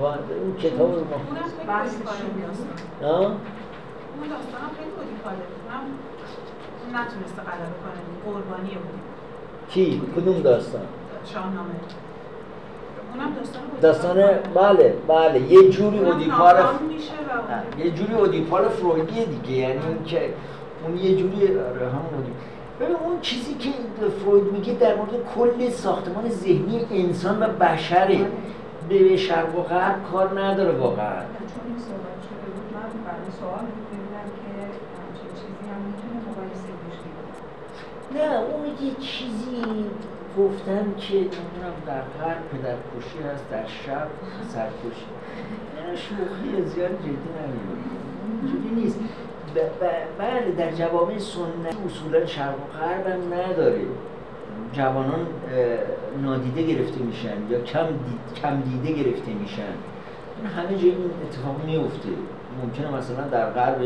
[0.00, 1.16] و اون کتاب رو ما
[4.20, 5.36] اون داستان خیلی بودی کاره
[6.82, 9.09] اون نتونسته غلبه کنه قربانی بودی
[9.70, 10.82] کی؟ کدوم داستان؟
[11.24, 11.68] شاهنامه.
[13.80, 14.16] داستان
[14.54, 15.40] بله بله.
[15.40, 16.74] یه جوری اودیپار
[17.78, 19.52] یه جوری اودیپار فرویدیه دیگه.
[19.52, 20.34] یعنی که
[20.86, 22.24] اون یه جوری آره، همون
[22.80, 23.70] ببین اون چیزی که
[24.24, 28.26] فروید میگه در مورد کل ساختمان ذهنی انسان و بشره.
[28.88, 31.20] به شرق و غرب کار نداره واقعا.
[31.20, 36.70] چون این صحبت شده بود من برای سوال که چیزی هم می‌تونه مقایسه
[38.14, 39.62] نه اون یه چیزی
[40.38, 44.06] گفتن که نمی‌دونم در غرب پدر کشی هست در شب
[44.48, 45.06] سرکشی.
[45.76, 49.00] نه شوخی زیاد جدی نمی‌دونم نیست.
[50.18, 53.82] بله در جوامع سنت اصولا شرق و غرب هم نداره
[54.72, 55.26] جوانان
[56.22, 59.72] نادیده گرفته میشن یا کم, دید، کم دیده گرفته میشن.
[60.56, 62.08] همه جای این اتفاق میفته
[62.62, 63.82] ممکنه مثلا در غرب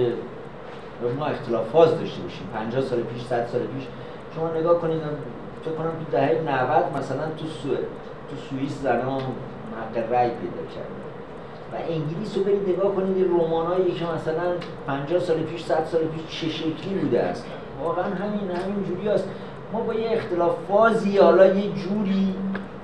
[1.19, 2.47] ما اختلاف فاز داشته باشیم.
[2.55, 3.87] 50 سال پیش 100 سال پیش
[4.35, 5.01] شما نگاه کنید
[5.65, 7.69] فکر کنم تو دهه 90 مثلا تو سو...
[8.31, 9.23] تو سوئیس زنان
[9.81, 11.05] حق رأی پیدا کردن
[11.73, 14.53] و انگلیس رو برید نگاه کنید رمانایی که مثلا
[14.87, 17.47] 50 سال پیش 100 سال پیش چه شکلی بوده است.
[17.85, 19.29] واقعا همین همین جوری است.
[19.73, 22.35] ما با یه اختلاف فازی حالا یه جوری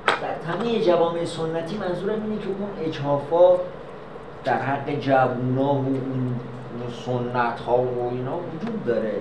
[0.06, 3.56] در همه جوامع سنتی منظورم اینه که اون اجهافا
[4.44, 6.36] در حق جوونا و اون
[7.06, 9.12] سنت ها و اینا وجود داره.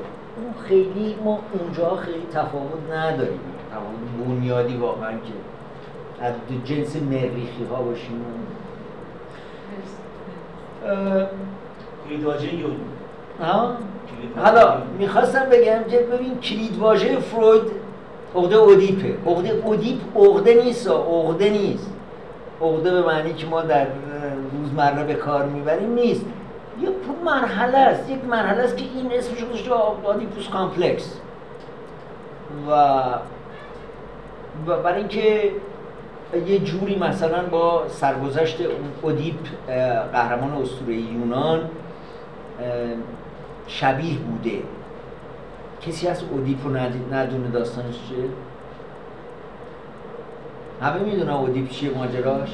[0.43, 3.39] اون خیلی ما اونجا خیلی تفاوت نداریم.
[3.71, 5.33] تفاوت بنیادی واقعا که
[6.21, 6.33] از
[6.65, 8.25] جنس مریخی ها باشیم.
[13.41, 13.73] ها؟
[14.37, 17.61] حالا می‌خواستم بگم که ببین کلید واژه فروید
[18.35, 19.31] عقده اودیپه.
[19.31, 21.93] عقده اودیپ عقده نیست عقده نیست.
[22.61, 23.87] عقده به معنی که ما در
[24.51, 26.25] روزمره به کار می‌بریم نیست.
[26.81, 26.89] یه
[27.25, 29.71] مرحله است یک مرحله است که این اسمش گذاشته
[30.03, 31.19] Oedipus complex
[32.69, 32.95] و
[34.83, 35.51] برای اینکه
[36.47, 38.57] یه جوری مثلا با سرگذشت
[39.01, 39.35] اودیپ
[40.13, 41.69] قهرمان اسطوره یونان
[43.67, 44.59] شبیه بوده
[45.81, 46.77] کسی هست اودیپ رو
[47.13, 48.29] ندونه داستانش چیه؟
[50.81, 52.49] همه می‌دونه اودیپ چیه ماجراش؟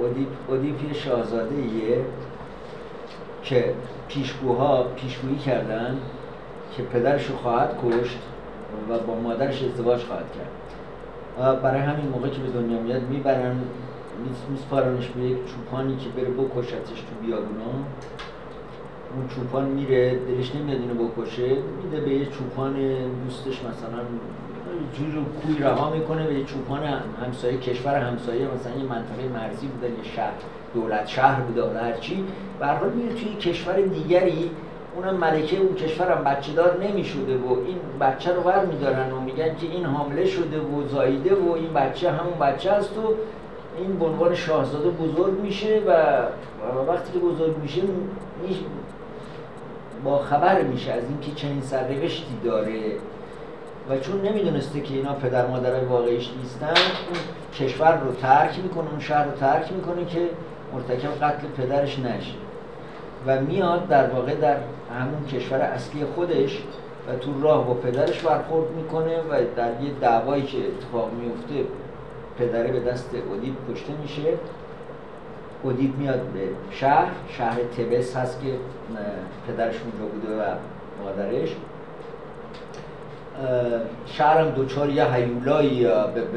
[0.00, 2.04] اودیپ, اودیپ یه شاهزاده ایه
[3.42, 3.74] که
[4.08, 5.98] پیشگوها پیشگویی کردن
[6.76, 8.18] که پدرش رو خواهد کشت
[8.90, 11.62] و با مادرش ازدواج خواهد کرد.
[11.62, 13.56] برای همین موقع که به دنیا میاد می‌برن
[14.50, 17.72] میسپارنش به یک چوپانی که بره بکشتش تو بیابونا.
[19.14, 21.48] اون چوپان میره دلش نمیاد اینو بکشه
[21.82, 22.74] میده به یه چوپان
[23.24, 24.02] دوستش مثلا
[24.98, 26.82] جور کوی رها می‌کنه به چوپان
[27.24, 30.32] همسایه کشور همسایه مثلا یه منطقه مرزی بودن یه شهر
[30.74, 32.24] دولت شهر بوده حالا هرچی
[32.60, 34.50] به حال میره توی کشور دیگری
[34.96, 39.56] اونم ملکه اون کشورم بچه دار نمی‌شده و این بچه رو ور میدارن و میگن
[39.56, 43.14] که این حامله شده و زایده و این بچه همون بچه است و
[43.78, 45.90] این به عنوان شاهزاده بزرگ میشه و
[46.88, 47.82] وقتی که بزرگ میشه
[50.04, 52.92] با خبر میشه از اینکه چنین سرنوشتی داره.
[53.90, 57.18] و چون نمی‌دونسته که اینا پدر مادرای واقعیش نیستن اون
[57.54, 60.28] کشور رو ترک می‌کنه اون شهر رو ترک می‌کنه که
[60.72, 62.32] مرتکب قتل پدرش نشه.
[63.26, 64.56] و میاد در واقع در
[64.98, 66.62] همون کشور اصلی خودش
[67.08, 71.68] و تو راه با پدرش برخورد می‌کنه و در یه دعوایی که اتفاق میفته
[72.38, 74.22] پدره به دست اودیپ کشته میشه.
[75.62, 78.48] اودیپ میاد به شهر شهر تبس هست که
[79.48, 80.54] پدرش اونجا بوده و
[81.04, 81.56] مادرش.
[84.06, 85.84] شهرم دوچار یه حیولایی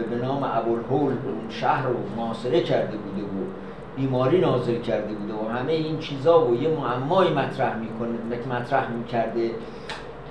[0.09, 3.45] به نام ابوالهول اون شهر رو محاصره کرده بوده و
[3.95, 9.51] بیماری نازل کرده بوده و همه این چیزا و یه معمایی مطرح می‌کنه مطرح می‌کرده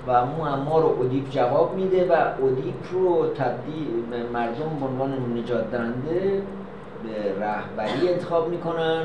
[0.07, 6.41] و معما رو اودیپ جواب میده و اودیپ رو تبدیل مردم به عنوان نجات دهنده
[7.03, 9.01] به رهبری انتخاب می‌کنن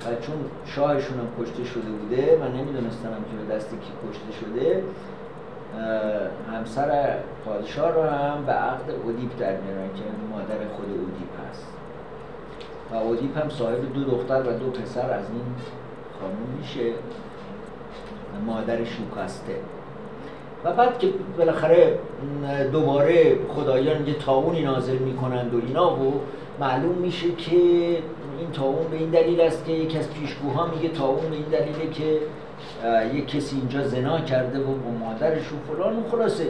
[0.00, 0.36] و چون
[0.66, 4.82] شاهشون هم کشته شده بوده و نمی‌دونستن که به دست کی کشته شده
[6.52, 7.14] همسر
[7.44, 11.66] پادشاه رو هم به عقد اودیپ در میارن که مادر خود اودیپ هست.
[12.92, 15.44] و اودیپ هم صاحب دو دختر و دو پسر از این
[16.20, 16.92] خانون میشه.
[18.46, 19.54] مادر شوکاسته
[20.64, 21.98] و بعد که بالاخره
[22.72, 26.20] دوباره خدایان یه تاونی نازل می‌کنند و اینا و
[26.60, 27.56] معلوم میشه که
[28.38, 31.90] این تاون به این دلیل است که یکی از پیشگوها میگه تاون به این دلیله
[31.92, 32.18] که
[33.14, 36.46] یک کسی اینجا زنا کرده و با مادرش و فلان و خلاصه.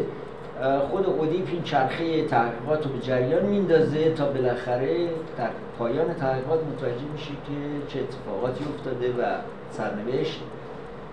[0.90, 5.08] خود اودیپ این چرخه تحقیقات رو به جریان میندازه تا بالاخره
[5.38, 5.48] در
[5.78, 9.22] پایان تحقیقات متوجه میشه که چه اتفاقاتی افتاده و
[9.70, 10.40] سرنوشت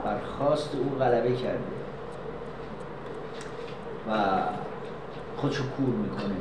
[0.05, 1.59] برخواست او غلبه کرده.
[4.09, 4.13] و
[5.37, 6.35] خودشو کور می‌کنه.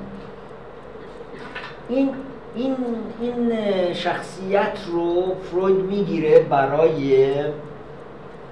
[1.88, 2.10] این
[2.54, 2.76] این
[3.20, 3.52] این
[3.92, 7.34] شخصیت رو فروید می‌گیره برای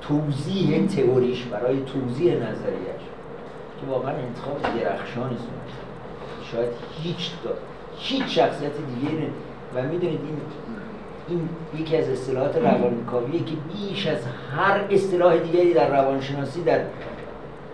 [0.09, 3.03] توضیح تئوریش برای توضیح نظریش
[3.81, 5.37] که واقعا انتخاب درخشانی
[6.53, 6.69] شاید
[7.03, 7.31] هیچ
[7.99, 9.27] هیچ شخصیت دیگه
[9.75, 10.41] و می‌دونید این
[11.29, 11.49] این
[11.81, 14.19] یکی از اصطلاحات روانکاویه که بیش از
[14.57, 16.81] هر اصطلاح دیگری در روانشناسی در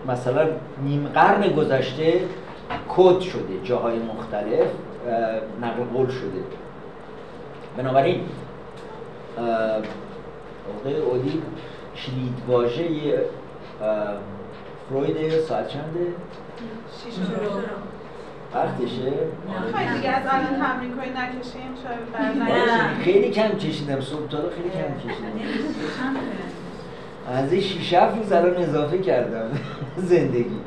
[0.07, 0.47] مثلا
[0.83, 2.21] نیم قرن گذشته
[2.89, 4.67] کد شده جاهای مختلف
[5.61, 6.43] نقل قول شده.
[7.77, 8.21] بنابراین
[10.79, 11.41] آقای اودی
[11.95, 12.85] کلید واژه
[14.89, 16.07] فروید ساعت چنده؟
[18.53, 19.13] وقتشه؟
[19.75, 21.75] خیلی دیگه از الان تمرین کنید نکشیم
[23.03, 25.31] خیلی کم کشیدم صبح تا خیلی کم کشیدم.
[27.27, 29.49] از این شیش هفت روز الان اضافه کردم
[29.97, 30.59] زندگی.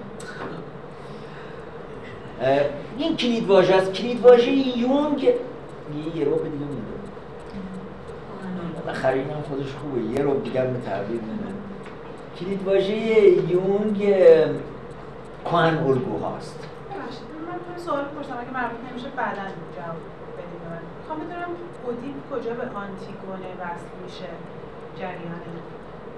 [2.98, 3.92] این کلید واژه است.
[3.92, 5.22] کلید واژه یونگ
[6.14, 6.64] یه رو دیگه
[8.93, 10.01] هم خودش خوبه.
[10.01, 11.48] یه رو دیگه به تعبیر میده
[12.40, 12.94] کلید واژه
[13.52, 13.98] یونگ
[15.44, 16.59] کهن الگو هاست
[17.48, 19.43] من سوال پرسم اگه مربوط نمیشه بعدا
[19.77, 19.97] جواب
[20.39, 20.82] بدید من.
[21.01, 21.51] می‌خوام بدونم
[21.86, 24.28] اودیپ کجا به آنتیگونه وصل میشه؟
[24.97, 25.43] جریان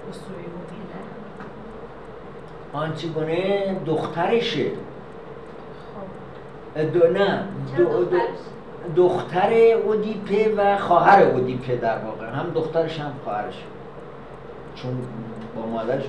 [0.09, 0.91] اسطوره اودیپ
[2.73, 4.71] آنتیگونه دخترشه.
[6.75, 6.91] خب.
[6.93, 7.43] دو نه.
[7.77, 8.17] دو, دو
[8.95, 9.53] دختر
[9.85, 12.29] اودیپه و خواهر اودیپه در واقع.
[12.29, 13.63] هم دخترش هم خواهرش.
[14.75, 14.91] چون
[15.55, 16.03] با مادرش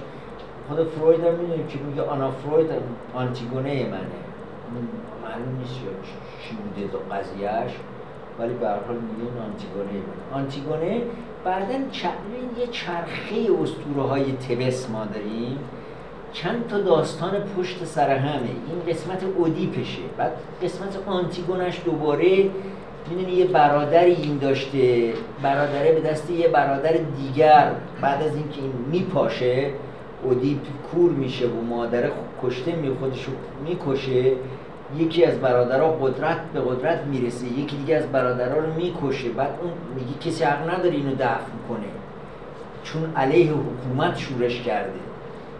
[0.68, 2.70] خود فروید هم می‌دونیم که میگه آنا فروید
[3.14, 4.22] آنتیگونه منه.
[5.24, 5.74] معلوم نیست
[6.42, 7.72] چی بوده دو قضیهش
[8.38, 10.42] ولی به حال میگه آنتیگونه منه.
[10.42, 11.02] آنتیگونه
[11.44, 11.74] بعدا
[12.58, 15.58] یه چرخه اسطوره های تبس ما داریم.
[16.32, 18.40] چند تا داستان پشت سر همه.
[18.42, 20.02] این قسمت اودیپشه.
[20.16, 20.32] بعد
[20.62, 22.50] قسمت آنتیگونش دوباره
[23.10, 25.12] می‌دونی یه برادری این داشته.
[25.42, 27.72] برادره به دست یه برادر دیگر.
[28.00, 29.70] بعد از اینکه این میپاشه
[30.22, 30.58] اودیپ
[30.92, 32.10] کور میشه و مادر
[32.42, 33.32] کشته می خودشو
[33.64, 34.32] می‌کشه.
[34.98, 37.46] یکی از برادرها قدرت به قدرت می‌رسه.
[37.46, 39.28] یکی دیگه از برادرها رو می‌کشه.
[39.28, 41.88] بعد اون میگه کسی حق نداره اینو دفن کنه.
[42.84, 45.11] چون علیه حکومت شورش کرده.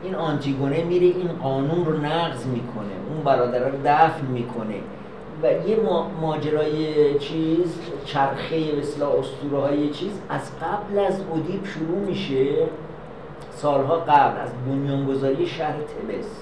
[0.03, 4.75] این آنتیگونه میره این قانون رو نقض می‌کنه اون برادر رو دفن می‌کنه.
[5.43, 5.79] و یه
[6.21, 12.67] ماجرای چیز چرخه مثل اسطوره های چیز از قبل از اودیپ شروع میشه
[13.51, 16.39] سالها قبل از بنیانگذاری شهر تبس.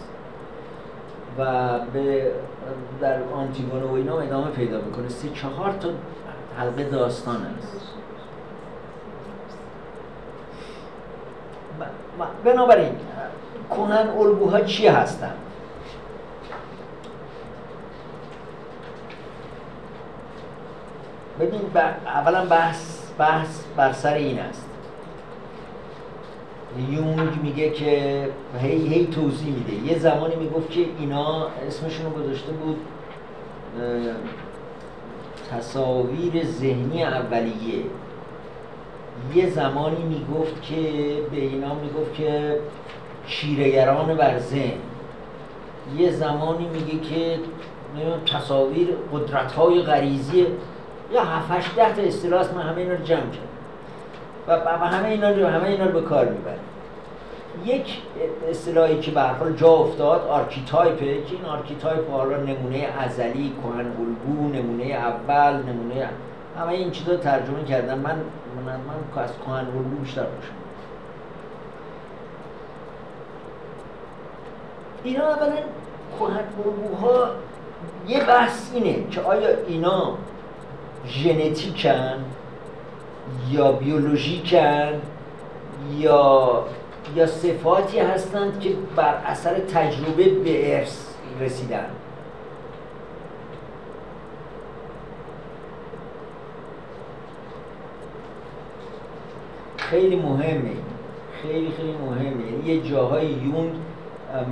[1.39, 2.33] و به
[3.01, 5.09] در آنتیگونه و اینا ادامه پیدا می‌کنه.
[5.09, 5.89] سه چهار تا
[6.59, 7.81] حلقه داستان است.
[12.45, 12.93] بنابراین
[13.71, 15.35] کنن الگوها چی هستن؟
[21.41, 21.61] ببین
[22.07, 24.67] اولا بحث بحث بر سر این است.
[26.91, 28.29] یونگ میگه که
[28.61, 29.93] هی هی توضیح میده.
[29.93, 32.77] یه زمانی می‌گفت که اینا اسمشون رو گذاشته بود
[35.51, 37.85] تصاویر ذهنی اولیه.
[39.35, 40.77] یه زمانی می‌گفت که
[41.31, 42.61] به اینا می‌گفت که
[43.31, 44.79] شیرگران بر ذهن.
[45.97, 47.39] یه زمانی میگه که
[48.33, 50.47] تصاویر قدرت های غریزی
[51.13, 53.51] یا هفتش ده تا اصطلاح من همه اینا رو جمع کردم.
[54.49, 56.61] و همه اینا رو همه اینا رو به کار می‌بریم
[57.65, 57.99] یک
[58.51, 63.87] اصطلاحی که به حال جا افتاد archetype ه که این archetype حالا نمونه ازلی کهن
[63.87, 66.09] الگو نمونه اول نمونه
[66.59, 67.99] همه این چیزا ترجمه کردم.
[67.99, 68.17] من
[68.67, 68.73] من,
[69.17, 70.60] من از کهن الگو بیشتر باشم
[75.05, 75.57] اینا اولا
[76.19, 76.45] کهن
[78.09, 80.15] یه بحث اینه که آیا اینا
[81.07, 82.25] ژنتیکن
[83.51, 85.01] یا بیولوژیکن
[85.99, 86.65] یا
[87.17, 91.07] یا صفاتی هستند که بر اثر تجربه به ارث
[91.41, 91.87] رسیدن؟
[99.77, 100.71] خیلی مهمه.
[101.43, 102.47] خیلی خیلی مهمه.
[102.47, 103.73] یعنی یه جاهای یونگ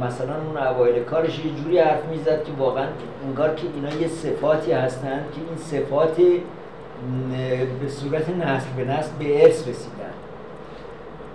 [0.01, 2.87] مثلا اون اوایل کارش یه جوری حرف می‌زد که واقعا
[3.27, 6.17] انگار که اینا یه صفاتی هستند که این صفات
[7.81, 10.13] به صورت نسل به نسل به ارث رسیدن.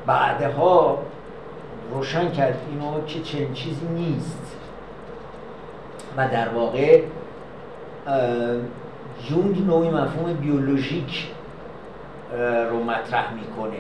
[0.06, 0.98] بعدها
[1.94, 4.56] روشن کرد اینو که چنین چیزی نیست.
[6.18, 7.02] و در واقع
[9.30, 11.28] یونگ نوعی مفهوم بیولوژیک
[12.72, 13.78] رو مطرح می‌کنه.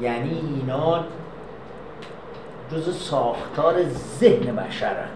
[0.00, 1.04] یعنی اینا
[2.72, 3.74] جز ساختار
[4.20, 5.08] ذهن بشرن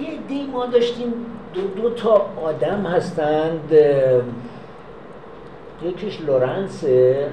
[0.00, 1.14] یه دی ما داشتیم
[1.54, 3.72] دو, دو تا آدم هستند.
[5.82, 7.28] یکیش لورنسه.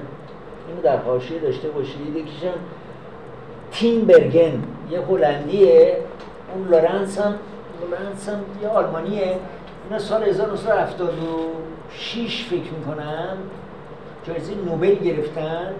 [0.68, 2.16] اینو در حاشیه داشته باشید.
[2.16, 2.54] یکیش هم
[3.72, 5.96] تیم برگن یه هلندیه.
[6.54, 7.34] اون لورنس هم
[7.80, 9.38] لورنس هم یه آلمانیه.
[9.84, 13.36] اینا سال 1976 فکر می‌کنم
[14.26, 15.72] جایزه نوبل گرفتن.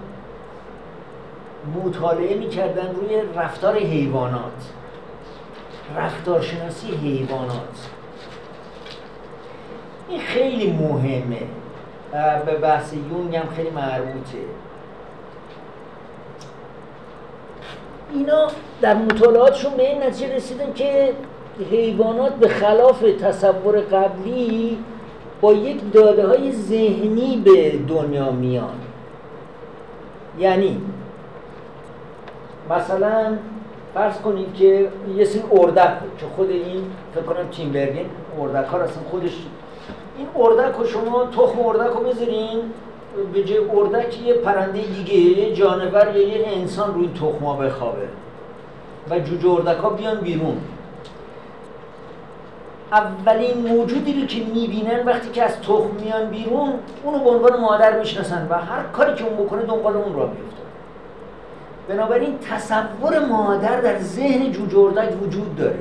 [1.85, 4.73] مطالعه می‌کردن روی رفتار حیوانات.
[5.97, 7.89] رفتارشناسی حیوانات.
[10.09, 11.43] این خیلی مهمه.
[12.47, 14.39] به بحث یونگ هم خیلی مربوطه.
[18.15, 18.49] اینا
[18.81, 21.13] در مطالعاتشون به این نتیجه رسیدن که
[21.71, 24.79] حیوانات به خلاف تصور قبلی
[25.41, 28.75] با یک داده های ذهنی به دنیا میان.
[30.39, 30.81] یعنی
[32.71, 33.37] مثلا
[33.95, 36.85] فرض کنید که یه سری اردک که خود این
[37.15, 38.07] فکر کنم تیمبرگین
[38.41, 39.33] اردک ها اصلا خودش
[40.19, 42.59] این اردک رو شما تخم اردک رو بذارین
[43.33, 48.09] به جای اردک یه پرنده دیگه یه جانور یا یه انسان روی تخم ها بخوابه
[49.11, 50.57] و جوجه اردک ها بیان بیرون.
[52.93, 56.73] اولین موجودی رو که می‌بینن وقتی که از تخم میان بیرون
[57.05, 60.70] اونو به عنوان مادر می‌شناسن و هر کاری که اون بکنه دنبال اون را میفته
[61.91, 65.79] بنابراین تصور مادر در ذهن جوجه اردک وجود داره.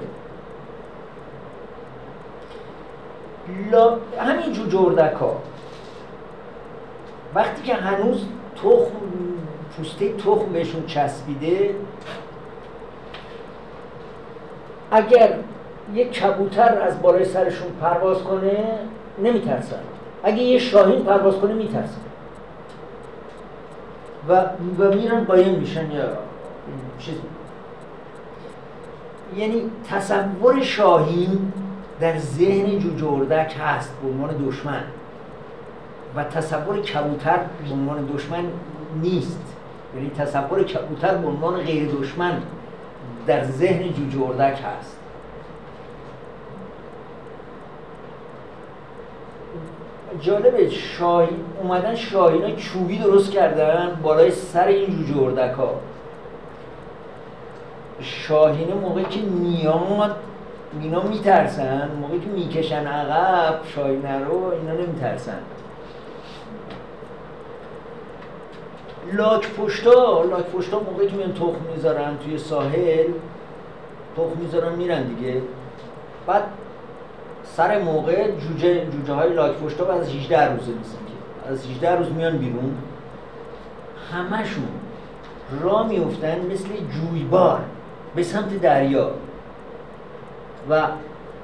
[3.72, 3.98] لا...
[4.20, 5.36] همین جو جردک ها
[7.36, 8.26] وقتی که هنوز
[8.56, 8.92] تخم
[9.78, 11.76] پوسته تخم بهشون چسبیده
[14.92, 15.34] اگر
[15.94, 18.68] یک کبوتر از بالای سرشون پرواز کنه
[19.24, 19.82] نمیترسن.
[20.24, 22.09] اگه یه شاهین پرواز کنه میترسن.
[24.28, 24.34] و,
[24.80, 26.04] و میرن قایم میشن یا
[27.00, 27.16] چیز
[29.38, 31.54] یعنی تصور شاهین
[32.00, 34.84] در ذهن جوجوردک هست به عنوان دشمن
[36.16, 38.44] و تصور کبوتر به عنوان دشمن
[39.02, 39.40] نیست.
[39.96, 42.42] یعنی تصور کبوتر به عنوان غیر دشمن
[43.28, 44.99] در ذهن جوجوردک هست.
[50.22, 55.80] جالبه شاهی اومدن شاهینا چوبی درست کردن بالای سر این جوجه ها
[58.02, 60.16] شاهینه موقعی که میاد
[60.82, 65.40] اینا میترسن موقعی که می‌کشن عقب شاهینه رو اینا نمیترسن.
[69.14, 73.08] لاک پشتا لاک پشتا موقعی که میان تخم می‌ذارن توی ساحل
[74.18, 75.42] تخم می‌ذارن میرن دیگه.
[76.28, 76.44] بعد
[77.56, 82.12] سر موقع جوجه جوجه های لاک بعد از 18 روزه نیستن که از 18 روز
[82.12, 82.78] میان بیرون.
[84.14, 84.68] همشون
[85.62, 87.60] را میفتن مثل جویبار
[88.16, 89.12] به سمت دریا.
[90.70, 90.82] و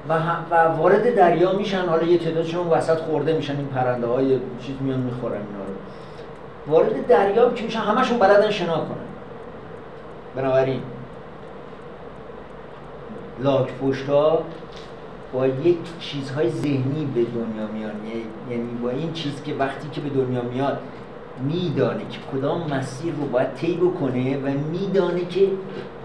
[0.08, 0.18] و,
[0.50, 1.86] و وارد دریا میشن.
[1.88, 3.56] حالا یه تعدادشون وسط خورده میشن.
[3.56, 6.72] این پرنده های چیز میان می‌خورن اینا رو.
[6.72, 9.06] وارد دریا که میشن همشون بلدن شنا کنن.
[10.36, 10.82] بنابراین
[13.42, 14.42] لاک پشتا
[15.32, 17.92] با یک چیزهای ذهنی به دنیا میان.
[18.50, 20.78] یعنی با این چیز که وقتی که به دنیا میاد
[21.40, 25.48] میدانه که کدام مسیر رو باید طی بکنه و میدانه که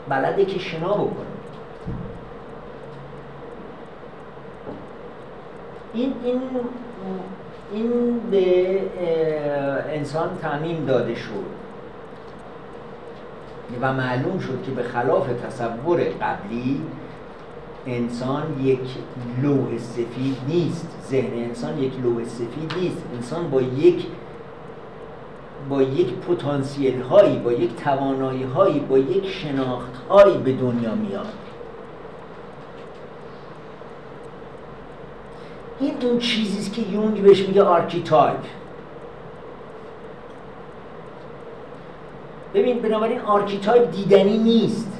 [0.09, 1.25] بلده که شنا بکنه.
[5.93, 6.41] این این
[7.73, 8.81] این به
[9.89, 11.61] انسان تعمیم داده شد.
[13.81, 16.81] و معلوم شد که به خلاف تصور قبلی
[17.87, 18.79] انسان یک
[19.41, 20.87] لوح سفید نیست.
[21.09, 23.03] ذهن انسان یک لوح سفید نیست.
[23.15, 24.05] انسان با یک
[25.69, 31.27] با یک پتانسیل هایی با یک توانایی هایی با یک شناخت هایی به دنیا میاد.
[35.79, 38.39] این اون چیزیست که یونگ بهش میگه archetype.
[42.53, 44.91] ببین بنابراین archetype دیدنی نیست.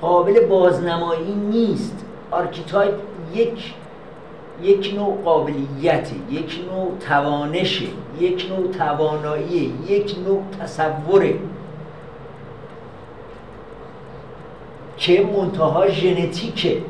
[0.00, 2.04] قابل بازنمایی نیست.
[2.30, 2.94] archetype
[3.34, 3.74] یک
[4.62, 7.86] یک نوع قابلیت یک نوع توانشه
[8.20, 11.34] یک نوع توانایی یک نوع تصوره
[14.96, 16.82] که منتها ژنتیکه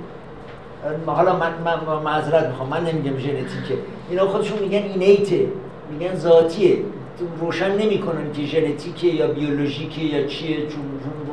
[1.06, 3.78] حالا من, من معذرت می‌خوام من نمیگم ژنتیکه
[4.10, 5.48] اینا خودشون میگن innate ه
[5.90, 6.78] میگن ذاتیه
[7.40, 10.82] روشن نمی‌کنن که ژنتیکه یا بیولوژیکه یا چیه چون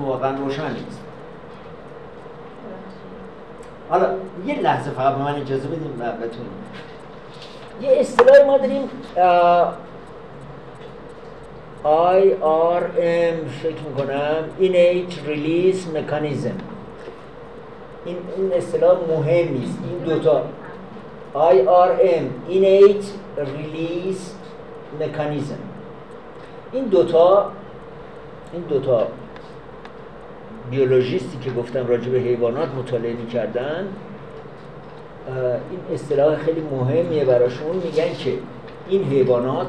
[0.06, 1.05] واقعا روشن نیست.
[3.90, 4.07] حالا
[4.45, 6.52] یه لحظه فقط به من اجازه بدیم بتونیم
[7.82, 8.90] یه اصطلاحی ما داریم
[11.86, 16.57] IRM فکر می‌کنم Innate Release Mechanism
[18.06, 19.78] این این اصطلاح مهمی است.
[19.90, 20.44] این دوتا
[21.36, 23.06] IRM Innate
[23.38, 24.24] Release
[25.02, 25.60] Mechanism
[26.72, 27.52] این دوتا
[28.53, 29.07] این دوتا
[30.71, 33.87] بیولوژیستی که گفتم راجع به حیوانات مطالعه می‌کردن
[35.71, 37.75] این اصطلاح خیلی مهمیه براشون.
[37.75, 38.33] میگن که
[38.89, 39.67] این حیوانات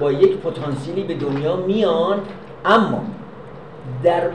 [0.00, 2.20] با یک پتانسیلی به دنیا میان
[2.64, 3.04] اما
[4.02, 4.30] در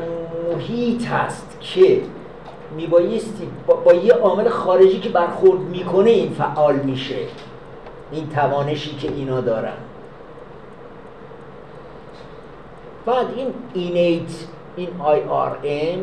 [0.50, 2.02] محیط هست که
[2.76, 7.16] میبایستی با, با یه عامل خارجی که برخورد می‌کنه این فعال میشه.
[8.12, 9.74] این توانشی که اینا دارن.
[13.06, 14.32] بعد این اینیت
[14.76, 16.00] این IRM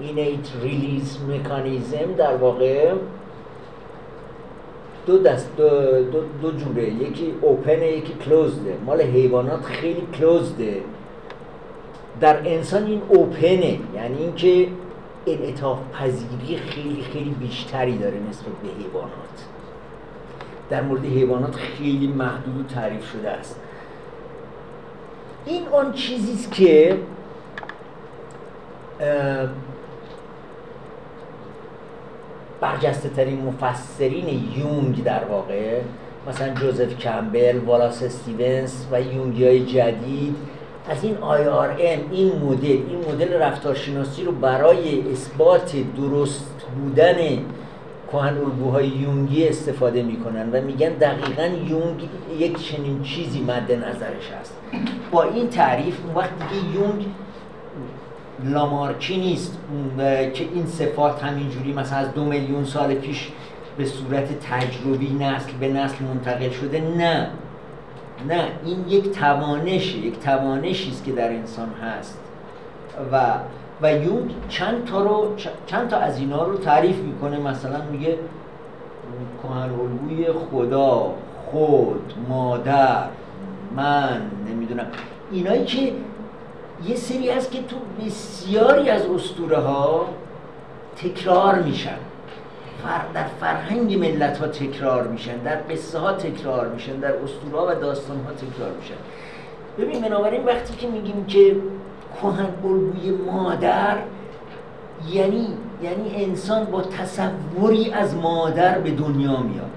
[0.00, 2.92] Innate Release Mechanism در واقع
[5.06, 5.68] دو دست دو,
[6.02, 6.90] دو, دو جوره.
[6.90, 10.80] یکی اوپن یکی کلوزده مال حیوانات خیلی کلوزده
[12.20, 14.68] در انسان این اوپنه یعنی اینکه
[15.26, 19.44] انعطاف پذیری خیلی خیلی بیشتری داره نسبت به حیوانات.
[20.70, 23.60] در مورد حیوانات خیلی محدود تعریف شده است.
[25.46, 26.98] این آن چیزی است که
[32.60, 35.80] برجسته ترین مفسرین یونگ در واقع
[36.28, 40.36] مثلا جوزف کمبل، والاس استیونز و یونگی های جدید.
[40.90, 47.16] از این IRM این مدل این مدل رفتارشناسی رو برای اثبات درست بودن
[48.12, 52.08] کهن الگوهای یونگی استفاده می‌کنن و میگن دقیقا یونگ
[52.38, 54.54] یک چنین چیزی مد نظرش هست.
[55.10, 57.06] با این تعریف اون وقت دیگه یونگ
[58.44, 59.58] لامارکی نیست
[60.34, 63.28] که این صفات همینجوری مثلا از دو میلیون سال پیش
[63.78, 67.30] به صورت تجربی نسل به نسل منتقل شده نه.
[68.28, 72.18] نه این یک توانشه یک توانشی است که در انسان هست.
[73.12, 73.34] و
[73.82, 75.34] و یونگ چند تا رو
[75.66, 78.18] چند تا از اینا رو تعریف می‌کنه مثلا میگه
[79.42, 81.14] کهن الگوی خدا
[81.50, 83.04] خود مادر
[83.76, 84.86] من نمی‌دونم.
[85.32, 85.92] اینایی که
[86.86, 87.76] یه سری هست که تو
[88.06, 90.08] بسیاری از اسطوره ها
[90.96, 91.98] تکرار میشن.
[93.14, 98.16] در فرهنگ ملت ها تکرار میشن در قصه ها تکرار میشن در اسطوره و داستان
[98.16, 98.94] ها تکرار میشن.
[99.78, 101.56] ببین بنابراین وقتی که میگیم که
[102.22, 103.96] کهن الگوی مادر
[105.08, 105.46] یعنی
[105.82, 109.70] یعنی انسان با تصوری از مادر به دنیا میاد.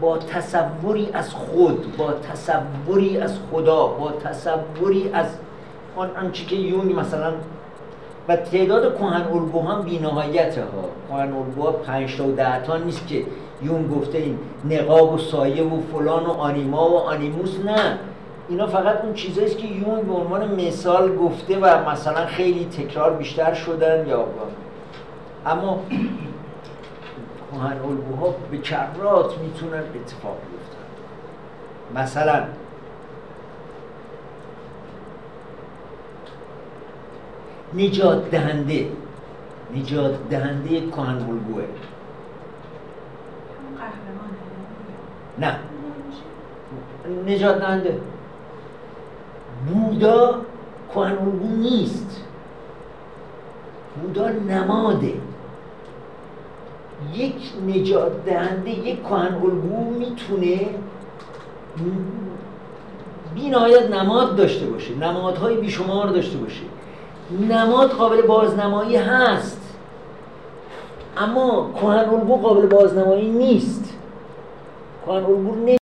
[0.00, 5.26] با تصوری از خود با تصوری از خدا با تصوری از
[5.96, 7.32] آن آنچه که یونگ مثلا
[8.28, 10.64] و تعداد کهن الگو هم بینهایت ها.
[11.08, 13.24] کهن الگوها پنج تا و ده تا نیست که
[13.62, 14.38] یون گفته این
[14.70, 17.98] نقاب و سایه و فلان و آنیما و آنیموس نه.
[18.48, 23.54] اینا فقط اون چیزاییست که یون به عنوان مثال گفته و مثلا خیلی تکرار بیشتر
[23.54, 24.24] شدن یا
[25.46, 25.80] اما
[27.52, 32.02] کهن الگوها به کرات می‌تونن اتفاق بیفتن.
[32.02, 32.42] مثلا
[37.74, 38.86] نجات دهنده.
[39.76, 41.62] نجات دهنده کهن الگوه.
[45.38, 45.58] نه.
[47.26, 48.00] نجات دهنده.
[49.68, 50.40] بودا
[50.94, 52.24] کهن الگو نیست.
[54.02, 55.14] بودا نماده.
[57.14, 57.34] یک
[57.66, 60.66] نجات دهنده یک کهن الگو می‌تونه
[63.34, 63.48] بی
[63.90, 66.71] نماد داشته باشه نمادهای بیشمار داشته باشه.
[67.40, 69.60] نماد قابل بازنمایی هست.
[71.16, 72.04] اما کهن
[72.42, 73.94] قابل بازنمایی نیست.
[75.06, 75.81] کهن